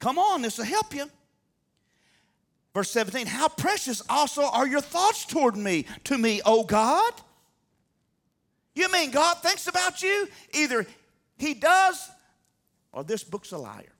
Come 0.00 0.18
on, 0.18 0.42
this 0.42 0.58
will 0.58 0.64
help 0.64 0.94
you. 0.94 1.08
Verse 2.76 2.90
17, 2.90 3.26
how 3.26 3.48
precious 3.48 4.02
also 4.06 4.42
are 4.42 4.66
your 4.66 4.82
thoughts 4.82 5.24
toward 5.24 5.56
me, 5.56 5.86
to 6.04 6.18
me, 6.18 6.42
O 6.44 6.62
God. 6.62 7.14
You 8.74 8.92
mean 8.92 9.10
God 9.10 9.38
thinks 9.38 9.66
about 9.66 10.02
you? 10.02 10.28
Either 10.52 10.84
He 11.38 11.54
does 11.54 12.10
or 12.92 13.02
this 13.02 13.24
book's 13.24 13.52
a 13.52 13.56
liar. 13.56 13.94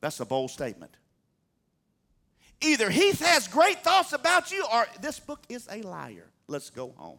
That's 0.00 0.20
a 0.20 0.24
bold 0.24 0.52
statement. 0.52 0.92
Either 2.60 2.88
He 2.88 3.10
has 3.14 3.48
great 3.48 3.82
thoughts 3.82 4.12
about 4.12 4.52
you 4.52 4.64
or 4.72 4.86
this 5.00 5.18
book 5.18 5.40
is 5.48 5.66
a 5.72 5.82
liar. 5.82 6.30
Let's 6.46 6.70
go 6.70 6.94
home. 6.96 7.18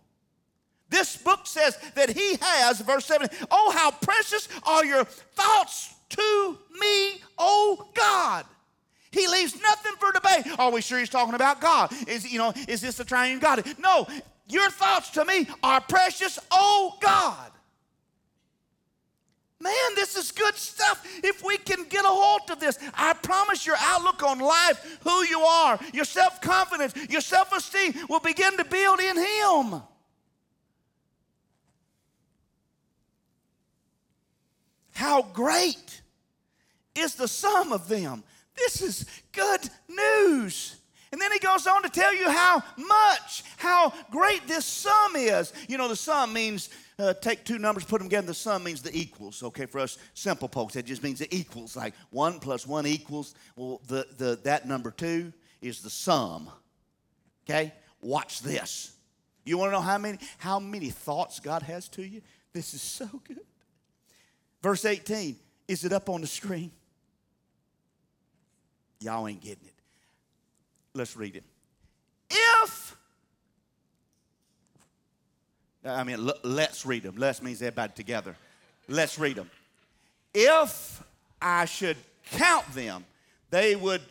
This 0.87 1.17
book 1.17 1.45
says 1.45 1.77
that 1.95 2.09
He 2.09 2.37
has, 2.39 2.79
verse 2.79 3.03
7, 3.03 3.27
oh, 3.51 3.73
how 3.75 3.91
precious 3.91 4.47
are 4.63 4.85
your 4.85 5.03
thoughts 5.03 5.93
to 6.11 6.57
me, 6.79 7.21
O 7.37 7.89
God. 7.93 8.45
He 9.11 9.27
leaves 9.27 9.59
nothing 9.61 9.93
for 9.99 10.11
debate. 10.11 10.57
Are 10.57 10.71
we 10.71 10.81
sure 10.81 10.99
he's 10.99 11.09
talking 11.09 11.33
about 11.35 11.59
God? 11.59 11.91
Is 12.07 12.31
you 12.31 12.37
know, 12.37 12.53
is 12.67 12.81
this 12.81 12.95
the 12.95 13.03
triune 13.03 13.39
God? 13.39 13.65
No, 13.77 14.07
your 14.47 14.69
thoughts 14.69 15.09
to 15.11 15.25
me 15.25 15.47
are 15.61 15.81
precious, 15.81 16.39
oh 16.51 16.97
God. 17.01 17.51
Man, 19.59 19.73
this 19.95 20.15
is 20.15 20.31
good 20.31 20.55
stuff. 20.55 21.05
If 21.23 21.43
we 21.43 21.57
can 21.57 21.83
get 21.87 22.03
a 22.03 22.07
hold 22.07 22.49
of 22.49 22.59
this, 22.59 22.79
I 22.95 23.13
promise 23.13 23.63
your 23.65 23.75
outlook 23.79 24.23
on 24.23 24.39
life, 24.39 24.97
who 25.03 25.23
you 25.25 25.39
are, 25.41 25.79
your 25.93 26.05
self 26.05 26.41
confidence, 26.41 26.95
your 27.09 27.21
self 27.21 27.55
esteem 27.55 27.93
will 28.09 28.21
begin 28.21 28.57
to 28.57 28.65
build 28.65 28.99
in 28.99 29.17
Him. 29.17 29.81
How 34.93 35.21
great 35.21 36.01
is 36.95 37.15
the 37.15 37.27
sum 37.27 37.71
of 37.71 37.87
them? 37.87 38.23
This 38.61 38.81
is 38.81 39.05
good 39.31 39.69
news. 39.89 40.75
And 41.11 41.19
then 41.19 41.31
he 41.31 41.39
goes 41.39 41.67
on 41.67 41.83
to 41.83 41.89
tell 41.89 42.15
you 42.15 42.29
how 42.29 42.63
much, 42.77 43.43
how 43.57 43.91
great 44.11 44.47
this 44.47 44.65
sum 44.65 45.15
is. 45.15 45.51
You 45.67 45.77
know, 45.77 45.89
the 45.89 45.95
sum 45.95 46.31
means 46.31 46.69
uh, 46.97 47.13
take 47.15 47.43
two 47.43 47.57
numbers, 47.57 47.83
put 47.83 47.97
them 47.97 48.07
together. 48.07 48.27
The 48.27 48.33
sum 48.33 48.63
means 48.63 48.81
the 48.81 48.95
equals. 48.95 49.43
Okay, 49.43 49.65
for 49.65 49.79
us 49.79 49.97
simple 50.13 50.47
folks, 50.47 50.75
that 50.75 50.85
just 50.85 51.03
means 51.03 51.19
the 51.19 51.35
equals. 51.35 51.75
Like 51.75 51.95
one 52.11 52.39
plus 52.39 52.65
one 52.65 52.85
equals. 52.85 53.35
Well, 53.55 53.81
the, 53.87 54.05
the 54.17 54.39
that 54.43 54.67
number 54.67 54.91
two 54.91 55.33
is 55.61 55.81
the 55.81 55.89
sum. 55.89 56.49
Okay, 57.43 57.73
watch 57.99 58.41
this. 58.41 58.95
You 59.43 59.57
want 59.57 59.69
to 59.69 59.73
know 59.73 59.81
how 59.81 59.97
many 59.97 60.19
how 60.37 60.59
many 60.59 60.91
thoughts 60.91 61.39
God 61.39 61.63
has 61.63 61.89
to 61.89 62.03
you? 62.03 62.21
This 62.53 62.73
is 62.73 62.81
so 62.81 63.09
good. 63.27 63.41
Verse 64.61 64.85
18. 64.85 65.35
Is 65.67 65.83
it 65.83 65.93
up 65.93 66.09
on 66.09 66.21
the 66.21 66.27
screen? 66.27 66.71
Y'all 69.01 69.27
ain't 69.27 69.41
getting 69.41 69.65
it. 69.65 69.73
Let's 70.93 71.17
read 71.17 71.35
it. 71.35 71.43
If, 72.29 72.95
I 75.83 76.03
mean, 76.03 76.29
let's 76.43 76.85
read 76.85 77.03
them. 77.03 77.15
Let's 77.17 77.41
means 77.41 77.61
everybody 77.61 77.93
together. 77.95 78.35
Let's 78.87 79.17
read 79.17 79.37
them. 79.37 79.49
If 80.33 81.03
I 81.41 81.65
should 81.65 81.97
count 82.31 82.71
them, 82.73 83.03
they 83.49 83.75
would. 83.75 84.01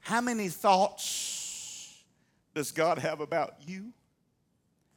How 0.00 0.20
many 0.20 0.48
thoughts 0.48 2.02
does 2.54 2.72
God 2.72 2.98
have 2.98 3.20
about 3.20 3.54
you 3.66 3.92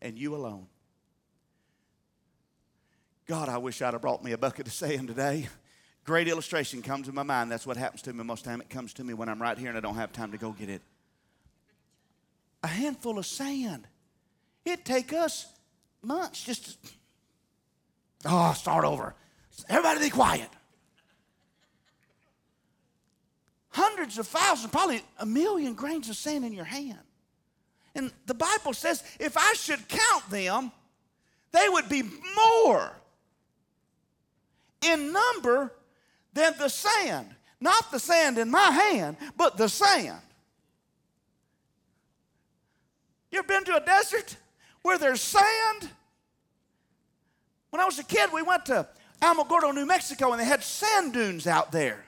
and 0.02 0.18
you 0.18 0.36
alone? 0.36 0.68
God, 3.28 3.50
I 3.50 3.58
wish 3.58 3.82
I'd 3.82 3.94
have 3.94 4.02
brought 4.02 4.24
me 4.24 4.32
a 4.32 4.38
bucket 4.38 4.68
of 4.68 4.74
sand 4.74 5.10
today. 5.10 5.50
Great 6.06 6.30
illustration 6.30 6.82
comes 6.82 7.08
to 7.08 7.14
my 7.14 7.24
mind. 7.24 7.52
That's 7.52 7.68
what 7.68 7.76
happens 7.76 8.02
to 8.04 8.14
me 8.14 8.24
most 8.24 8.46
time. 8.46 8.62
It 8.62 8.70
comes 8.70 8.94
to 8.94 9.04
me 9.04 9.14
when 9.14 9.28
I'm 9.28 9.42
right 9.42 9.58
here 9.58 9.68
and 9.68 9.78
I 9.78 9.82
don't 9.82 9.96
have 9.96 10.14
time 10.14 10.32
to 10.32 10.38
go 10.38 10.54
get 10.54 10.70
it. 10.70 10.82
A 12.64 12.68
handful 12.68 13.20
of 13.20 13.26
sand. 13.26 13.86
It'd 14.64 14.86
take 14.86 15.12
us 15.12 15.46
months 16.02 16.42
just 16.42 16.82
to, 16.86 16.92
oh, 18.26 18.54
start 18.54 18.86
over. 18.86 19.14
Everybody 19.68 20.06
be 20.06 20.10
quiet. 20.10 20.50
Hundreds 23.72 24.18
of 24.18 24.26
thousands, 24.26 24.72
probably 24.72 25.02
a 25.20 25.26
million 25.26 25.74
grains 25.74 26.10
of 26.10 26.16
sand 26.16 26.46
in 26.46 26.54
your 26.54 26.66
hand. 26.66 26.98
And 27.94 28.14
the 28.26 28.34
Bible 28.34 28.72
says 28.72 29.04
if 29.20 29.36
I 29.36 29.52
should 29.54 29.86
count 29.90 30.30
them, 30.30 30.72
they 31.52 31.68
would 31.68 31.90
be 31.90 32.04
more 32.36 32.94
in 34.82 35.12
number 35.12 35.74
than 36.34 36.54
the 36.58 36.70
sand. 36.70 37.30
Not 37.60 37.92
the 37.92 38.00
sand 38.00 38.38
in 38.38 38.52
my 38.52 38.70
hand, 38.70 39.18
but 39.36 39.58
the 39.58 39.68
sand. 39.68 40.22
You 43.32 43.40
ever 43.40 43.48
been 43.48 43.66
to 43.66 43.78
a 43.78 43.82
desert 43.82 44.38
where 44.84 44.98
there's 44.98 45.22
sand? 45.22 45.90
When 47.72 47.82
I 47.82 47.86
was 47.86 48.00
a 48.00 48.04
kid, 48.04 48.30
we 48.32 48.42
went 48.42 48.66
to 48.68 48.88
Alamogordo, 49.22 49.74
New 49.74 49.86
Mexico, 49.86 50.32
and 50.32 50.40
they 50.40 50.46
had 50.46 50.64
sand 50.64 51.14
dunes 51.14 51.48
out 51.48 51.72
there. 51.72 52.06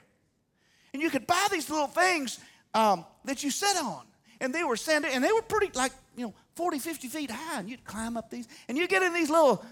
And 0.94 1.02
you 1.02 1.10
could 1.10 1.28
buy 1.28 1.48
these 1.52 1.70
little 1.70 1.88
things 1.88 2.40
um, 2.74 3.06
that 3.26 3.44
you 3.44 3.52
sit 3.52 3.76
on. 3.78 4.04
And 4.42 4.54
they 4.54 4.64
were 4.64 4.78
sand, 4.78 5.06
and 5.06 5.24
they 5.24 5.32
were 5.32 5.42
pretty, 5.42 5.72
like, 5.78 5.92
you 6.16 6.28
know, 6.28 6.34
40, 6.56 6.80
50 6.80 7.08
feet 7.10 7.32
high. 7.32 7.60
And 7.60 7.70
you'd 7.70 7.84
climb 7.84 8.16
up 8.16 8.30
these, 8.30 8.48
and 8.68 8.78
you 8.78 8.88
get 8.88 9.04
in 9.04 9.14
these 9.14 9.30
little 9.30 9.64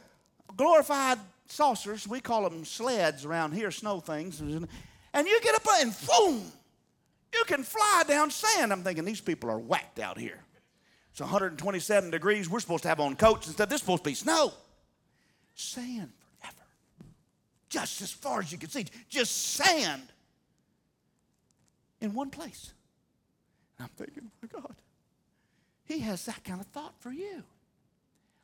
glorified 0.56 1.20
saucers, 1.48 2.08
we 2.08 2.20
call 2.20 2.50
them 2.50 2.66
sleds 2.66 3.26
around 3.26 3.54
here, 3.54 3.72
snow 3.72 4.00
things, 4.00 4.40
and 4.42 4.68
you 5.14 5.42
get 5.42 5.56
up 5.56 5.68
and 5.80 5.96
boom, 6.08 6.52
you 7.34 7.44
can 7.46 7.64
fly 7.64 8.04
down 8.08 8.32
sand. 8.32 8.72
I'm 8.72 8.84
thinking 8.84 9.06
these 9.06 9.22
people 9.22 9.50
are 9.50 9.60
whacked 9.60 10.00
out 10.00 10.18
here. 10.18 10.40
It's 11.12 11.20
127 11.20 12.12
degrees. 12.12 12.50
We're 12.50 12.60
supposed 12.60 12.84
to 12.84 12.90
have 12.90 13.00
on 13.00 13.16
coats 13.16 13.50
stuff. 13.50 13.70
This 13.70 13.78
is 13.78 13.82
supposed 13.82 14.04
to 14.04 14.10
be 14.10 14.14
snow. 14.14 14.54
Sand 15.56 16.12
forever. 16.40 16.66
Just 17.70 18.02
as 18.02 18.12
far 18.12 18.40
as 18.40 18.52
you 18.52 18.58
can 18.58 18.70
see. 18.70 18.86
Just 19.10 19.54
sand 19.54 20.04
in 22.02 22.14
one 22.14 22.30
place. 22.30 22.72
And 23.80 23.86
I'm 23.88 24.06
thinking, 24.06 24.24
oh 24.28 24.32
my 24.42 24.62
God, 24.62 24.76
He 25.86 26.00
has 26.00 26.26
that 26.26 26.44
kind 26.44 26.62
of 26.62 26.68
thought 26.68 26.94
for 27.00 27.12
you. 27.12 27.44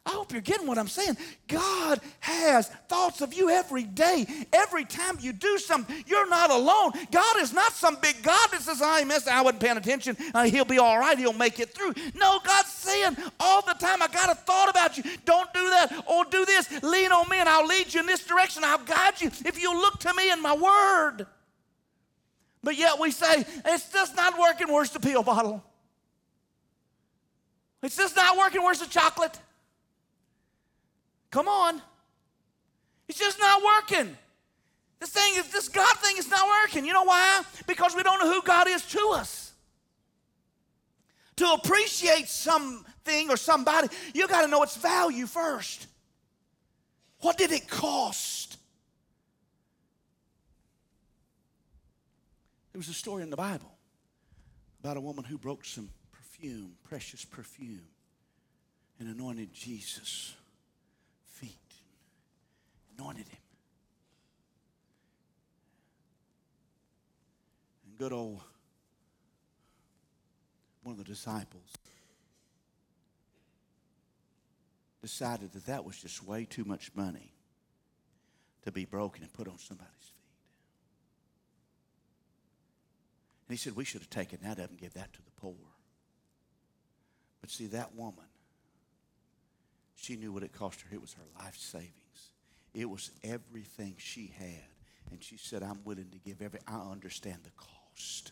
I 0.05 0.09
hope 0.09 0.33
you're 0.33 0.41
getting 0.41 0.67
what 0.67 0.77
I'm 0.77 0.89
saying. 0.89 1.15
God 1.47 2.01
has 2.19 2.67
thoughts 2.89 3.21
of 3.21 3.33
you 3.33 3.49
every 3.49 3.83
day. 3.83 4.25
Every 4.51 4.83
time 4.83 5.17
you 5.21 5.31
do 5.31 5.57
something, 5.57 6.03
you're 6.05 6.27
not 6.27 6.51
alone. 6.51 6.91
God 7.09 7.39
is 7.39 7.53
not 7.53 7.71
some 7.71 7.97
big 8.01 8.21
God 8.21 8.49
that 8.51 8.61
says, 8.61 8.81
I 8.81 9.05
missed, 9.05 9.29
I 9.29 9.41
wasn't 9.41 9.61
paying 9.61 9.77
attention. 9.77 10.17
Uh, 10.33 10.43
he'll 10.43 10.65
be 10.65 10.77
all 10.77 10.99
right. 10.99 11.17
He'll 11.17 11.31
make 11.31 11.61
it 11.61 11.73
through. 11.73 11.93
No, 12.15 12.39
God's 12.43 12.67
saying 12.67 13.15
all 13.39 13.61
the 13.61 13.75
time, 13.75 14.01
I 14.01 14.07
got 14.07 14.29
a 14.29 14.35
thought 14.35 14.69
about 14.69 14.97
you. 14.97 15.05
Don't 15.23 15.51
do 15.53 15.69
that. 15.69 16.03
Or 16.05 16.25
do 16.25 16.43
this. 16.43 16.69
Lean 16.83 17.13
on 17.13 17.29
me 17.29 17.37
and 17.37 17.47
I'll 17.47 17.65
lead 17.65 17.93
you 17.93 18.01
in 18.01 18.05
this 18.05 18.25
direction. 18.25 18.65
I'll 18.65 18.83
guide 18.83 19.21
you 19.21 19.31
if 19.45 19.61
you 19.61 19.73
look 19.73 19.99
to 19.99 20.13
me 20.15 20.31
and 20.31 20.41
my 20.41 20.53
word. 20.53 21.27
But 22.61 22.77
yet 22.77 22.99
we 22.99 23.11
say, 23.11 23.45
it's 23.65 23.89
just 23.91 24.17
not 24.17 24.37
working. 24.37 24.67
Where's 24.67 24.89
the 24.89 24.99
pill 24.99 25.23
bottle? 25.23 25.63
It's 27.81 27.95
just 27.95 28.17
not 28.17 28.37
working. 28.37 28.61
Where's 28.61 28.79
the 28.79 28.87
chocolate? 28.87 29.39
Come 31.33 31.47
on. 31.47 31.81
It's 33.07 33.17
just 33.17 33.39
not 33.39 33.63
working. 33.63 34.15
This 34.99 35.09
thing 35.09 35.33
is 35.37 35.47
this 35.47 35.67
God 35.67 35.97
thing 35.97 36.15
is 36.19 36.29
not 36.29 36.47
working. 36.61 36.85
You 36.85 36.93
know 36.93 37.05
why? 37.05 37.41
Because 37.65 37.95
we 37.95 38.03
don't 38.03 38.19
know 38.19 38.31
who 38.31 38.43
God 38.43 38.67
is 38.67 38.85
to 38.89 39.13
us. 39.15 39.51
To 41.37 41.53
appreciate 41.53 42.27
something 42.27 43.31
or 43.31 43.35
somebody, 43.35 43.87
you 44.13 44.27
got 44.27 44.43
to 44.43 44.47
know 44.47 44.61
its 44.61 44.77
value 44.77 45.25
first. 45.25 45.87
What 47.21 47.39
did 47.39 47.51
it 47.51 47.67
cost? 47.67 48.57
There 52.73 52.79
was 52.79 52.89
a 52.89 52.93
story 52.93 53.23
in 53.23 53.31
the 53.31 53.37
Bible 53.37 53.73
about 54.83 54.97
a 54.97 55.01
woman 55.01 55.23
who 55.23 55.39
broke 55.39 55.65
some 55.65 55.89
perfume, 56.11 56.73
precious 56.83 57.25
perfume, 57.25 57.87
and 58.99 59.09
anointed 59.09 59.51
Jesus 59.51 60.35
anointed 62.97 63.27
him. 63.27 63.37
And 67.85 67.97
good 67.97 68.13
old 68.13 68.41
one 70.83 70.93
of 70.93 70.97
the 70.97 71.09
disciples 71.09 71.71
decided 75.01 75.51
that 75.53 75.65
that 75.65 75.83
was 75.83 75.97
just 75.97 76.23
way 76.23 76.45
too 76.45 76.63
much 76.63 76.91
money 76.95 77.33
to 78.63 78.71
be 78.71 78.85
broken 78.85 79.23
and 79.23 79.33
put 79.33 79.47
on 79.47 79.57
somebody's 79.57 79.91
feet. 79.91 80.13
And 83.47 83.57
he 83.57 83.57
said, 83.57 83.75
We 83.75 83.83
should 83.83 84.01
have 84.01 84.09
taken 84.09 84.39
that 84.43 84.59
up 84.59 84.69
and 84.69 84.79
give 84.79 84.93
that 84.93 85.11
to 85.13 85.21
the 85.21 85.31
poor. 85.41 85.55
But 87.41 87.49
see, 87.49 87.67
that 87.67 87.93
woman, 87.95 88.23
she 89.95 90.15
knew 90.15 90.31
what 90.31 90.43
it 90.43 90.53
cost 90.53 90.81
her. 90.81 90.87
It 90.93 91.01
was 91.01 91.13
her 91.13 91.43
life 91.43 91.57
savings. 91.57 92.02
It 92.73 92.89
was 92.89 93.11
everything 93.23 93.95
she 93.97 94.33
had. 94.37 94.65
And 95.11 95.23
she 95.23 95.37
said, 95.37 95.61
I'm 95.61 95.79
willing 95.85 96.09
to 96.11 96.17
give 96.17 96.41
every, 96.41 96.59
I 96.67 96.77
understand 96.77 97.39
the 97.43 97.51
cost. 97.51 98.31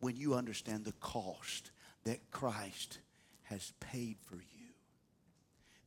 When 0.00 0.16
you 0.16 0.34
understand 0.34 0.84
the 0.84 0.92
cost 0.92 1.70
that 2.04 2.30
Christ 2.30 2.98
has 3.44 3.72
paid 3.80 4.16
for 4.24 4.36
you, 4.36 4.42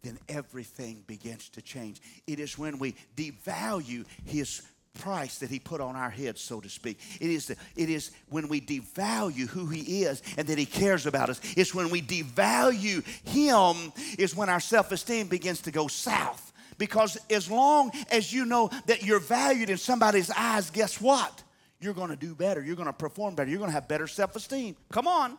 then 0.03 0.19
everything 0.29 1.03
begins 1.07 1.49
to 1.49 1.61
change. 1.61 2.01
It 2.27 2.39
is 2.39 2.57
when 2.57 2.77
we 2.77 2.95
devalue 3.15 4.05
his 4.25 4.61
price 4.99 5.39
that 5.39 5.49
he 5.49 5.57
put 5.57 5.81
on 5.81 5.95
our 5.95 6.11
heads, 6.11 6.41
so 6.41 6.61
to 6.61 6.69
speak. 6.69 6.99
It 7.19 7.31
is, 7.31 7.47
the, 7.47 7.55
it 7.75 7.89
is 7.89 8.11
when 8.29 8.47
we 8.47 8.61
devalue 8.61 9.47
who 9.47 9.65
he 9.65 10.03
is 10.03 10.21
and 10.37 10.47
that 10.47 10.59
he 10.59 10.67
cares 10.67 11.07
about 11.07 11.31
us. 11.31 11.41
It's 11.57 11.73
when 11.73 11.89
we 11.89 12.01
devalue 12.03 13.03
him 13.27 13.91
is 14.19 14.35
when 14.35 14.49
our 14.49 14.59
self-esteem 14.59 15.27
begins 15.27 15.61
to 15.61 15.71
go 15.71 15.87
south. 15.87 16.52
Because 16.77 17.17
as 17.29 17.49
long 17.49 17.91
as 18.11 18.31
you 18.31 18.45
know 18.45 18.69
that 18.85 19.03
you're 19.03 19.19
valued 19.19 19.69
in 19.69 19.77
somebody's 19.77 20.29
eyes, 20.31 20.69
guess 20.69 20.99
what? 20.99 21.43
You're 21.79 21.93
going 21.93 22.09
to 22.09 22.15
do 22.15 22.33
better. 22.33 22.63
You're 22.63 22.75
going 22.75 22.87
to 22.87 22.93
perform 22.93 23.35
better. 23.35 23.49
You're 23.49 23.59
going 23.59 23.69
to 23.69 23.75
have 23.75 23.87
better 23.87 24.07
self 24.07 24.35
esteem. 24.35 24.75
Come 24.91 25.07
on. 25.07 25.37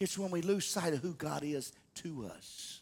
It's 0.00 0.18
when 0.18 0.30
we 0.30 0.42
lose 0.42 0.66
sight 0.66 0.92
of 0.92 1.00
who 1.00 1.14
God 1.14 1.44
is 1.44 1.72
to 1.96 2.30
us. 2.34 2.80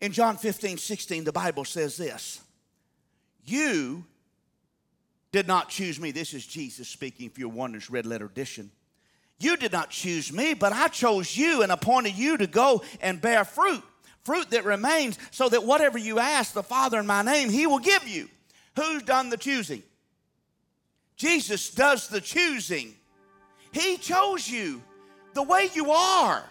In 0.00 0.12
John 0.12 0.36
15, 0.36 0.78
16, 0.78 1.24
the 1.24 1.32
Bible 1.32 1.64
says 1.64 1.96
this 1.96 2.40
You 3.44 4.04
did 5.32 5.46
not 5.46 5.68
choose 5.68 6.00
me. 6.00 6.10
This 6.10 6.32
is 6.32 6.46
Jesus 6.46 6.88
speaking, 6.88 7.26
if 7.26 7.38
you're 7.38 7.48
wondering, 7.48 7.82
red 7.90 8.06
letter 8.06 8.26
edition. 8.26 8.70
You 9.40 9.56
did 9.56 9.72
not 9.72 9.90
choose 9.90 10.32
me, 10.32 10.52
but 10.52 10.72
I 10.72 10.88
chose 10.88 11.34
you 11.36 11.62
and 11.62 11.72
appointed 11.72 12.14
you 12.14 12.36
to 12.36 12.46
go 12.46 12.84
and 13.00 13.20
bear 13.20 13.44
fruit, 13.44 13.82
fruit 14.22 14.50
that 14.50 14.66
remains, 14.66 15.18
so 15.30 15.48
that 15.48 15.64
whatever 15.64 15.96
you 15.96 16.18
ask 16.18 16.52
the 16.52 16.62
Father 16.62 17.00
in 17.00 17.06
my 17.06 17.22
name, 17.22 17.48
He 17.48 17.66
will 17.66 17.78
give 17.78 18.06
you. 18.06 18.28
Who's 18.76 19.02
done 19.02 19.30
the 19.30 19.38
choosing? 19.38 19.82
Jesus 21.16 21.70
does 21.70 22.08
the 22.08 22.20
choosing. 22.20 22.94
He 23.72 23.96
chose 23.96 24.48
you 24.48 24.82
the 25.32 25.42
way 25.42 25.70
you 25.74 25.90
are. 25.90 26.44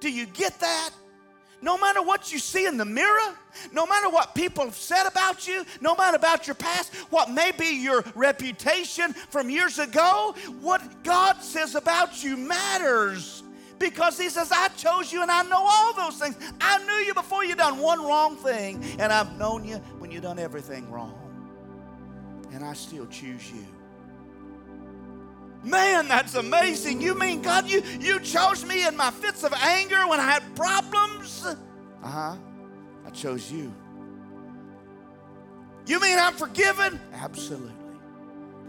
Do 0.00 0.10
you 0.10 0.26
get 0.26 0.58
that? 0.60 0.90
No 1.64 1.78
matter 1.78 2.02
what 2.02 2.30
you 2.30 2.38
see 2.38 2.66
in 2.66 2.76
the 2.76 2.84
mirror, 2.84 3.34
no 3.72 3.86
matter 3.86 4.10
what 4.10 4.34
people 4.34 4.64
have 4.64 4.76
said 4.76 5.06
about 5.06 5.48
you, 5.48 5.64
no 5.80 5.94
matter 5.94 6.16
about 6.16 6.46
your 6.46 6.54
past, 6.54 6.94
what 7.10 7.30
may 7.30 7.52
be 7.52 7.82
your 7.82 8.04
reputation 8.14 9.14
from 9.14 9.48
years 9.48 9.78
ago, 9.78 10.34
what 10.60 11.02
God 11.02 11.40
says 11.40 11.74
about 11.74 12.22
you 12.22 12.36
matters. 12.36 13.42
Because 13.78 14.18
he 14.18 14.28
says, 14.28 14.52
I 14.52 14.68
chose 14.68 15.10
you 15.10 15.22
and 15.22 15.30
I 15.30 15.42
know 15.42 15.66
all 15.66 15.94
those 15.94 16.18
things. 16.18 16.36
I 16.60 16.84
knew 16.84 17.06
you 17.06 17.14
before 17.14 17.44
you 17.44 17.56
done 17.56 17.78
one 17.78 18.02
wrong 18.02 18.36
thing, 18.36 18.84
and 18.98 19.10
I've 19.10 19.36
known 19.38 19.64
you 19.64 19.76
when 19.98 20.10
you 20.10 20.20
done 20.20 20.38
everything 20.38 20.90
wrong. 20.90 21.18
And 22.52 22.62
I 22.62 22.74
still 22.74 23.06
choose 23.06 23.50
you. 23.50 23.64
Man, 25.64 26.08
that's 26.08 26.34
amazing. 26.34 27.00
You 27.00 27.18
mean, 27.18 27.40
God, 27.40 27.66
you, 27.66 27.82
you 27.98 28.20
chose 28.20 28.64
me 28.66 28.86
in 28.86 28.96
my 28.96 29.10
fits 29.10 29.44
of 29.44 29.52
anger 29.54 30.06
when 30.06 30.20
I 30.20 30.30
had 30.30 30.42
problems? 30.54 31.46
Uh 31.46 31.56
huh. 32.06 32.36
I 33.06 33.10
chose 33.10 33.50
you. 33.50 33.74
You 35.86 36.00
mean 36.00 36.18
I'm 36.18 36.34
forgiven? 36.34 37.00
Absolutely. 37.14 37.72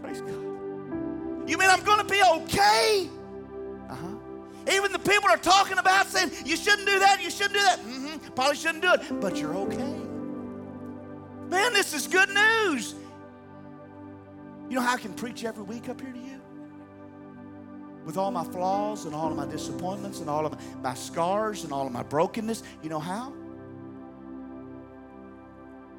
Praise 0.02 0.20
God. 0.22 1.48
You 1.48 1.58
mean 1.58 1.68
I'm 1.70 1.82
going 1.84 1.98
to 1.98 2.04
be 2.04 2.22
okay? 2.22 3.08
Uh 3.88 3.94
huh. 3.94 4.72
Even 4.72 4.90
the 4.90 4.98
people 4.98 5.28
are 5.28 5.36
talking 5.36 5.78
about 5.78 6.06
saying, 6.06 6.30
you 6.44 6.56
shouldn't 6.56 6.88
do 6.88 6.98
that, 6.98 7.22
you 7.22 7.30
shouldn't 7.30 7.54
do 7.54 7.60
that. 7.60 7.78
Mm-hmm. 7.80 8.34
Probably 8.34 8.56
shouldn't 8.56 8.82
do 8.82 8.92
it, 8.94 9.20
but 9.20 9.36
you're 9.36 9.54
okay. 9.54 9.94
Man, 11.48 11.72
this 11.72 11.94
is 11.94 12.08
good 12.08 12.28
news. 12.30 12.94
You 14.68 14.76
know 14.76 14.80
how 14.80 14.94
I 14.94 14.98
can 14.98 15.12
preach 15.14 15.44
every 15.44 15.62
week 15.62 15.88
up 15.88 16.00
here 16.00 16.12
to 16.12 16.18
you? 16.18 16.40
With 18.06 18.16
all 18.16 18.30
my 18.30 18.44
flaws 18.44 19.04
and 19.04 19.14
all 19.14 19.30
of 19.30 19.36
my 19.36 19.46
disappointments 19.46 20.20
and 20.20 20.30
all 20.30 20.46
of 20.46 20.56
my 20.80 20.94
scars 20.94 21.64
and 21.64 21.72
all 21.72 21.86
of 21.86 21.92
my 21.92 22.04
brokenness. 22.04 22.62
You 22.82 22.88
know 22.88 23.00
how? 23.00 23.32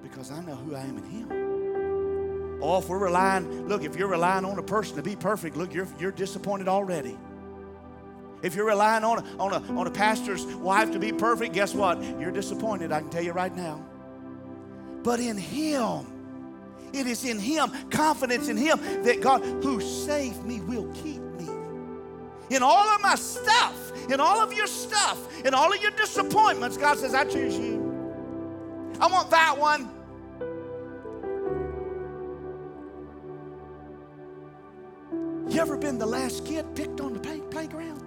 Because 0.02 0.32
I 0.32 0.42
know 0.42 0.56
who 0.56 0.74
I 0.74 0.80
am 0.80 0.98
in 0.98 1.04
Him. 1.04 2.60
Oh, 2.62 2.80
if 2.80 2.88
we're 2.88 2.98
relying, 2.98 3.68
look, 3.68 3.84
if 3.84 3.98
you're 3.98 4.08
relying 4.08 4.46
on 4.46 4.58
a 4.58 4.64
person 4.64 4.96
to 4.96 5.04
be 5.04 5.18
perfect, 5.18 5.58
look, 5.58 5.74
you're, 5.74 5.88
you're 6.00 6.14
disappointed 6.14 6.70
already. 6.70 7.18
If 8.42 8.56
you're 8.56 8.66
relying 8.66 9.04
on 9.04 9.20
a, 9.20 9.38
on, 9.38 9.54
a, 9.54 9.80
on 9.80 9.86
a 9.86 9.92
pastor's 9.92 10.46
wife 10.46 10.92
to 10.94 11.00
be 11.00 11.12
perfect, 11.12 11.54
guess 11.54 11.76
what? 11.76 12.02
You're 12.20 12.32
disappointed, 12.32 12.94
I 12.94 13.02
can 13.02 13.10
tell 13.10 13.24
you 13.24 13.34
right 13.34 13.54
now. 13.54 13.86
But 15.04 15.20
in 15.20 15.38
Him, 15.38 16.06
it 16.94 17.06
is 17.06 17.26
in 17.26 17.38
Him, 17.38 17.72
confidence 17.90 18.48
in 18.48 18.56
Him, 18.56 18.80
that 19.04 19.20
God 19.20 19.44
who 19.62 19.82
saved 19.82 20.44
me 20.46 20.62
will 20.62 20.92
keep 20.94 21.22
in 22.50 22.64
all 22.64 22.88
of 22.88 23.02
my 23.02 23.16
stuff, 23.16 23.92
in 24.10 24.20
all 24.20 24.42
of 24.42 24.54
your 24.54 24.68
stuff, 24.68 25.46
in 25.46 25.54
all 25.54 25.74
of 25.74 25.82
your 25.82 25.92
disappointments, 25.92 26.78
God 26.78 26.98
says, 26.98 27.14
I 27.14 27.26
choose 27.26 27.58
you. 27.58 27.78
I 29.00 29.08
want 29.08 29.30
that 29.32 29.58
one. 29.58 29.90
You 35.50 35.62
ever 35.62 35.78
been 35.78 35.98
the 35.98 36.06
last 36.06 36.46
kid 36.46 36.66
picked 36.76 37.02
on 37.02 37.14
the 37.14 37.20
play, 37.20 37.40
playground? 37.40 38.04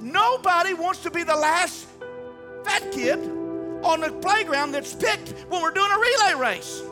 Nobody 0.00 0.74
wants 0.74 1.00
to 1.00 1.10
be 1.10 1.22
the 1.22 1.36
last 1.36 1.86
fat 2.64 2.92
kid 2.92 3.18
on 3.82 4.00
the 4.00 4.12
playground 4.20 4.72
that's 4.72 4.94
picked 4.94 5.30
when 5.48 5.62
we're 5.62 5.70
doing 5.70 5.90
a 5.90 5.98
relay 5.98 6.34
race. 6.34 6.82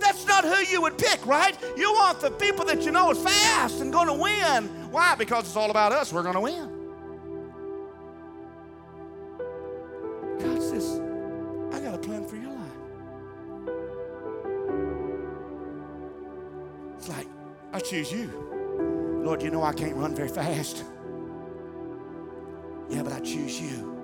That's 0.00 0.26
not 0.26 0.44
who 0.44 0.56
you 0.70 0.80
would 0.82 0.96
pick, 0.98 1.24
right? 1.26 1.56
You 1.76 1.92
want 1.92 2.20
the 2.20 2.30
people 2.30 2.64
that 2.66 2.82
you 2.82 2.90
know 2.90 3.10
is 3.10 3.18
fast 3.18 3.80
and 3.80 3.92
going 3.92 4.06
to 4.06 4.14
win. 4.14 4.64
Why? 4.90 5.14
Because 5.14 5.44
it's 5.46 5.56
all 5.56 5.70
about 5.70 5.92
us. 5.92 6.12
We're 6.12 6.22
going 6.22 6.34
to 6.34 6.40
win. 6.40 6.74
God 10.38 10.62
says, 10.62 11.00
I 11.72 11.80
got 11.80 11.94
a 11.94 11.98
plan 11.98 12.24
for 12.26 12.36
your 12.36 12.52
life. 12.52 12.58
It's 16.98 17.08
like, 17.08 17.26
I 17.72 17.80
choose 17.80 18.12
you. 18.12 18.30
Lord, 19.24 19.42
you 19.42 19.50
know 19.50 19.62
I 19.62 19.72
can't 19.72 19.96
run 19.96 20.14
very 20.14 20.28
fast. 20.28 20.84
Yeah, 22.88 23.02
but 23.02 23.12
I 23.12 23.20
choose 23.20 23.60
you. 23.60 23.96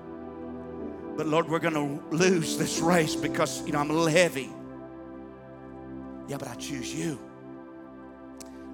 But 1.17 1.27
Lord, 1.27 1.49
we're 1.49 1.61
going 1.61 1.75
to 1.75 2.03
lose 2.15 2.59
this 2.59 2.81
race 2.81 3.17
because, 3.17 3.65
you 3.65 3.73
know, 3.73 3.79
I'm 3.79 3.89
a 3.91 3.93
little 3.93 4.09
heavy. 4.09 4.51
Yeah, 6.29 6.39
but 6.39 6.49
I 6.49 6.55
choose 6.55 6.95
you. 6.95 7.19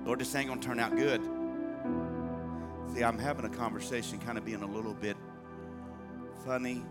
Lord, 0.05 0.21
this 0.21 0.35
ain't 0.35 0.51
to 0.51 0.67
turn 0.67 0.81
out 0.81 0.97
good. 0.97 1.21
See, 2.95 3.05
I'm 3.05 3.19
having 3.19 3.45
a 3.45 3.49
conversation, 3.49 4.19
kind 4.19 4.39
of 4.39 4.45
being 4.45 4.63
a 4.63 4.67
little 4.67 4.95
bit 4.95 5.17
funny, 6.45 6.83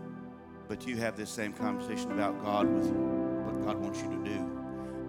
but 0.68 0.86
you 0.86 0.96
have 0.96 1.16
this 1.16 1.30
same 1.30 1.52
conversation 1.52 2.12
about 2.12 2.42
God 2.42 2.68
with 2.68 2.86
what 2.86 3.66
God 3.66 3.76
wants 3.78 4.00
you 4.00 4.08
to 4.10 4.24
do. 4.24 4.50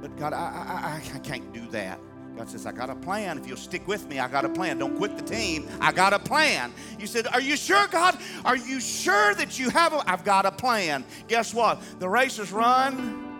But 0.01 0.17
God, 0.17 0.33
I, 0.33 1.01
I, 1.13 1.15
I 1.15 1.19
can't 1.19 1.53
do 1.53 1.67
that. 1.67 1.99
God 2.35 2.49
says, 2.49 2.65
I 2.65 2.71
got 2.71 2.89
a 2.89 2.95
plan. 2.95 3.37
If 3.37 3.45
you'll 3.45 3.57
stick 3.57 3.87
with 3.87 4.07
me, 4.07 4.19
I 4.19 4.27
got 4.27 4.45
a 4.45 4.49
plan. 4.49 4.79
Don't 4.79 4.97
quit 4.97 5.17
the 5.17 5.23
team. 5.23 5.67
I 5.79 5.91
got 5.91 6.13
a 6.13 6.19
plan. 6.19 6.73
You 6.97 7.05
said, 7.05 7.27
Are 7.27 7.41
you 7.41 7.55
sure, 7.57 7.87
God? 7.87 8.17
Are 8.45 8.55
you 8.55 8.79
sure 8.79 9.35
that 9.35 9.59
you 9.59 9.69
have 9.69 9.93
a 9.93 10.01
I've 10.09 10.23
got 10.23 10.45
a 10.45 10.51
plan. 10.51 11.03
Guess 11.27 11.53
what? 11.53 11.81
The 11.99 12.07
race 12.07 12.39
is 12.39 12.51
run, 12.51 13.30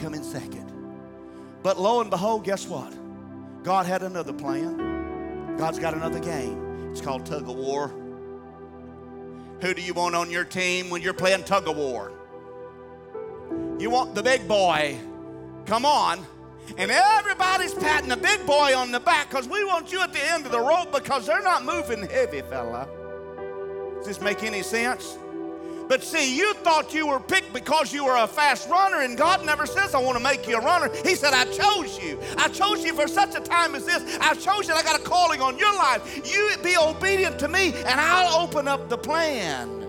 come 0.00 0.14
in 0.14 0.24
second. 0.24 0.70
But 1.62 1.78
lo 1.78 2.00
and 2.00 2.10
behold, 2.10 2.44
guess 2.44 2.66
what? 2.66 2.92
God 3.62 3.86
had 3.86 4.02
another 4.02 4.32
plan. 4.32 5.56
God's 5.56 5.78
got 5.78 5.94
another 5.94 6.20
game. 6.20 6.90
It's 6.90 7.00
called 7.00 7.26
tug 7.26 7.48
of 7.48 7.56
war. 7.56 7.92
Who 9.60 9.74
do 9.74 9.82
you 9.82 9.92
want 9.92 10.14
on 10.14 10.30
your 10.30 10.44
team 10.44 10.88
when 10.88 11.02
you're 11.02 11.12
playing 11.12 11.44
tug 11.44 11.68
of 11.68 11.76
war? 11.76 12.12
You 13.78 13.90
want 13.90 14.14
the 14.14 14.22
big 14.22 14.48
boy. 14.48 14.98
Come 15.66 15.84
on. 15.84 16.24
And 16.78 16.90
everybody's 16.90 17.74
patting 17.74 18.08
the 18.08 18.16
big 18.16 18.46
boy 18.46 18.74
on 18.76 18.92
the 18.92 19.00
back 19.00 19.28
because 19.28 19.48
we 19.48 19.64
want 19.64 19.92
you 19.92 20.00
at 20.00 20.12
the 20.12 20.24
end 20.32 20.46
of 20.46 20.52
the 20.52 20.60
rope 20.60 20.92
because 20.92 21.26
they're 21.26 21.42
not 21.42 21.64
moving 21.64 22.08
heavy, 22.08 22.40
fella. 22.42 22.88
Does 23.98 24.06
this 24.06 24.20
make 24.20 24.42
any 24.44 24.62
sense? 24.62 25.18
But 25.90 26.04
see, 26.04 26.36
you 26.36 26.54
thought 26.54 26.94
you 26.94 27.08
were 27.08 27.18
picked 27.18 27.52
because 27.52 27.92
you 27.92 28.04
were 28.04 28.14
a 28.14 28.28
fast 28.28 28.70
runner, 28.70 29.00
and 29.00 29.18
God 29.18 29.44
never 29.44 29.66
says, 29.66 29.92
I 29.92 29.98
want 29.98 30.16
to 30.16 30.22
make 30.22 30.46
you 30.46 30.56
a 30.56 30.60
runner. 30.60 30.88
He 31.04 31.16
said, 31.16 31.32
I 31.34 31.46
chose 31.46 32.00
you. 32.00 32.16
I 32.38 32.46
chose 32.46 32.84
you 32.84 32.94
for 32.94 33.08
such 33.08 33.34
a 33.34 33.40
time 33.40 33.74
as 33.74 33.86
this. 33.86 34.16
I 34.20 34.34
chose 34.34 34.68
you, 34.68 34.74
I 34.74 34.84
got 34.84 35.00
a 35.00 35.02
calling 35.02 35.42
on 35.42 35.58
your 35.58 35.74
life. 35.74 36.32
You 36.32 36.54
be 36.62 36.76
obedient 36.76 37.40
to 37.40 37.48
me, 37.48 37.74
and 37.74 38.00
I'll 38.00 38.40
open 38.40 38.68
up 38.68 38.88
the 38.88 38.98
plan. 38.98 39.84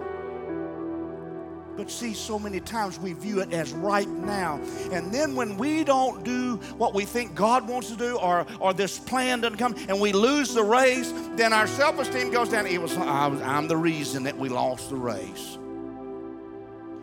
But 1.77 1.91
see, 1.91 2.15
so 2.15 2.39
many 2.39 2.59
times 2.59 2.99
we 2.99 3.13
view 3.13 3.41
it 3.41 3.53
as 3.53 3.71
right 3.71 4.09
now. 4.09 4.59
And 4.91 5.13
then 5.13 5.35
when 5.35 5.55
we 5.55 5.83
don't 5.83 6.23
do 6.23 6.55
what 6.79 6.95
we 6.95 7.05
think 7.05 7.35
God 7.35 7.67
wants 7.67 7.91
to 7.91 7.95
do, 7.95 8.17
or, 8.17 8.47
or 8.59 8.73
this 8.73 8.97
plan 8.97 9.41
doesn't 9.41 9.59
come, 9.59 9.75
and 9.87 10.01
we 10.01 10.13
lose 10.13 10.55
the 10.55 10.63
race, 10.63 11.13
then 11.35 11.53
our 11.53 11.67
self 11.67 11.99
esteem 11.99 12.31
goes 12.31 12.49
down. 12.49 12.65
It 12.65 12.81
was, 12.81 12.97
I 12.97 13.27
was, 13.27 13.39
I'm 13.43 13.67
the 13.67 13.77
reason 13.77 14.23
that 14.23 14.35
we 14.35 14.49
lost 14.49 14.89
the 14.89 14.95
race. 14.95 15.59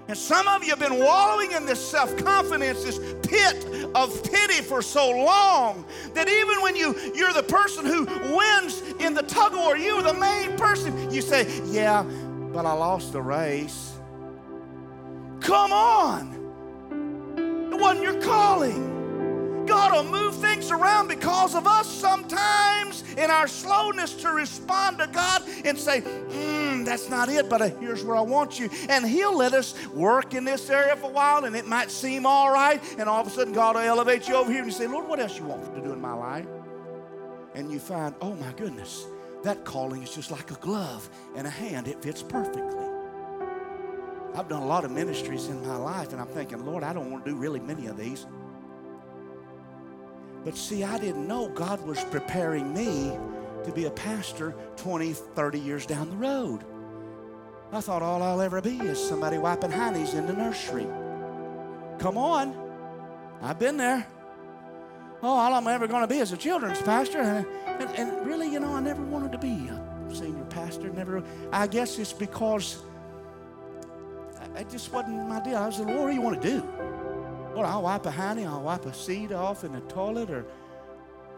And 0.09 0.17
some 0.17 0.49
of 0.49 0.65
you 0.65 0.71
have 0.71 0.79
been 0.79 0.99
wallowing 0.99 1.53
in 1.53 1.67
this 1.67 1.87
self 1.87 2.17
confidence, 2.17 2.83
this 2.83 2.99
pit 3.23 3.67
of 3.95 4.23
pity 4.25 4.63
for 4.63 4.81
so 4.81 5.11
long 5.11 5.85
that 6.15 6.29
even 6.31 6.63
when 6.63 6.75
you, 6.75 6.99
you're 7.15 7.35
the 7.35 7.43
person 7.43 7.85
who 7.85 8.07
wins 8.35 8.81
in 9.01 9.13
the 9.13 9.23
tug 9.23 9.53
of 9.53 9.59
war, 9.59 9.77
you're 9.77 10.03
the 10.03 10.15
main 10.15 10.57
person, 10.57 11.11
you 11.13 11.21
say, 11.21 11.47
Yeah, 11.67 12.03
but 12.03 12.65
I 12.65 12.73
lost 12.73 13.13
the 13.13 13.21
race. 13.21 13.93
Come 15.41 15.73
on. 15.73 16.35
It 17.71 17.79
wasn't 17.79 18.03
your 18.03 18.21
calling. 18.23 18.98
God 19.69 19.93
will 19.93 20.11
move 20.11 20.35
things 20.37 20.71
around 20.71 21.09
because 21.09 21.55
of 21.55 21.67
us 21.67 21.87
sometimes 21.87 23.05
in 23.19 23.31
our 23.31 23.47
slowness 23.47 24.15
to 24.15 24.31
respond 24.31 24.99
to 24.99 25.07
God 25.07 25.43
and 25.65 25.79
say, 25.79 26.01
mm, 26.01 26.85
that's 26.87 27.11
not 27.11 27.29
it, 27.29 27.51
but 27.51 27.61
uh, 27.61 27.69
here's 27.79 28.03
where 28.03 28.17
I 28.17 28.23
want 28.23 28.59
you. 28.59 28.71
And 28.89 29.07
He'll 29.07 29.37
let 29.37 29.53
us 29.53 29.75
work 29.89 30.33
in 30.33 30.45
this 30.45 30.71
area 30.71 30.97
for 30.97 31.09
a 31.09 31.13
while 31.13 31.45
and 31.45 31.55
it 31.55 31.67
might 31.67 31.91
seem 31.91 32.25
all 32.25 32.51
right. 32.51 32.83
And 32.99 33.09
all 33.09 33.21
of 33.21 33.27
a 33.27 33.31
sudden, 33.31 33.53
God 33.53 33.75
will 33.77 33.83
elevate 33.83 34.27
you 34.27 34.37
over 34.37 34.51
here 34.51 34.63
and 34.63 34.73
you 34.73 34.77
say, 34.77 34.87
Lord, 34.87 35.07
what 35.07 35.21
else 35.21 35.39
you 35.39 35.45
want 35.45 35.75
to 35.75 35.81
do 35.83 35.93
in 35.93 36.01
my 36.01 36.15
life? 36.15 36.47
And 37.55 37.71
you 37.71 37.79
find, 37.79 38.15
oh 38.21 38.35
my 38.35 38.53
goodness, 38.53 39.05
that 39.43 39.65
calling 39.65 40.03
is 40.03 40.15
just 40.15 40.31
like 40.31 40.51
a 40.51 40.57
glove 40.57 41.09
and 41.37 41.47
a 41.47 41.51
hand, 41.51 41.89
it 41.89 42.03
fits 42.03 42.23
perfectly. 42.23 42.87
I've 44.35 44.49
done 44.49 44.63
a 44.63 44.67
lot 44.67 44.85
of 44.85 44.93
ministries 44.93 45.49
in 45.49 45.67
my 45.67 45.77
life, 45.77 46.13
and 46.13 46.21
I'm 46.21 46.29
thinking, 46.29 46.65
Lord, 46.65 46.85
I 46.85 46.93
don't 46.93 47.11
want 47.11 47.25
to 47.25 47.31
do 47.33 47.37
really 47.37 47.61
many 47.61 47.87
of 47.87 47.97
these. 47.97 48.25
But 50.49 50.57
see, 50.57 50.83
I 50.83 50.97
didn't 50.97 51.29
know 51.29 51.51
God 51.51 51.87
was 51.87 52.03
preparing 52.05 52.73
me 52.73 53.13
to 53.65 53.71
be 53.71 53.85
a 53.85 53.91
pastor 53.91 54.55
20, 54.79 55.13
30 55.13 55.61
years 55.61 55.85
down 55.85 56.09
the 56.09 56.17
road. 56.17 56.65
I 57.71 57.83
thought 57.83 58.01
all 58.01 58.23
I'll 58.23 58.41
ever 58.41 58.63
be 58.63 58.79
is 58.79 58.99
somebody 58.99 59.37
wiping 59.37 59.71
heinies 59.71 60.15
in 60.15 60.27
the 60.27 60.33
nursery. 60.33 60.87
Come 61.99 62.17
on. 62.17 62.57
I've 63.43 63.59
been 63.59 63.77
there. 63.77 64.07
Oh, 65.23 65.29
all 65.29 65.53
I'm 65.53 65.69
ever 65.69 65.87
going 65.87 66.01
to 66.01 66.09
be 66.09 66.17
is 66.17 66.33
a 66.33 66.37
children's 66.39 66.81
pastor. 66.81 67.19
And, 67.19 67.47
and, 67.67 67.91
and, 67.99 68.27
really, 68.27 68.51
you 68.51 68.59
know, 68.59 68.73
I 68.73 68.81
never 68.81 69.03
wanted 69.03 69.33
to 69.33 69.39
be 69.39 69.69
a 69.69 70.15
senior 70.15 70.47
pastor. 70.47 70.89
Never. 70.89 71.23
I 71.53 71.67
guess 71.67 71.99
it's 71.99 72.15
because 72.15 72.79
it 74.57 74.71
just 74.71 74.95
wasn't 74.95 75.29
my 75.29 75.41
deal. 75.41 75.57
I 75.57 75.67
was 75.67 75.79
like, 75.79 75.89
what 75.89 76.07
do 76.07 76.15
you 76.15 76.23
want 76.23 76.41
to 76.41 76.49
do? 76.49 76.78
Well, 77.59 77.67
I'll 77.67 77.83
wipe 77.83 78.07
a 78.07 78.11
hiney, 78.13 78.47
I'll 78.47 78.63
wipe 78.63 78.87
a 78.87 78.95
seed 78.95 79.33
off 79.33 79.65
in 79.65 79.73
the 79.73 79.81
toilet, 79.81 80.31
or, 80.31 80.47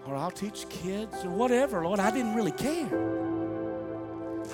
or 0.06 0.14
I'll 0.14 0.30
teach 0.30 0.68
kids, 0.68 1.24
or 1.24 1.30
whatever, 1.30 1.82
Lord. 1.82 1.98
I 1.98 2.10
didn't 2.10 2.34
really 2.34 2.52
care. 2.52 2.90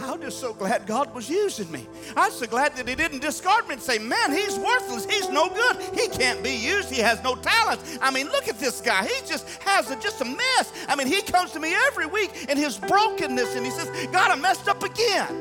I'm 0.00 0.20
just 0.20 0.38
so 0.38 0.54
glad 0.54 0.86
God 0.86 1.12
was 1.12 1.28
using 1.28 1.68
me. 1.72 1.88
I'm 2.16 2.30
so 2.30 2.46
glad 2.46 2.76
that 2.76 2.86
He 2.86 2.94
didn't 2.94 3.18
discard 3.18 3.66
me 3.66 3.74
and 3.74 3.82
say, 3.82 3.98
Man, 3.98 4.30
he's 4.30 4.56
worthless. 4.56 5.06
He's 5.06 5.28
no 5.28 5.48
good. 5.48 5.76
He 5.92 6.06
can't 6.06 6.40
be 6.40 6.54
used. 6.54 6.88
He 6.88 7.00
has 7.00 7.20
no 7.24 7.34
talent. 7.34 7.80
I 8.00 8.12
mean, 8.12 8.28
look 8.28 8.46
at 8.46 8.60
this 8.60 8.80
guy. 8.80 9.04
He 9.04 9.26
just 9.26 9.48
has 9.64 9.90
a, 9.90 9.96
just 9.96 10.20
a 10.20 10.24
mess. 10.24 10.72
I 10.88 10.94
mean, 10.94 11.08
he 11.08 11.20
comes 11.20 11.50
to 11.52 11.58
me 11.58 11.74
every 11.88 12.06
week 12.06 12.30
in 12.48 12.56
his 12.56 12.78
brokenness 12.78 13.56
and 13.56 13.66
he 13.66 13.72
says, 13.72 13.88
God, 14.12 14.30
I 14.30 14.36
messed 14.36 14.68
up 14.68 14.84
again. 14.84 15.34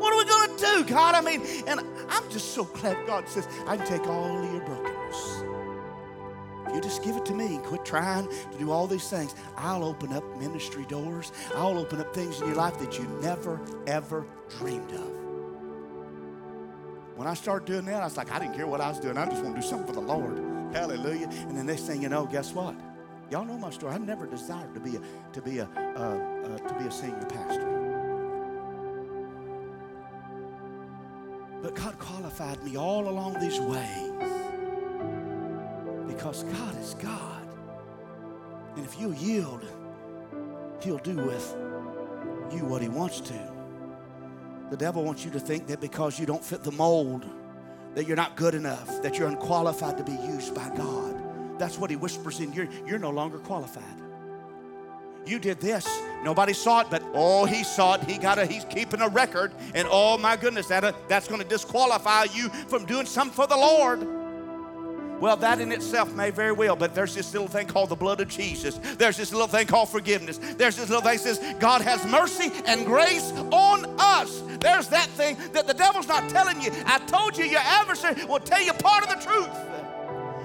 What 0.00 0.12
are 0.12 0.16
we 0.16 0.24
going 0.24 0.56
to 0.56 0.64
do, 0.64 0.92
God? 0.92 1.14
I 1.14 1.20
mean, 1.20 1.40
and 1.68 1.78
I'm 2.08 2.28
just 2.32 2.54
so 2.54 2.64
glad 2.64 2.96
God 3.06 3.28
says, 3.28 3.46
I 3.68 3.76
can 3.76 3.86
take 3.86 4.08
all 4.08 4.44
of 4.44 4.52
your 4.52 4.64
brokenness. 4.64 5.47
You 6.74 6.80
just 6.80 7.02
give 7.02 7.16
it 7.16 7.24
to 7.26 7.34
me 7.34 7.56
and 7.56 7.64
quit 7.64 7.84
trying 7.84 8.28
to 8.28 8.58
do 8.58 8.70
all 8.70 8.86
these 8.86 9.08
things, 9.08 9.34
I'll 9.56 9.84
open 9.84 10.12
up 10.12 10.24
ministry 10.38 10.84
doors. 10.86 11.32
I'll 11.54 11.78
open 11.78 12.00
up 12.00 12.14
things 12.14 12.40
in 12.40 12.48
your 12.48 12.56
life 12.56 12.78
that 12.78 12.98
you 12.98 13.04
never, 13.22 13.60
ever 13.86 14.26
dreamed 14.58 14.92
of. 14.92 15.18
When 17.16 17.26
I 17.26 17.34
started 17.34 17.66
doing 17.66 17.84
that, 17.86 18.02
I 18.02 18.04
was 18.04 18.16
like, 18.16 18.30
I 18.30 18.38
didn't 18.38 18.54
care 18.54 18.66
what 18.66 18.80
I 18.80 18.88
was 18.88 19.00
doing. 19.00 19.18
I 19.18 19.26
just 19.26 19.42
want 19.42 19.56
to 19.56 19.60
do 19.60 19.66
something 19.66 19.86
for 19.86 20.00
the 20.00 20.06
Lord. 20.06 20.38
Hallelujah. 20.72 21.28
And 21.48 21.58
the 21.58 21.64
next 21.64 21.82
thing 21.82 22.02
you 22.02 22.08
know, 22.08 22.26
guess 22.26 22.52
what? 22.52 22.76
Y'all 23.30 23.44
know 23.44 23.58
my 23.58 23.70
story. 23.70 23.94
I 23.94 23.98
never 23.98 24.26
desired 24.26 24.72
to 24.74 24.80
be 24.80 24.96
a, 24.96 25.00
to 25.32 25.42
be 25.42 25.58
a, 25.58 25.64
uh, 25.64 26.00
uh, 26.00 26.58
to 26.58 26.74
be 26.78 26.84
a 26.84 26.90
senior 26.90 27.26
pastor. 27.28 27.78
But 31.60 31.74
God 31.74 31.98
qualified 31.98 32.62
me 32.62 32.76
all 32.76 33.08
along 33.08 33.40
these 33.40 33.58
ways 33.58 34.12
because 36.08 36.42
God 36.44 36.80
is 36.80 36.94
God. 36.94 37.48
And 38.76 38.84
if 38.84 38.98
you 38.98 39.12
yield, 39.12 39.64
He'll 40.80 40.98
do 40.98 41.16
with 41.16 41.56
you 42.52 42.64
what 42.64 42.82
He 42.82 42.88
wants 42.88 43.20
to. 43.20 43.52
The 44.70 44.76
devil 44.76 45.04
wants 45.04 45.24
you 45.24 45.30
to 45.30 45.40
think 45.40 45.66
that 45.68 45.80
because 45.80 46.18
you 46.18 46.26
don't 46.26 46.44
fit 46.44 46.62
the 46.62 46.72
mold, 46.72 47.24
that 47.94 48.06
you're 48.06 48.16
not 48.16 48.36
good 48.36 48.54
enough, 48.54 49.02
that 49.02 49.18
you're 49.18 49.28
unqualified 49.28 49.96
to 49.98 50.04
be 50.04 50.12
used 50.12 50.54
by 50.54 50.68
God. 50.76 51.58
That's 51.58 51.78
what 51.78 51.90
he 51.90 51.96
whispers 51.96 52.40
in 52.40 52.52
your 52.52 52.68
you're 52.86 52.98
no 52.98 53.10
longer 53.10 53.38
qualified. 53.38 53.82
You 55.26 55.38
did 55.38 55.60
this. 55.60 55.86
Nobody 56.22 56.52
saw 56.52 56.80
it, 56.80 56.86
but 56.90 57.02
oh, 57.12 57.44
he 57.44 57.62
saw 57.64 57.94
it. 57.94 58.04
He 58.04 58.18
got 58.18 58.38
a, 58.38 58.46
he's 58.46 58.64
keeping 58.64 59.00
a 59.00 59.08
record. 59.08 59.52
And 59.74 59.86
oh 59.90 60.16
my 60.16 60.36
goodness, 60.36 60.68
that, 60.68 60.84
uh, 60.84 60.92
that's 61.08 61.28
going 61.28 61.40
to 61.40 61.46
disqualify 61.46 62.24
you 62.32 62.48
from 62.68 62.86
doing 62.86 63.04
something 63.04 63.34
for 63.34 63.46
the 63.46 63.56
Lord. 63.56 64.06
Well, 65.20 65.36
that 65.38 65.60
in 65.60 65.72
itself 65.72 66.14
may 66.14 66.30
very 66.30 66.52
well, 66.52 66.76
but 66.76 66.94
there's 66.94 67.14
this 67.14 67.32
little 67.32 67.48
thing 67.48 67.66
called 67.66 67.88
the 67.88 67.96
blood 67.96 68.20
of 68.20 68.28
Jesus. 68.28 68.78
There's 68.98 69.16
this 69.16 69.32
little 69.32 69.48
thing 69.48 69.66
called 69.66 69.88
forgiveness. 69.88 70.38
There's 70.38 70.76
this 70.76 70.88
little 70.88 71.02
thing 71.02 71.18
that 71.18 71.22
says 71.22 71.54
God 71.58 71.80
has 71.80 72.04
mercy 72.06 72.52
and 72.66 72.86
grace 72.86 73.32
on 73.50 73.84
us. 73.98 74.42
There's 74.60 74.88
that 74.88 75.08
thing 75.10 75.36
that 75.52 75.66
the 75.66 75.74
devil's 75.74 76.08
not 76.08 76.28
telling 76.28 76.60
you. 76.60 76.70
I 76.86 76.98
told 77.00 77.36
you 77.36 77.44
your 77.44 77.60
adversary 77.60 78.24
will 78.26 78.40
tell 78.40 78.62
you 78.62 78.72
part 78.74 79.04
of 79.04 79.10
the 79.10 79.24
truth. 79.24 79.50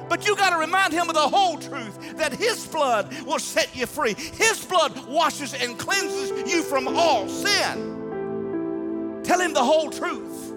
But 0.10 0.28
you 0.28 0.36
got 0.36 0.52
to 0.52 0.58
remind 0.58 0.94
him 0.94 1.10
of 1.10 1.16
the 1.16 1.22
whole 1.22 1.58
truth 1.58 2.18
that 2.18 2.34
his 2.34 2.68
blood 2.68 3.12
will 3.26 3.40
set 3.40 3.76
you 3.76 3.86
free. 3.86 4.14
His 4.14 4.64
blood 4.66 5.08
washes 5.08 5.54
and 5.54 5.78
cleanses 5.78 6.52
you 6.52 6.62
from 6.62 6.88
all 6.88 7.28
sin. 7.30 9.22
Tell 9.24 9.40
him 9.40 9.54
the 9.54 9.64
whole 9.64 9.90
truth. 9.90 10.54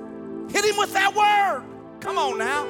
Hit 0.51 0.65
him 0.65 0.77
with 0.77 0.93
that 0.93 1.15
word. 1.15 1.65
Come 2.01 2.19
on 2.19 2.39
now. 2.39 2.67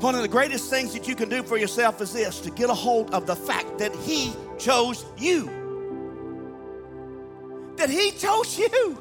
One 0.00 0.14
of 0.14 0.22
the 0.22 0.28
greatest 0.28 0.70
things 0.70 0.92
that 0.92 1.08
you 1.08 1.16
can 1.16 1.28
do 1.28 1.42
for 1.42 1.56
yourself 1.56 2.00
is 2.00 2.12
this 2.12 2.38
to 2.40 2.50
get 2.50 2.70
a 2.70 2.74
hold 2.74 3.12
of 3.12 3.26
the 3.26 3.34
fact 3.34 3.78
that 3.78 3.92
He 3.96 4.32
chose 4.56 5.04
you. 5.16 5.50
That 7.76 7.90
He 7.90 8.12
chose 8.12 8.56
you. 8.56 8.96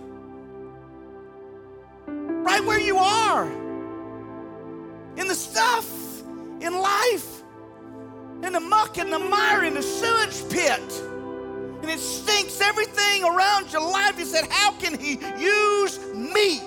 Right 2.07 2.63
where 2.65 2.79
you 2.79 2.97
are. 2.97 3.45
In 5.17 5.27
the 5.27 5.35
stuff, 5.35 5.87
in 6.61 6.73
life, 6.73 7.43
in 8.41 8.53
the 8.53 8.59
muck 8.59 8.97
and 8.97 9.13
the 9.13 9.19
mire, 9.19 9.65
in 9.65 9.75
the 9.75 9.83
sewage 9.83 10.49
pit. 10.49 11.03
And 11.81 11.91
it 11.91 11.99
stinks 11.99 12.59
everything 12.59 13.23
around 13.23 13.71
your 13.71 13.83
life. 13.83 14.17
He 14.17 14.25
said, 14.25 14.47
How 14.49 14.71
can 14.71 14.97
He 14.97 15.19
use 15.39 15.99
me? 16.15 16.61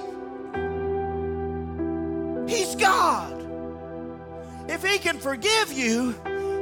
He's 2.48 2.76
God. 2.76 3.39
If 4.70 4.84
He 4.84 4.98
can 4.98 5.18
forgive 5.18 5.72
you, 5.72 6.12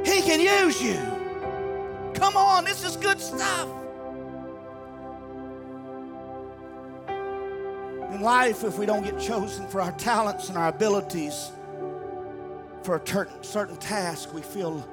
He 0.03 0.21
can 0.21 0.41
use 0.41 0.81
you. 0.81 0.99
Come 2.15 2.35
on, 2.35 2.65
this 2.65 2.83
is 2.83 2.97
good 2.97 3.21
stuff. 3.21 3.69
In 8.11 8.21
life, 8.21 8.63
if 8.63 8.77
we 8.79 8.85
don't 8.85 9.03
get 9.03 9.19
chosen 9.19 9.67
for 9.67 9.79
our 9.81 9.91
talents 9.93 10.49
and 10.49 10.57
our 10.57 10.69
abilities, 10.69 11.51
for 12.83 12.95
a 12.95 13.27
certain 13.43 13.77
task, 13.77 14.33
we 14.33 14.41
feel 14.41 14.83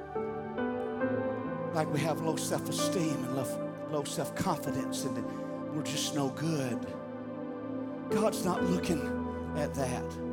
like 1.73 1.91
we 1.91 1.99
have 1.99 2.21
low 2.21 2.35
self 2.35 2.69
esteem 2.69 3.15
and 3.25 3.35
low, 3.35 3.87
low 3.91 4.03
self 4.03 4.35
confidence 4.35 5.03
and 5.03 5.23
we're 5.75 5.83
just 5.83 6.15
no 6.15 6.29
good. 6.29 6.85
God's 8.09 8.45
not 8.45 8.63
looking 8.63 9.01
at 9.57 9.73
that. 9.73 10.26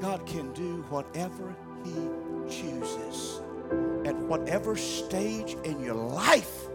God 0.00 0.24
can 0.24 0.52
do 0.54 0.82
whatever 0.88 1.54
He 1.84 1.92
chooses 2.50 3.42
at 4.06 4.16
whatever 4.16 4.74
stage 4.76 5.56
in 5.64 5.78
your 5.80 5.94
life. 5.94 6.68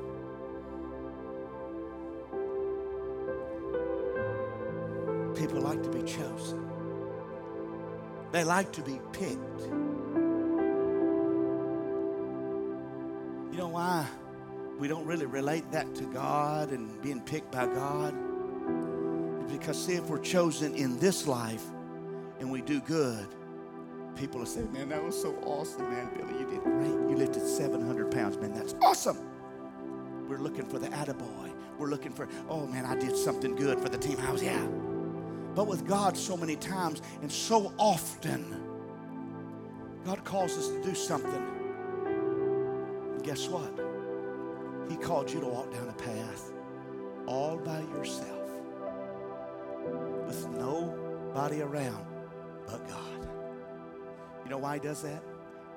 People 5.35 5.61
like 5.61 5.81
to 5.83 5.89
be 5.89 6.03
chosen, 6.03 6.69
they 8.31 8.43
like 8.43 8.71
to 8.73 8.81
be 8.81 8.99
picked. 9.11 9.61
You 13.51 13.57
know 13.57 13.69
why 13.69 14.05
we 14.77 14.87
don't 14.87 15.05
really 15.05 15.25
relate 15.25 15.71
that 15.71 15.95
to 15.95 16.03
God 16.03 16.69
and 16.69 17.01
being 17.01 17.21
picked 17.21 17.51
by 17.51 17.65
God? 17.65 18.15
Because, 19.49 19.83
see, 19.83 19.93
if 19.93 20.09
we're 20.09 20.19
chosen 20.19 20.75
in 20.75 20.99
this 20.99 21.27
life, 21.27 21.63
and 22.39 22.51
we 22.51 22.61
do 22.61 22.79
good, 22.81 23.27
people 24.15 24.39
will 24.39 24.45
say, 24.45 24.63
Man, 24.71 24.89
that 24.89 25.03
was 25.03 25.19
so 25.19 25.35
awesome, 25.45 25.89
man. 25.89 26.09
Billy, 26.15 26.39
you 26.39 26.49
did 26.49 26.63
great. 26.63 27.09
You 27.09 27.15
lifted 27.15 27.45
700 27.45 28.11
pounds, 28.11 28.37
man. 28.37 28.53
That's 28.53 28.75
awesome. 28.81 29.17
We're 30.27 30.39
looking 30.39 30.65
for 30.65 30.79
the 30.79 30.87
attaboy. 30.87 31.53
We're 31.77 31.87
looking 31.87 32.11
for, 32.11 32.27
oh 32.49 32.65
man, 32.65 32.85
I 32.85 32.95
did 32.95 33.15
something 33.15 33.55
good 33.55 33.79
for 33.79 33.89
the 33.89 33.97
team. 33.97 34.17
I 34.21 34.31
was, 34.31 34.41
yeah. 34.41 34.65
But 35.53 35.67
with 35.67 35.87
God, 35.87 36.17
so 36.17 36.35
many 36.35 36.55
times 36.55 37.01
and 37.21 37.31
so 37.31 37.73
often, 37.77 38.61
God 40.05 40.23
calls 40.23 40.57
us 40.57 40.69
to 40.69 40.83
do 40.83 40.95
something. 40.95 41.45
And 43.13 43.23
guess 43.23 43.47
what? 43.47 43.71
He 44.89 44.97
called 44.97 45.31
you 45.31 45.39
to 45.41 45.47
walk 45.47 45.71
down 45.73 45.89
a 45.89 45.93
path 45.93 46.51
all 47.27 47.57
by 47.57 47.81
yourself 47.81 48.49
with 50.27 50.47
nobody 50.49 51.61
around 51.61 52.05
but 52.65 52.87
God. 52.87 53.27
You 54.43 54.49
know 54.49 54.57
why 54.57 54.75
He 54.75 54.79
does 54.79 55.01
that? 55.03 55.23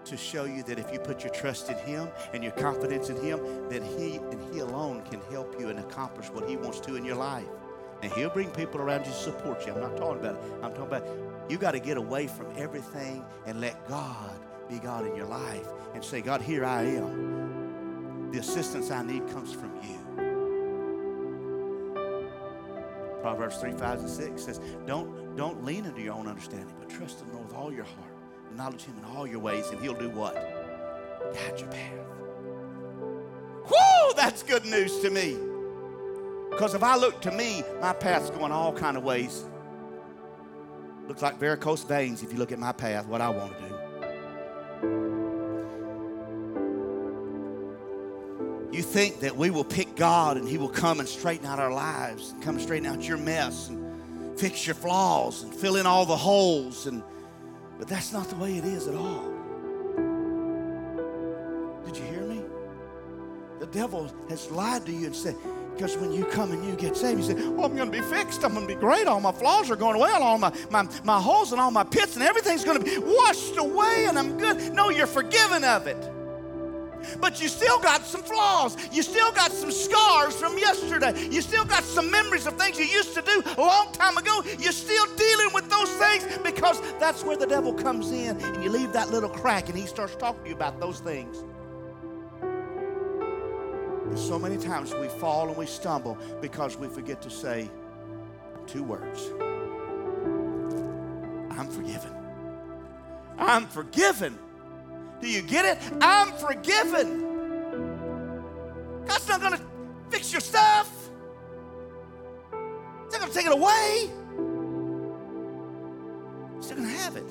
To 0.06 0.16
show 0.16 0.44
you 0.44 0.62
that 0.64 0.78
if 0.78 0.92
you 0.92 0.98
put 0.98 1.24
your 1.24 1.32
trust 1.32 1.70
in 1.70 1.76
Him 1.78 2.08
and 2.32 2.42
your 2.42 2.52
confidence 2.52 3.10
in 3.10 3.16
Him, 3.16 3.40
that 3.68 3.82
He 3.82 4.16
and 4.16 4.54
He 4.54 4.60
alone 4.60 5.02
can 5.10 5.20
help 5.30 5.58
you 5.58 5.68
and 5.68 5.78
accomplish 5.78 6.28
what 6.30 6.48
He 6.48 6.56
wants 6.56 6.80
to 6.80 6.96
in 6.96 7.04
your 7.04 7.16
life. 7.16 7.46
And 8.02 8.12
He'll 8.12 8.30
bring 8.30 8.50
people 8.50 8.80
around 8.80 9.06
you 9.06 9.12
to 9.12 9.18
support 9.18 9.66
you. 9.66 9.72
I'm 9.72 9.80
not 9.80 9.96
talking 9.96 10.20
about 10.20 10.36
it. 10.36 10.40
I'm 10.62 10.70
talking 10.70 10.86
about 10.86 11.06
you 11.48 11.58
got 11.58 11.72
to 11.72 11.80
get 11.80 11.96
away 11.96 12.26
from 12.26 12.46
everything 12.56 13.24
and 13.46 13.60
let 13.60 13.88
God 13.88 14.30
be 14.68 14.78
God 14.78 15.06
in 15.06 15.16
your 15.16 15.26
life 15.26 15.66
and 15.94 16.04
say, 16.04 16.20
God, 16.20 16.42
here 16.42 16.64
I 16.64 16.82
am. 16.82 18.30
The 18.30 18.38
assistance 18.38 18.90
I 18.90 19.02
need 19.02 19.26
comes 19.28 19.54
from 19.54 19.74
you. 19.82 19.98
Proverbs 23.22 23.56
3, 23.56 23.72
5, 23.72 24.00
and 24.00 24.08
6 24.08 24.42
says, 24.42 24.60
Don't, 24.86 25.27
don't 25.38 25.64
lean 25.64 25.86
into 25.86 26.02
your 26.02 26.14
own 26.14 26.26
understanding, 26.26 26.74
but 26.80 26.90
trust 26.90 27.24
Lord 27.32 27.46
with 27.46 27.54
all 27.54 27.72
your 27.72 27.84
heart. 27.84 28.12
Acknowledge 28.50 28.82
Him 28.82 28.98
in 28.98 29.04
all 29.04 29.24
your 29.24 29.38
ways, 29.38 29.68
and 29.68 29.80
He'll 29.80 29.94
do 29.94 30.10
what? 30.10 30.34
Guide 31.32 31.60
your 31.60 31.68
path. 31.68 31.92
Whoo! 33.70 34.14
That's 34.16 34.42
good 34.42 34.64
news 34.66 34.98
to 34.98 35.10
me. 35.10 35.36
Because 36.50 36.74
if 36.74 36.82
I 36.82 36.96
look 36.96 37.20
to 37.22 37.30
me, 37.30 37.62
my 37.80 37.92
path's 37.92 38.30
going 38.30 38.50
all 38.50 38.72
kind 38.72 38.96
of 38.96 39.04
ways. 39.04 39.44
Looks 41.06 41.22
like 41.22 41.38
varicose 41.38 41.84
veins 41.84 42.24
if 42.24 42.32
you 42.32 42.38
look 42.38 42.50
at 42.50 42.58
my 42.58 42.72
path, 42.72 43.06
what 43.06 43.20
I 43.20 43.28
want 43.28 43.56
to 43.56 43.68
do. 43.68 43.74
you 48.72 48.82
think 48.82 49.20
that 49.20 49.36
we 49.36 49.50
will 49.50 49.64
pick 49.64 49.96
God 49.96 50.36
and 50.36 50.48
He 50.48 50.58
will 50.58 50.68
come 50.68 51.00
and 51.00 51.08
straighten 51.08 51.46
out 51.46 51.58
our 51.58 51.72
lives, 51.72 52.30
and 52.30 52.42
come 52.42 52.60
straighten 52.60 52.86
out 52.86 53.02
your 53.02 53.16
mess 53.16 53.68
and 53.68 53.87
fix 54.38 54.66
your 54.66 54.74
flaws 54.74 55.42
and 55.42 55.54
fill 55.54 55.76
in 55.76 55.86
all 55.86 56.06
the 56.06 56.16
holes. 56.16 56.86
And 56.86 57.02
but 57.78 57.88
that's 57.88 58.12
not 58.12 58.28
the 58.28 58.36
way 58.36 58.56
it 58.56 58.64
is 58.64 58.88
at 58.88 58.94
all. 58.94 59.34
Did 61.86 61.96
you 61.96 62.04
hear 62.04 62.22
me? 62.22 62.42
The 63.60 63.66
devil 63.66 64.12
has 64.28 64.50
lied 64.50 64.86
to 64.86 64.92
you 64.92 65.06
and 65.06 65.16
said, 65.16 65.36
because 65.74 65.96
when 65.96 66.12
you 66.12 66.24
come 66.24 66.50
and 66.50 66.64
you 66.64 66.74
get 66.74 66.96
saved, 66.96 67.20
you 67.20 67.26
say, 67.26 67.34
Well, 67.34 67.66
I'm 67.66 67.76
going 67.76 67.90
to 67.90 67.96
be 67.96 68.02
fixed. 68.02 68.44
I'm 68.44 68.52
going 68.52 68.66
to 68.66 68.74
be 68.74 68.78
great. 68.80 69.06
All 69.06 69.20
my 69.20 69.30
flaws 69.30 69.70
are 69.70 69.76
going 69.76 69.94
away. 69.94 70.10
All 70.10 70.36
my, 70.36 70.52
my, 70.70 70.88
my 71.04 71.20
holes 71.20 71.52
and 71.52 71.60
all 71.60 71.70
my 71.70 71.84
pits 71.84 72.16
and 72.16 72.24
everything's 72.24 72.64
going 72.64 72.82
to 72.82 72.84
be 72.84 72.98
washed 72.98 73.56
away 73.56 74.06
and 74.06 74.18
I'm 74.18 74.36
good. 74.38 74.72
No, 74.72 74.90
you're 74.90 75.06
forgiven 75.06 75.62
of 75.62 75.86
it. 75.86 76.17
But 77.20 77.40
you 77.40 77.48
still 77.48 77.78
got 77.80 78.04
some 78.04 78.22
flaws. 78.22 78.76
You 78.92 79.02
still 79.02 79.32
got 79.32 79.52
some 79.52 79.70
scars 79.70 80.34
from 80.34 80.58
yesterday. 80.58 81.28
You 81.30 81.40
still 81.42 81.64
got 81.64 81.84
some 81.84 82.10
memories 82.10 82.46
of 82.46 82.54
things 82.54 82.78
you 82.78 82.84
used 82.84 83.14
to 83.14 83.22
do 83.22 83.42
a 83.56 83.60
long 83.60 83.92
time 83.92 84.16
ago. 84.16 84.42
You're 84.58 84.72
still 84.72 85.06
dealing 85.16 85.52
with 85.52 85.68
those 85.70 85.90
things 85.92 86.26
because 86.38 86.80
that's 86.98 87.24
where 87.24 87.36
the 87.36 87.46
devil 87.46 87.72
comes 87.72 88.10
in 88.10 88.36
and 88.40 88.62
you 88.62 88.70
leave 88.70 88.92
that 88.92 89.10
little 89.10 89.30
crack 89.30 89.68
and 89.68 89.78
he 89.78 89.86
starts 89.86 90.14
talking 90.16 90.42
to 90.44 90.48
you 90.50 90.54
about 90.54 90.80
those 90.80 91.00
things. 91.00 91.44
And 94.08 94.18
so 94.18 94.38
many 94.38 94.56
times 94.56 94.94
we 94.94 95.08
fall 95.08 95.48
and 95.48 95.56
we 95.56 95.66
stumble 95.66 96.16
because 96.40 96.76
we 96.76 96.88
forget 96.88 97.20
to 97.22 97.30
say 97.30 97.68
two 98.66 98.82
words 98.82 99.30
I'm 101.58 101.68
forgiven. 101.68 102.14
I'm 103.36 103.66
forgiven. 103.66 104.38
Do 105.20 105.28
you 105.28 105.42
get 105.42 105.64
it? 105.64 105.78
I'm 106.00 106.32
forgiven. 106.32 107.24
God's 109.06 109.28
not 109.28 109.40
going 109.40 109.52
to 109.54 109.60
fix 110.10 110.32
your 110.32 110.40
stuff, 110.40 110.90
He's 113.04 113.12
not 113.12 113.20
going 113.20 113.32
to 113.32 113.38
take 113.38 113.46
it 113.46 113.52
away. 113.52 114.10
He's 116.56 116.66
still 116.66 116.76
going 116.76 116.88
to 116.88 116.96
have 116.96 117.16
it, 117.16 117.26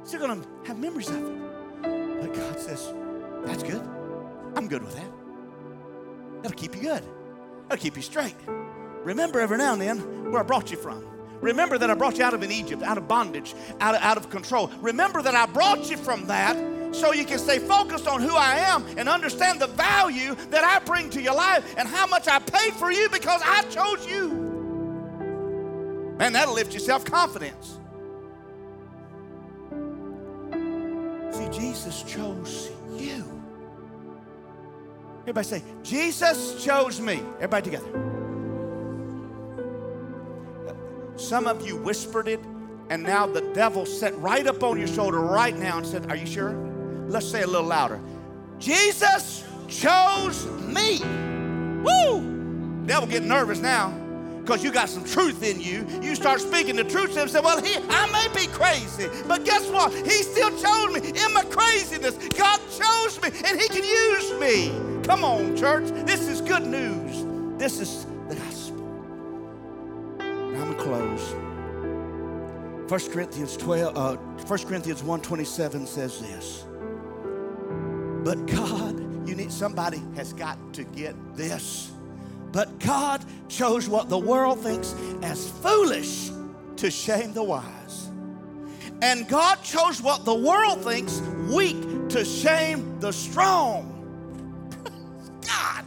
He's 0.00 0.08
still 0.08 0.20
going 0.20 0.42
to 0.42 0.48
have 0.66 0.78
memories 0.78 1.08
of 1.08 1.16
it. 1.16 2.20
But 2.20 2.34
God 2.34 2.60
says, 2.60 2.92
That's 3.44 3.62
good. 3.62 3.82
I'm 4.54 4.68
good 4.68 4.82
with 4.82 4.94
that. 4.96 5.10
That'll 6.42 6.56
keep 6.56 6.74
you 6.74 6.82
good, 6.82 7.04
that'll 7.68 7.82
keep 7.82 7.96
you 7.96 8.02
straight. 8.02 8.36
Remember 9.04 9.40
every 9.40 9.58
now 9.58 9.72
and 9.72 9.82
then 9.82 10.30
where 10.30 10.40
I 10.40 10.44
brought 10.44 10.70
you 10.70 10.76
from. 10.76 11.04
Remember 11.42 11.76
that 11.76 11.90
I 11.90 11.94
brought 11.94 12.18
you 12.18 12.24
out 12.24 12.34
of 12.34 12.42
Egypt, 12.42 12.82
out 12.82 12.96
of 12.96 13.08
bondage, 13.08 13.54
out 13.80 13.96
of, 13.96 14.00
out 14.00 14.16
of 14.16 14.30
control. 14.30 14.70
Remember 14.80 15.20
that 15.20 15.34
I 15.34 15.46
brought 15.46 15.90
you 15.90 15.96
from 15.96 16.26
that 16.28 16.56
so 16.94 17.12
you 17.12 17.24
can 17.24 17.38
stay 17.38 17.58
focused 17.58 18.06
on 18.06 18.22
who 18.22 18.34
I 18.34 18.54
am 18.56 18.86
and 18.96 19.08
understand 19.08 19.60
the 19.60 19.66
value 19.66 20.36
that 20.50 20.62
I 20.62 20.78
bring 20.84 21.10
to 21.10 21.20
your 21.20 21.34
life 21.34 21.74
and 21.76 21.88
how 21.88 22.06
much 22.06 22.28
I 22.28 22.38
pay 22.38 22.70
for 22.70 22.92
you 22.92 23.08
because 23.08 23.42
I 23.44 23.62
chose 23.62 24.06
you. 24.06 24.28
Man, 26.18 26.32
that'll 26.32 26.54
lift 26.54 26.72
your 26.72 26.80
self 26.80 27.04
confidence. 27.04 27.80
See, 31.32 31.48
Jesus 31.48 32.04
chose 32.04 32.70
you. 32.94 33.24
Everybody 35.22 35.46
say, 35.46 35.62
Jesus 35.82 36.62
chose 36.64 37.00
me. 37.00 37.20
Everybody 37.36 37.70
together. 37.70 38.11
Some 41.22 41.46
of 41.46 41.64
you 41.64 41.76
whispered 41.76 42.26
it, 42.26 42.40
and 42.90 43.04
now 43.04 43.26
the 43.26 43.42
devil 43.54 43.86
sat 43.86 44.16
right 44.18 44.44
up 44.46 44.62
on 44.64 44.76
your 44.76 44.88
shoulder 44.88 45.20
right 45.20 45.56
now 45.56 45.78
and 45.78 45.86
said, 45.86 46.10
Are 46.10 46.16
you 46.16 46.26
sure? 46.26 46.50
Let's 47.06 47.28
say 47.30 47.42
a 47.42 47.46
little 47.46 47.66
louder. 47.66 48.00
Jesus 48.58 49.44
chose 49.68 50.44
me. 50.60 50.98
Woo! 51.84 52.84
Devil 52.86 53.08
getting 53.08 53.28
nervous 53.28 53.60
now. 53.60 53.90
because 54.40 54.64
you 54.64 54.72
got 54.72 54.88
some 54.88 55.04
truth 55.04 55.44
in 55.44 55.60
you. 55.60 55.86
You 56.02 56.16
start 56.16 56.40
speaking 56.40 56.74
the 56.74 56.82
truth 56.82 57.10
to 57.10 57.14
them 57.14 57.22
and 57.22 57.30
say, 57.30 57.40
Well, 57.40 57.62
he, 57.62 57.76
I 57.88 58.10
may 58.10 58.28
be 58.38 58.48
crazy, 58.48 59.08
but 59.28 59.44
guess 59.44 59.68
what? 59.70 59.92
He 59.94 60.22
still 60.24 60.50
chose 60.50 60.92
me 60.92 61.08
in 61.08 61.32
my 61.32 61.44
craziness. 61.44 62.16
God 62.36 62.58
chose 62.68 63.22
me 63.22 63.28
and 63.46 63.60
He 63.60 63.68
can 63.68 63.84
use 63.84 64.32
me. 64.40 64.72
Come 65.04 65.22
on, 65.22 65.56
church. 65.56 65.88
This 66.04 66.28
is 66.28 66.40
good 66.40 66.66
news. 66.66 67.24
This 67.58 67.78
is 67.78 68.06
I'm 70.62 70.76
going 70.76 70.78
to 70.78 70.84
close. 70.84 73.02
1 73.02 73.12
Corinthians 73.12 73.56
12, 73.56 73.96
uh, 73.96 74.14
1 74.14 74.58
Corinthians 74.60 75.02
127 75.02 75.88
says 75.88 76.20
this. 76.20 76.64
But 78.22 78.46
God, 78.46 79.28
you 79.28 79.34
need 79.34 79.50
somebody 79.50 80.00
has 80.14 80.32
got 80.32 80.56
to 80.74 80.84
get 80.84 81.16
this. 81.34 81.90
But 82.52 82.78
God 82.78 83.24
chose 83.48 83.88
what 83.88 84.08
the 84.08 84.18
world 84.18 84.60
thinks 84.60 84.94
as 85.22 85.50
foolish 85.50 86.30
to 86.76 86.92
shame 86.92 87.32
the 87.32 87.42
wise. 87.42 88.08
And 89.00 89.26
God 89.26 89.64
chose 89.64 90.00
what 90.00 90.24
the 90.24 90.34
world 90.34 90.84
thinks 90.84 91.20
weak 91.50 92.08
to 92.10 92.24
shame 92.24 93.00
the 93.00 93.12
strong. 93.12 93.88
God. 95.40 95.84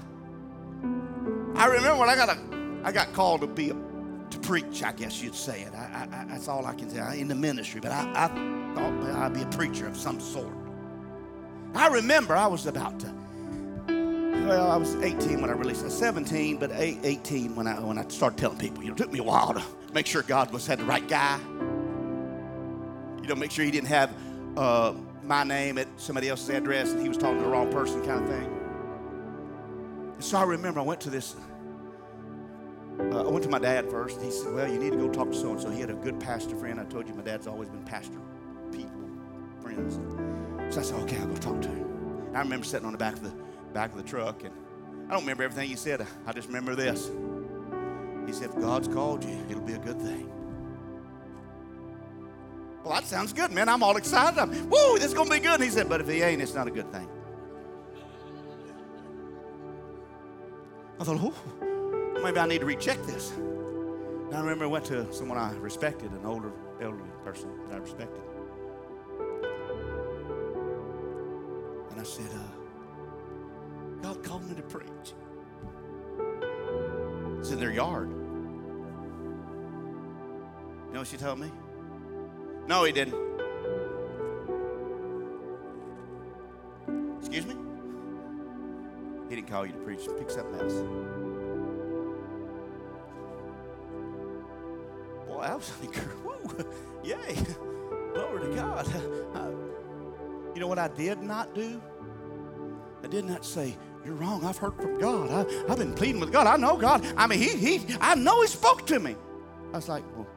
I 1.55 1.67
remember 1.67 1.97
when 1.97 2.09
I 2.09 2.15
got 2.17 2.27
a, 2.27 2.37
I 2.83 2.91
got 2.91 3.13
called 3.13 3.39
to 3.39 3.47
be 3.47 3.69
a, 3.69 3.94
preach. 4.45 4.83
I 4.83 4.91
guess 4.91 5.21
you'd 5.21 5.35
say 5.35 5.61
it. 5.61 5.73
I, 5.73 6.07
I, 6.11 6.25
that's 6.25 6.47
all 6.47 6.65
I 6.65 6.73
can 6.73 6.89
say. 6.89 7.19
In 7.19 7.27
the 7.27 7.35
ministry, 7.35 7.81
but 7.81 7.91
I, 7.91 8.11
I 8.15 8.27
thought 8.75 9.15
I'd 9.15 9.33
be 9.33 9.41
a 9.41 9.47
preacher 9.47 9.87
of 9.87 9.97
some 9.97 10.19
sort. 10.19 10.53
I 11.73 11.87
remember 11.87 12.35
I 12.35 12.47
was 12.47 12.65
about 12.67 12.99
to 13.01 13.13
well, 14.47 14.71
I 14.71 14.77
was 14.77 14.95
18 14.97 15.41
when 15.41 15.49
I 15.49 15.53
released 15.53 15.83
it, 15.83 15.89
17, 15.89 16.57
but 16.57 16.69
18 16.71 17.55
when 17.55 17.65
I 17.65 17.79
when 17.79 17.97
I 17.97 18.07
started 18.09 18.37
telling 18.37 18.59
people. 18.59 18.83
You 18.83 18.89
know, 18.89 18.95
it 18.95 18.97
took 18.97 19.11
me 19.11 19.19
a 19.19 19.23
while 19.23 19.53
to 19.55 19.63
make 19.93 20.05
sure 20.05 20.21
God 20.21 20.51
was 20.51 20.67
had 20.67 20.79
the 20.79 20.85
right 20.85 21.07
guy. 21.07 21.39
You 23.21 23.27
know, 23.27 23.35
make 23.35 23.49
sure 23.49 23.65
he 23.65 23.71
didn't 23.71 23.87
have 23.87 24.13
uh, 24.55 24.93
my 25.23 25.43
name 25.43 25.79
at 25.79 25.87
somebody 25.97 26.29
else's 26.29 26.49
address 26.49 26.91
and 26.91 27.01
he 27.01 27.09
was 27.09 27.17
talking 27.17 27.39
to 27.39 27.43
the 27.43 27.49
wrong 27.49 27.71
person, 27.71 28.05
kind 28.05 28.23
of 28.23 28.29
thing. 28.29 28.45
And 30.13 30.23
so 30.23 30.37
I 30.37 30.43
remember 30.43 30.79
I 30.79 30.83
went 30.83 31.01
to 31.01 31.09
this. 31.09 31.35
Uh, 32.99 33.27
I 33.27 33.29
went 33.29 33.43
to 33.43 33.49
my 33.49 33.59
dad 33.59 33.89
first. 33.89 34.21
He 34.21 34.31
said, 34.31 34.53
"Well, 34.53 34.71
you 34.71 34.79
need 34.79 34.91
to 34.91 34.97
go 34.97 35.09
talk 35.09 35.31
to 35.31 35.37
so 35.37 35.51
and 35.51 35.61
so." 35.61 35.69
He 35.69 35.81
had 35.81 35.89
a 35.89 35.95
good 35.95 36.19
pastor 36.19 36.55
friend. 36.55 36.79
I 36.79 36.85
told 36.85 37.07
you 37.07 37.13
my 37.13 37.23
dad's 37.23 37.47
always 37.47 37.69
been 37.69 37.83
pastor 37.83 38.19
people, 38.71 39.01
friends. 39.61 39.99
So 40.73 40.79
I 40.79 40.83
said, 40.83 40.99
"Okay, 41.01 41.17
I'll 41.17 41.27
go 41.27 41.35
talk 41.35 41.61
to 41.61 41.67
him." 41.67 42.31
I 42.33 42.39
remember 42.39 42.65
sitting 42.65 42.85
on 42.85 42.91
the 42.91 42.97
back 42.97 43.13
of 43.13 43.23
the 43.23 43.33
back 43.73 43.91
of 43.91 43.97
the 43.97 44.03
truck, 44.03 44.43
and 44.43 44.53
I 45.07 45.11
don't 45.11 45.21
remember 45.21 45.43
everything 45.43 45.69
he 45.69 45.75
said. 45.75 46.05
I 46.25 46.31
just 46.33 46.47
remember 46.47 46.75
this. 46.75 47.11
He 48.25 48.33
said, 48.33 48.49
If 48.49 48.59
God's 48.59 48.87
called 48.87 49.23
you, 49.23 49.37
it'll 49.49 49.61
be 49.61 49.73
a 49.73 49.79
good 49.79 50.01
thing. 50.01 50.31
Well, 52.83 52.93
that 52.93 53.05
sounds 53.05 53.33
good, 53.33 53.51
man. 53.51 53.69
I'm 53.69 53.83
all 53.83 53.97
excited. 53.97 54.39
I'm, 54.39 54.49
woo, 54.69 54.95
this 54.95 55.05
is 55.05 55.13
going 55.13 55.27
to 55.27 55.33
be 55.33 55.39
good. 55.39 55.55
And 55.55 55.63
he 55.63 55.69
said, 55.69 55.89
But 55.89 56.01
if 56.01 56.07
he 56.07 56.21
ain't, 56.21 56.41
it's 56.41 56.53
not 56.53 56.67
a 56.67 56.71
good 56.71 56.91
thing. 56.91 57.07
I 60.99 61.03
thought, 61.03 61.19
oh, 61.19 61.74
maybe 62.25 62.39
I 62.39 62.47
need 62.47 62.61
to 62.61 62.65
recheck 62.65 63.01
this. 63.03 63.31
And 63.33 64.33
I 64.33 64.39
remember 64.39 64.65
I 64.65 64.67
went 64.67 64.85
to 64.85 65.13
someone 65.13 65.37
I 65.37 65.53
respected, 65.57 66.11
an 66.11 66.25
older, 66.25 66.51
elderly 66.81 67.07
person 67.23 67.49
that 67.69 67.75
I 67.75 67.77
respected. 67.77 68.23
And 71.91 71.99
I 71.99 72.03
said, 72.03 72.25
uh, 72.33 74.01
God 74.01 74.23
called 74.23 74.49
me 74.49 74.55
to 74.55 74.63
preach. 74.63 75.13
It's 77.39 77.51
in 77.51 77.59
their 77.59 77.71
yard. 77.71 78.09
You 80.87 80.93
know 80.93 80.99
what 81.01 81.07
she 81.07 81.17
told 81.17 81.39
me? 81.39 81.51
No, 82.67 82.85
he 82.85 82.91
didn't. 82.91 83.13
Excuse 87.19 87.45
me? 87.45 87.55
He 89.29 89.35
didn't 89.35 89.47
call 89.47 89.67
you 89.67 89.73
to 89.73 89.79
preach. 89.79 90.07
Pick 90.17 90.31
something 90.31 90.59
else. 90.59 91.34
I 95.45 95.55
was 95.55 95.71
like, 95.81 95.95
Woo, 96.23 96.65
yay. 97.03 97.35
Glory 98.13 98.47
to 98.49 98.55
God. 98.55 98.87
you 100.55 100.61
know 100.61 100.67
what 100.67 100.79
I 100.79 100.87
did 100.87 101.21
not 101.21 101.53
do? 101.53 101.81
I 103.03 103.07
did 103.07 103.25
not 103.25 103.45
say, 103.45 103.75
you're 104.05 104.15
wrong. 104.15 104.45
I've 104.45 104.57
heard 104.57 104.75
from 104.75 104.99
God. 104.99 105.31
I, 105.31 105.69
have 105.69 105.79
been 105.79 105.93
pleading 105.93 106.19
with 106.19 106.31
God. 106.31 106.47
I 106.47 106.57
know 106.57 106.77
God. 106.77 107.05
I 107.17 107.27
mean, 107.27 107.39
he, 107.39 107.55
he, 107.55 107.95
I 107.99 108.15
know 108.15 108.41
He 108.41 108.47
spoke 108.47 108.85
to 108.87 108.99
me. 108.99 109.15
I 109.73 109.77
was 109.77 109.89
like, 109.89 110.03
well, 110.15 110.27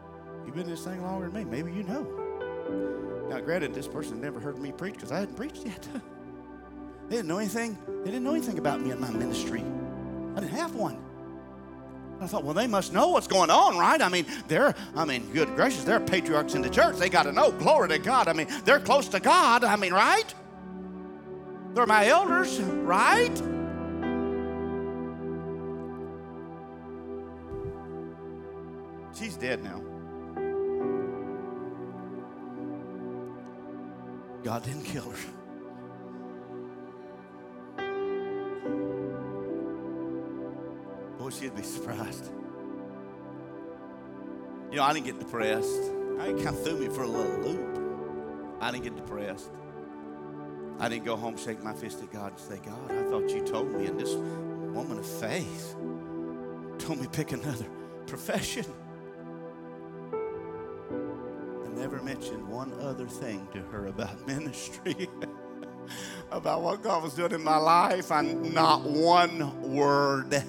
you've 0.44 0.54
been 0.54 0.64
in 0.64 0.70
this 0.70 0.84
thing 0.84 1.02
longer 1.02 1.28
than 1.28 1.34
me. 1.34 1.44
Maybe 1.44 1.72
you 1.72 1.82
know. 1.82 3.26
Now, 3.28 3.40
granted, 3.40 3.74
this 3.74 3.86
person 3.86 4.20
never 4.20 4.40
heard 4.40 4.58
me 4.58 4.72
preach 4.72 4.94
because 4.94 5.12
I 5.12 5.20
hadn't 5.20 5.36
preached 5.36 5.66
yet. 5.66 5.86
they 7.08 7.16
didn't 7.16 7.28
know 7.28 7.38
anything. 7.38 7.76
They 7.86 8.10
didn't 8.10 8.24
know 8.24 8.32
anything 8.32 8.58
about 8.58 8.80
me 8.80 8.90
and 8.90 9.00
my 9.00 9.10
ministry. 9.10 9.62
I 10.34 10.40
didn't 10.40 10.56
have 10.56 10.74
one. 10.74 10.98
I 12.20 12.26
thought, 12.26 12.42
well, 12.42 12.54
they 12.54 12.66
must 12.66 12.92
know 12.92 13.08
what's 13.08 13.28
going 13.28 13.50
on, 13.50 13.78
right? 13.78 14.00
I 14.02 14.08
mean, 14.08 14.26
they're, 14.48 14.74
I 14.96 15.04
mean, 15.04 15.30
good 15.32 15.54
gracious, 15.54 15.84
they're 15.84 16.00
patriarchs 16.00 16.54
in 16.54 16.62
the 16.62 16.70
church. 16.70 16.96
They 16.96 17.08
got 17.08 17.24
to 17.24 17.32
know. 17.32 17.52
Glory 17.52 17.88
to 17.90 17.98
God. 17.98 18.26
I 18.26 18.32
mean, 18.32 18.48
they're 18.64 18.80
close 18.80 19.08
to 19.08 19.20
God. 19.20 19.62
I 19.62 19.76
mean, 19.76 19.92
right? 19.92 20.34
They're 21.74 21.86
my 21.86 22.08
elders, 22.08 22.58
right? 22.60 23.36
She's 29.14 29.36
dead 29.36 29.62
now. 29.62 29.82
God 34.42 34.64
didn't 34.64 34.84
kill 34.84 35.10
her. 35.10 35.37
Boy, 41.28 41.34
she'd 41.34 41.54
be 41.54 41.62
surprised. 41.76 42.30
You 44.70 44.78
know, 44.78 44.82
I 44.82 44.94
didn't 44.94 45.04
get 45.04 45.18
depressed. 45.18 45.82
I 46.18 46.32
kind 46.32 46.48
of 46.48 46.64
threw 46.64 46.78
me 46.78 46.88
for 46.88 47.02
a 47.02 47.06
little 47.06 47.38
loop. 47.40 48.58
I 48.62 48.70
didn't 48.70 48.84
get 48.84 48.96
depressed. 48.96 49.50
I 50.78 50.88
didn't 50.88 51.04
go 51.04 51.16
home, 51.16 51.36
shake 51.36 51.62
my 51.62 51.74
fist 51.74 52.02
at 52.02 52.10
God, 52.10 52.32
and 52.32 52.40
say, 52.40 52.58
God, 52.64 52.90
I 52.90 53.02
thought 53.10 53.28
you 53.28 53.44
told 53.44 53.70
me, 53.72 53.86
and 53.86 54.00
this 54.00 54.14
woman 54.14 54.98
of 54.98 55.06
faith 55.06 55.74
told 56.78 56.98
me 56.98 57.06
pick 57.12 57.32
another 57.32 57.66
profession 58.06 58.64
I 61.66 61.68
never 61.78 62.00
mentioned 62.02 62.48
one 62.48 62.72
other 62.80 63.06
thing 63.06 63.46
to 63.52 63.60
her 63.64 63.88
about 63.88 64.26
ministry, 64.26 65.10
about 66.30 66.62
what 66.62 66.82
God 66.82 67.02
was 67.02 67.12
doing 67.12 67.32
in 67.32 67.44
my 67.44 67.58
life, 67.58 68.10
and 68.12 68.54
not 68.54 68.82
one 68.82 69.74
word. 69.74 70.42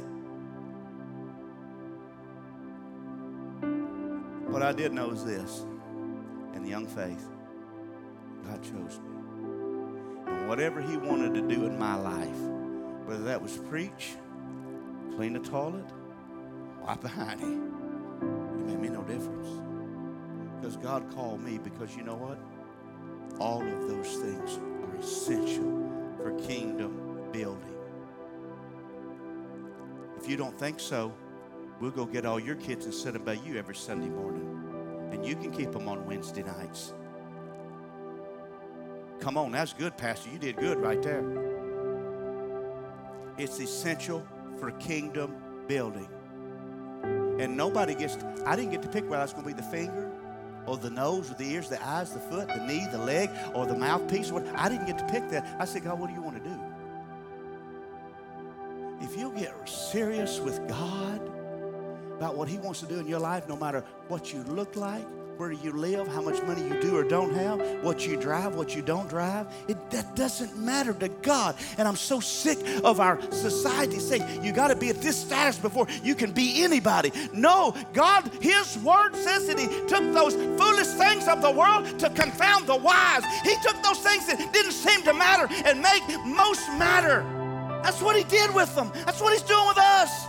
I 4.69 4.71
did 4.71 4.93
know 4.93 5.09
is 5.09 5.25
this 5.25 5.65
in 6.53 6.61
the 6.61 6.69
young 6.69 6.85
faith, 6.85 7.25
God 8.45 8.61
chose 8.61 8.99
me. 8.99 9.09
And 10.27 10.47
whatever 10.47 10.79
He 10.79 10.95
wanted 10.95 11.33
to 11.33 11.41
do 11.41 11.65
in 11.65 11.79
my 11.79 11.95
life, 11.95 12.37
whether 13.07 13.23
that 13.23 13.41
was 13.41 13.57
preach, 13.57 14.13
clean 15.15 15.33
the 15.33 15.39
toilet, 15.39 15.87
wipe 16.85 17.01
behind 17.01 17.39
him, 17.39 17.73
it 18.59 18.67
made 18.67 18.79
me 18.79 18.89
no 18.89 19.01
difference. 19.01 19.47
Because 20.61 20.77
God 20.77 21.11
called 21.15 21.41
me 21.41 21.57
because 21.57 21.95
you 21.95 22.03
know 22.03 22.17
what? 22.17 22.37
All 23.39 23.63
of 23.63 23.87
those 23.87 24.17
things 24.17 24.59
are 24.83 24.95
essential 24.99 26.13
for 26.17 26.39
kingdom 26.41 27.31
building. 27.31 27.75
If 30.15 30.29
you 30.29 30.37
don't 30.37 30.59
think 30.59 30.79
so, 30.79 31.11
we'll 31.79 31.89
go 31.89 32.05
get 32.05 32.23
all 32.23 32.39
your 32.39 32.57
kids 32.57 32.85
and 32.85 32.93
sit 32.93 33.13
them 33.13 33.23
by 33.23 33.33
you 33.33 33.57
every 33.57 33.75
Sunday 33.75 34.09
morning. 34.09 34.48
And 35.19 35.27
you 35.27 35.35
can 35.35 35.51
keep 35.51 35.73
them 35.73 35.89
on 35.89 36.05
Wednesday 36.05 36.43
nights. 36.43 36.93
Come 39.19 39.37
on, 39.37 39.51
that's 39.51 39.73
good, 39.73 39.97
Pastor. 39.97 40.29
You 40.29 40.39
did 40.39 40.55
good 40.55 40.77
right 40.77 41.03
there. 41.03 41.25
It's 43.37 43.59
essential 43.59 44.25
for 44.59 44.71
kingdom 44.71 45.35
building. 45.67 46.07
And 47.03 47.57
nobody 47.57 47.95
gets, 47.95 48.17
I 48.45 48.55
didn't 48.55 48.71
get 48.71 48.81
to 48.83 48.87
pick 48.87 49.03
whether 49.09 49.17
I 49.17 49.23
was 49.25 49.33
going 49.33 49.43
to 49.43 49.53
be 49.53 49.61
the 49.61 49.67
finger 49.67 50.09
or 50.65 50.77
the 50.77 50.89
nose 50.89 51.29
or 51.29 51.33
the 51.33 51.51
ears, 51.51 51.67
the 51.67 51.85
eyes, 51.85 52.13
the 52.13 52.19
foot, 52.21 52.47
the 52.47 52.65
knee, 52.65 52.87
the 52.89 52.97
leg, 52.97 53.29
or 53.53 53.65
the 53.65 53.75
mouthpiece. 53.75 54.31
I 54.31 54.69
didn't 54.69 54.87
get 54.87 54.97
to 54.99 55.05
pick 55.05 55.29
that. 55.31 55.57
I 55.59 55.65
said, 55.65 55.83
God, 55.83 55.99
what 55.99 56.07
do 56.07 56.13
you 56.13 56.21
want 56.21 56.41
to 56.41 56.49
do? 56.49 56.57
If 59.01 59.17
you 59.17 59.33
get 59.37 59.67
serious 59.67 60.39
with 60.39 60.65
God 60.69 61.28
about 62.19 62.35
what 62.35 62.49
He 62.49 62.57
wants 62.57 62.81
to 62.81 62.85
do 62.85 62.99
in 62.99 63.07
your 63.07 63.19
life, 63.19 63.47
no 63.47 63.55
matter 63.55 63.81
what 64.09 64.33
you 64.33 64.43
look 64.43 64.75
like, 64.75 65.07
where 65.37 65.53
you 65.53 65.71
live, 65.71 66.05
how 66.09 66.21
much 66.21 66.43
money 66.43 66.61
you 66.67 66.81
do 66.81 66.97
or 66.97 67.03
don't 67.05 67.33
have, 67.33 67.61
what 67.81 68.05
you 68.05 68.17
drive, 68.17 68.55
what 68.55 68.75
you 68.75 68.81
don't 68.81 69.07
drive. 69.07 69.47
It, 69.69 69.89
that 69.91 70.13
doesn't 70.13 70.57
matter 70.57 70.91
to 70.95 71.07
God. 71.07 71.55
And 71.77 71.87
I'm 71.87 71.95
so 71.95 72.19
sick 72.19 72.59
of 72.83 72.99
our 72.99 73.21
society 73.31 73.99
saying 73.99 74.43
you 74.43 74.51
got 74.51 74.67
to 74.67 74.75
be 74.75 74.89
at 74.89 75.01
this 75.01 75.15
status 75.15 75.57
before 75.57 75.87
you 76.03 76.13
can 76.13 76.33
be 76.33 76.61
anybody. 76.61 77.13
No, 77.31 77.73
God, 77.93 78.29
His 78.41 78.77
Word 78.79 79.15
says 79.15 79.47
that 79.47 79.57
He 79.57 79.67
took 79.87 80.13
those 80.13 80.35
foolish 80.59 80.87
things 80.87 81.25
of 81.29 81.41
the 81.41 81.51
world 81.51 81.97
to 81.99 82.09
confound 82.09 82.67
the 82.67 82.75
wise. 82.75 83.23
He 83.45 83.55
took 83.63 83.81
those 83.81 83.99
things 83.99 84.27
that 84.27 84.51
didn't 84.51 84.73
seem 84.73 85.03
to 85.03 85.13
matter 85.13 85.47
and 85.63 85.81
make 85.81 86.03
most 86.25 86.67
matter. 86.77 87.23
That's 87.81 88.01
what 88.01 88.17
He 88.17 88.25
did 88.25 88.53
with 88.53 88.75
them. 88.75 88.91
That's 89.05 89.21
what 89.21 89.31
He's 89.31 89.43
doing 89.43 89.67
with 89.69 89.77
us. 89.77 90.28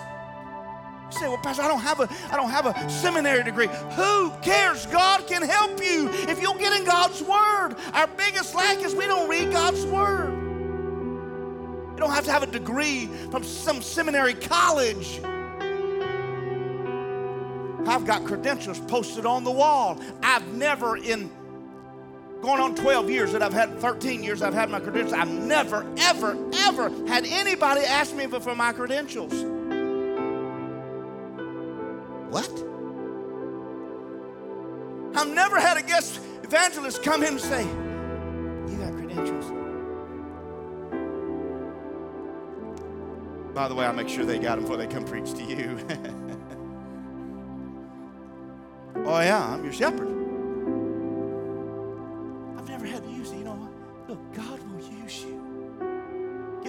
You 1.13 1.19
say, 1.19 1.29
well, 1.29 1.39
Pastor, 1.39 1.63
I 1.63 1.69
don't 1.69 1.81
have 1.81 2.01
a 2.01 2.09
I 2.31 2.37
don't 2.37 2.51
have 2.51 2.67
a 2.67 2.91
seminary 2.91 3.43
degree. 3.43 3.69
Who 3.97 4.31
cares? 4.43 4.87
God 4.87 5.27
can 5.27 5.43
help 5.43 5.83
you 5.83 6.09
if 6.29 6.41
you'll 6.41 6.55
get 6.55 6.79
in 6.79 6.85
God's 6.85 7.23
Word. 7.23 7.75
Our 7.93 8.07
biggest 8.07 8.55
lack 8.55 8.79
is 8.79 8.95
we 8.95 9.07
don't 9.07 9.29
read 9.29 9.51
God's 9.51 9.85
Word. 9.87 10.33
You 11.93 11.97
don't 11.97 12.13
have 12.13 12.25
to 12.25 12.33
have 12.33 12.43
a 12.43 12.47
degree 12.47 13.07
from 13.31 13.45
some 13.45 13.83
seminary 13.83 14.35
college. 14.35 15.21
I've 17.87 18.07
got 18.07 18.25
credentials 18.25 18.79
posted 18.81 19.27
on 19.27 19.43
the 19.43 19.51
wall. 19.51 20.01
I've 20.23 20.47
never 20.55 20.97
in 20.97 21.31
going 22.41 22.61
on 22.61 22.75
12 22.75 23.11
years 23.11 23.33
that 23.33 23.43
I've 23.43 23.53
had 23.53 23.79
13 23.81 24.23
years 24.23 24.43
I've 24.43 24.55
had 24.55 24.71
my 24.71 24.81
credentials. 24.81 25.13
I've 25.13 25.29
never, 25.29 25.87
ever, 25.99 26.39
ever 26.55 26.89
had 27.07 27.27
anybody 27.27 27.83
ask 27.83 28.15
me 28.15 28.27
for 28.27 28.55
my 28.55 28.73
credentials. 28.73 29.60
What? 32.31 32.49
I've 35.17 35.35
never 35.35 35.59
had 35.61 35.77
a 35.77 35.83
guest 35.83 36.21
evangelist 36.45 37.03
come 37.03 37.23
in 37.23 37.31
and 37.31 37.41
say, 37.41 37.65
You 37.65 38.77
got 38.79 38.93
credentials. 38.95 39.51
By 43.55 43.67
the 43.69 43.75
way, 43.75 43.85
I'll 43.85 43.93
make 43.93 44.09
sure 44.09 44.25
they 44.25 44.39
got 44.39 44.55
them 44.55 44.63
before 44.63 44.77
they 44.77 44.87
come 44.87 45.05
preach 45.05 45.33
to 45.35 45.43
you. 45.43 45.79
oh, 49.05 49.21
yeah, 49.21 49.53
I'm 49.53 49.65
your 49.65 49.73
shepherd. 49.73 50.20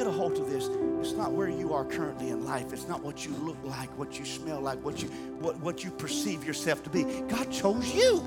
Get 0.02 0.08
a 0.08 0.12
hold 0.12 0.36
of 0.40 0.50
this. 0.50 0.68
It's 1.00 1.12
not 1.16 1.32
where 1.32 1.48
you 1.48 1.76
are 1.76 1.86
currently 1.86 2.32
in 2.32 2.44
life. 2.44 2.74
It's 2.74 2.88
not 2.88 3.04
what 3.04 3.24
you 3.24 3.36
look 3.36 3.60
like, 3.64 3.96
what 4.00 4.18
you 4.18 4.26
smell 4.26 4.60
like, 4.60 4.84
what 4.84 5.00
you 5.00 5.10
what, 5.10 5.58
what 5.58 5.84
you 5.84 5.92
perceive 5.92 6.44
yourself 6.44 6.82
to 6.86 6.90
be. 6.90 7.04
God 7.04 7.52
chose 7.52 7.94
you. 7.94 8.18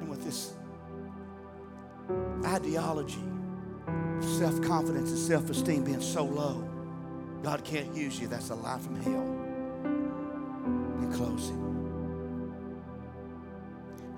And 0.00 0.10
with 0.10 0.24
this 0.24 0.52
ideology, 2.44 3.22
self-confidence 4.40 5.10
and 5.10 5.18
self-esteem 5.20 5.84
being 5.84 6.00
so 6.00 6.24
low, 6.24 6.68
God 7.44 7.62
can't 7.62 7.94
use 7.94 8.18
you. 8.18 8.26
That's 8.26 8.50
a 8.50 8.56
lie 8.56 8.80
from 8.80 9.00
hell. 9.00 9.28
In 11.04 11.12
closing. 11.12 11.68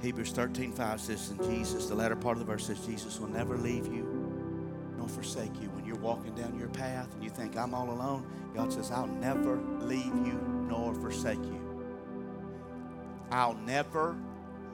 Hebrews 0.00 0.32
13, 0.32 0.72
5 0.72 1.00
says, 1.02 1.28
and 1.28 1.42
Jesus, 1.50 1.84
the 1.84 1.94
latter 1.94 2.16
part 2.16 2.38
of 2.38 2.46
the 2.46 2.50
verse 2.50 2.64
says, 2.68 2.78
Jesus 2.86 3.20
will 3.20 3.28
never 3.28 3.58
leave 3.58 3.86
you 3.86 4.11
forsake 5.08 5.60
you. 5.60 5.68
When 5.70 5.84
you're 5.84 5.96
walking 5.96 6.34
down 6.34 6.58
your 6.58 6.68
path 6.68 7.12
and 7.14 7.22
you 7.22 7.30
think, 7.30 7.56
I'm 7.56 7.74
all 7.74 7.90
alone, 7.90 8.26
God 8.54 8.72
says, 8.72 8.90
I'll 8.90 9.06
never 9.06 9.56
leave 9.80 10.14
you 10.26 10.40
nor 10.68 10.94
forsake 10.94 11.42
you. 11.44 11.60
I'll 13.30 13.54
never 13.54 14.16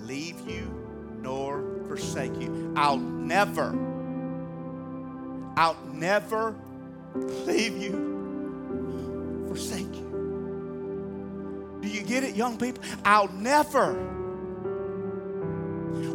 leave 0.01 0.41
you 0.49 0.72
nor 1.20 1.64
forsake 1.87 2.41
you. 2.41 2.72
I'll 2.76 2.97
never, 2.97 3.76
I'll 5.57 5.76
never 5.93 6.55
leave 7.14 7.76
you, 7.76 9.45
forsake 9.49 9.95
you. 9.95 11.79
Do 11.81 11.89
you 11.89 12.03
get 12.03 12.24
it, 12.24 12.35
young 12.35 12.59
people? 12.59 12.83
I'll 13.05 13.33
never 13.33 13.95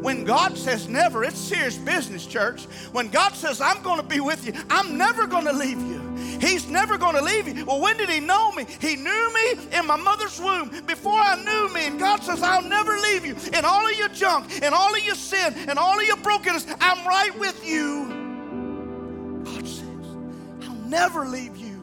when 0.04 0.26
God 0.26 0.58
says 0.58 0.90
never, 0.90 1.24
it's 1.24 1.40
serious 1.40 1.78
business, 1.78 2.26
church. 2.26 2.66
When 2.92 3.08
God 3.08 3.34
says, 3.34 3.62
I'm 3.62 3.82
going 3.82 3.98
to 4.02 4.06
be 4.06 4.20
with 4.20 4.46
you, 4.46 4.54
I'm 4.70 4.98
never 4.98 5.26
going 5.26 5.46
to 5.46 5.54
leave 5.54 5.80
you. 5.80 6.02
He's 6.40 6.68
never 6.68 6.98
going 6.98 7.16
to 7.16 7.22
leave 7.22 7.48
you. 7.48 7.66
Well, 7.66 7.80
when 7.80 7.96
did 7.96 8.10
He 8.10 8.20
know 8.20 8.52
me? 8.52 8.66
He 8.82 8.98
knew 8.98 9.34
me 9.34 9.78
in 9.78 9.88
my 9.88 9.96
mother's 9.96 10.40
womb 10.42 10.86
before 10.86 11.18
I 11.18 11.42
knew 11.42 11.74
me. 11.74 11.88
And 11.88 11.98
God 11.98 12.22
says, 12.22 12.44
I'll 12.44 12.68
never 12.68 12.98
leave 12.98 13.26
you. 13.26 13.36
In 13.58 13.64
all 13.64 13.88
of 13.88 13.98
your 13.98 14.10
junk, 14.10 14.62
in 14.62 14.74
all 14.74 14.94
of 14.94 15.04
your 15.06 15.16
sin, 15.16 15.54
in 15.70 15.78
all 15.78 15.98
of 15.98 16.06
your 16.06 16.18
brokenness, 16.18 16.68
I'm 16.82 17.08
right 17.08 17.40
with 17.40 17.66
you. 17.66 19.42
God 19.46 19.66
says, 19.66 20.06
I'll 20.64 20.90
never 20.90 21.26
leave 21.26 21.56
you. 21.56 21.82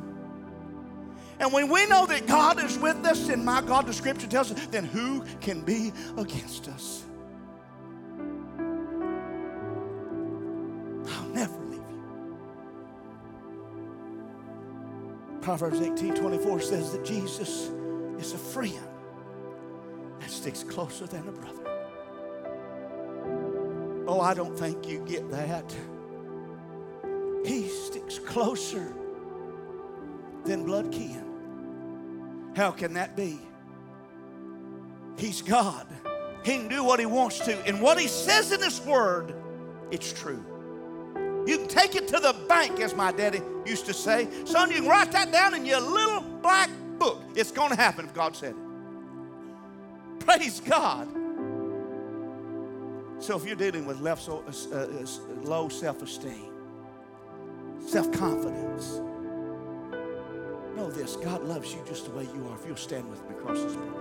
And 1.39 1.55
when 1.55 1.71
we 1.71 1.87
know 1.87 2.05
that 2.05 2.27
God 2.27 2.62
is 2.62 2.79
with 2.79 2.97
us, 3.07 3.31
and 3.31 3.43
my 3.43 3.62
God, 3.62 3.87
the 3.87 3.95
scripture 3.95 4.27
tells 4.27 4.53
us, 4.53 4.66
then 4.66 4.85
who 4.85 5.25
can 5.41 5.62
be 5.62 5.91
against 6.18 6.68
us? 6.68 7.05
Proverbs 15.41 15.80
18 15.80 16.14
24 16.14 16.61
says 16.61 16.93
that 16.93 17.05
Jesus 17.05 17.70
is 18.18 18.34
a 18.34 18.38
friend 18.38 18.78
that 20.20 20.30
sticks 20.30 20.62
closer 20.62 21.07
than 21.07 21.26
a 21.28 21.32
brother. 21.32 21.57
Oh, 24.07 24.20
I 24.20 24.34
don't 24.34 24.59
think 24.59 24.86
you 24.86 25.05
get 25.07 25.30
that. 25.30 25.74
He 27.45 27.68
sticks 27.68 28.18
closer 28.18 28.93
than 30.45 30.64
blood 30.64 30.93
kin. 30.93 31.24
How 32.55 32.70
can 32.70 32.95
that 32.95 33.16
be? 33.16 33.41
He's 35.16 35.43
God. 35.43 35.86
He 36.45 36.59
can 36.59 36.68
do 36.68 36.84
what 36.84 37.01
He 37.01 37.07
wants 37.07 37.38
to. 37.41 37.57
And 37.66 37.80
what 37.80 37.99
He 37.99 38.09
says 38.09 38.53
in 38.53 38.61
His 38.61 38.80
Word, 38.80 39.34
it's 39.91 40.12
true. 40.12 40.45
You 41.47 41.59
can 41.59 41.68
take 41.68 41.95
it 41.95 42.09
to 42.09 42.18
the 42.18 42.34
bank, 42.49 42.80
as 42.80 42.95
my 42.95 43.12
daddy 43.12 43.41
used 43.64 43.86
to 43.86 43.95
say. 43.95 44.28
Son, 44.45 44.70
you 44.70 44.78
can 44.78 44.88
write 44.88 45.12
that 45.12 45.32
down 45.32 45.55
in 45.55 45.64
your 45.64 45.80
little 45.80 46.20
black 46.43 46.70
book. 46.99 47.22
It's 47.34 47.51
going 47.51 47.70
to 47.70 47.76
happen 47.76 48.05
if 48.05 48.14
God 48.14 48.36
said 48.36 48.55
it. 48.55 50.20
Praise 50.24 50.61
God. 50.61 51.09
So 53.20 53.36
if 53.36 53.47
you're 53.47 53.57
dealing 53.57 53.84
with 53.84 54.01
left 54.01 54.22
so, 54.22 54.45
uh, 54.72 54.76
uh, 54.76 55.07
low 55.43 55.68
self 55.68 56.03
esteem, 56.03 56.53
self 57.86 58.11
confidence, 58.12 59.01
know 60.76 60.91
this 60.91 61.16
God 61.16 61.43
loves 61.45 61.74
you 61.74 61.80
just 61.86 62.07
the 62.07 62.11
way 62.12 62.24
you 62.34 62.49
are. 62.49 62.57
If 62.57 62.66
you'll 62.66 62.76
stand 62.76 63.11
with 63.11 63.22
me 63.28 63.36
across 63.36 63.62
this 63.62 63.74
board. 63.74 63.99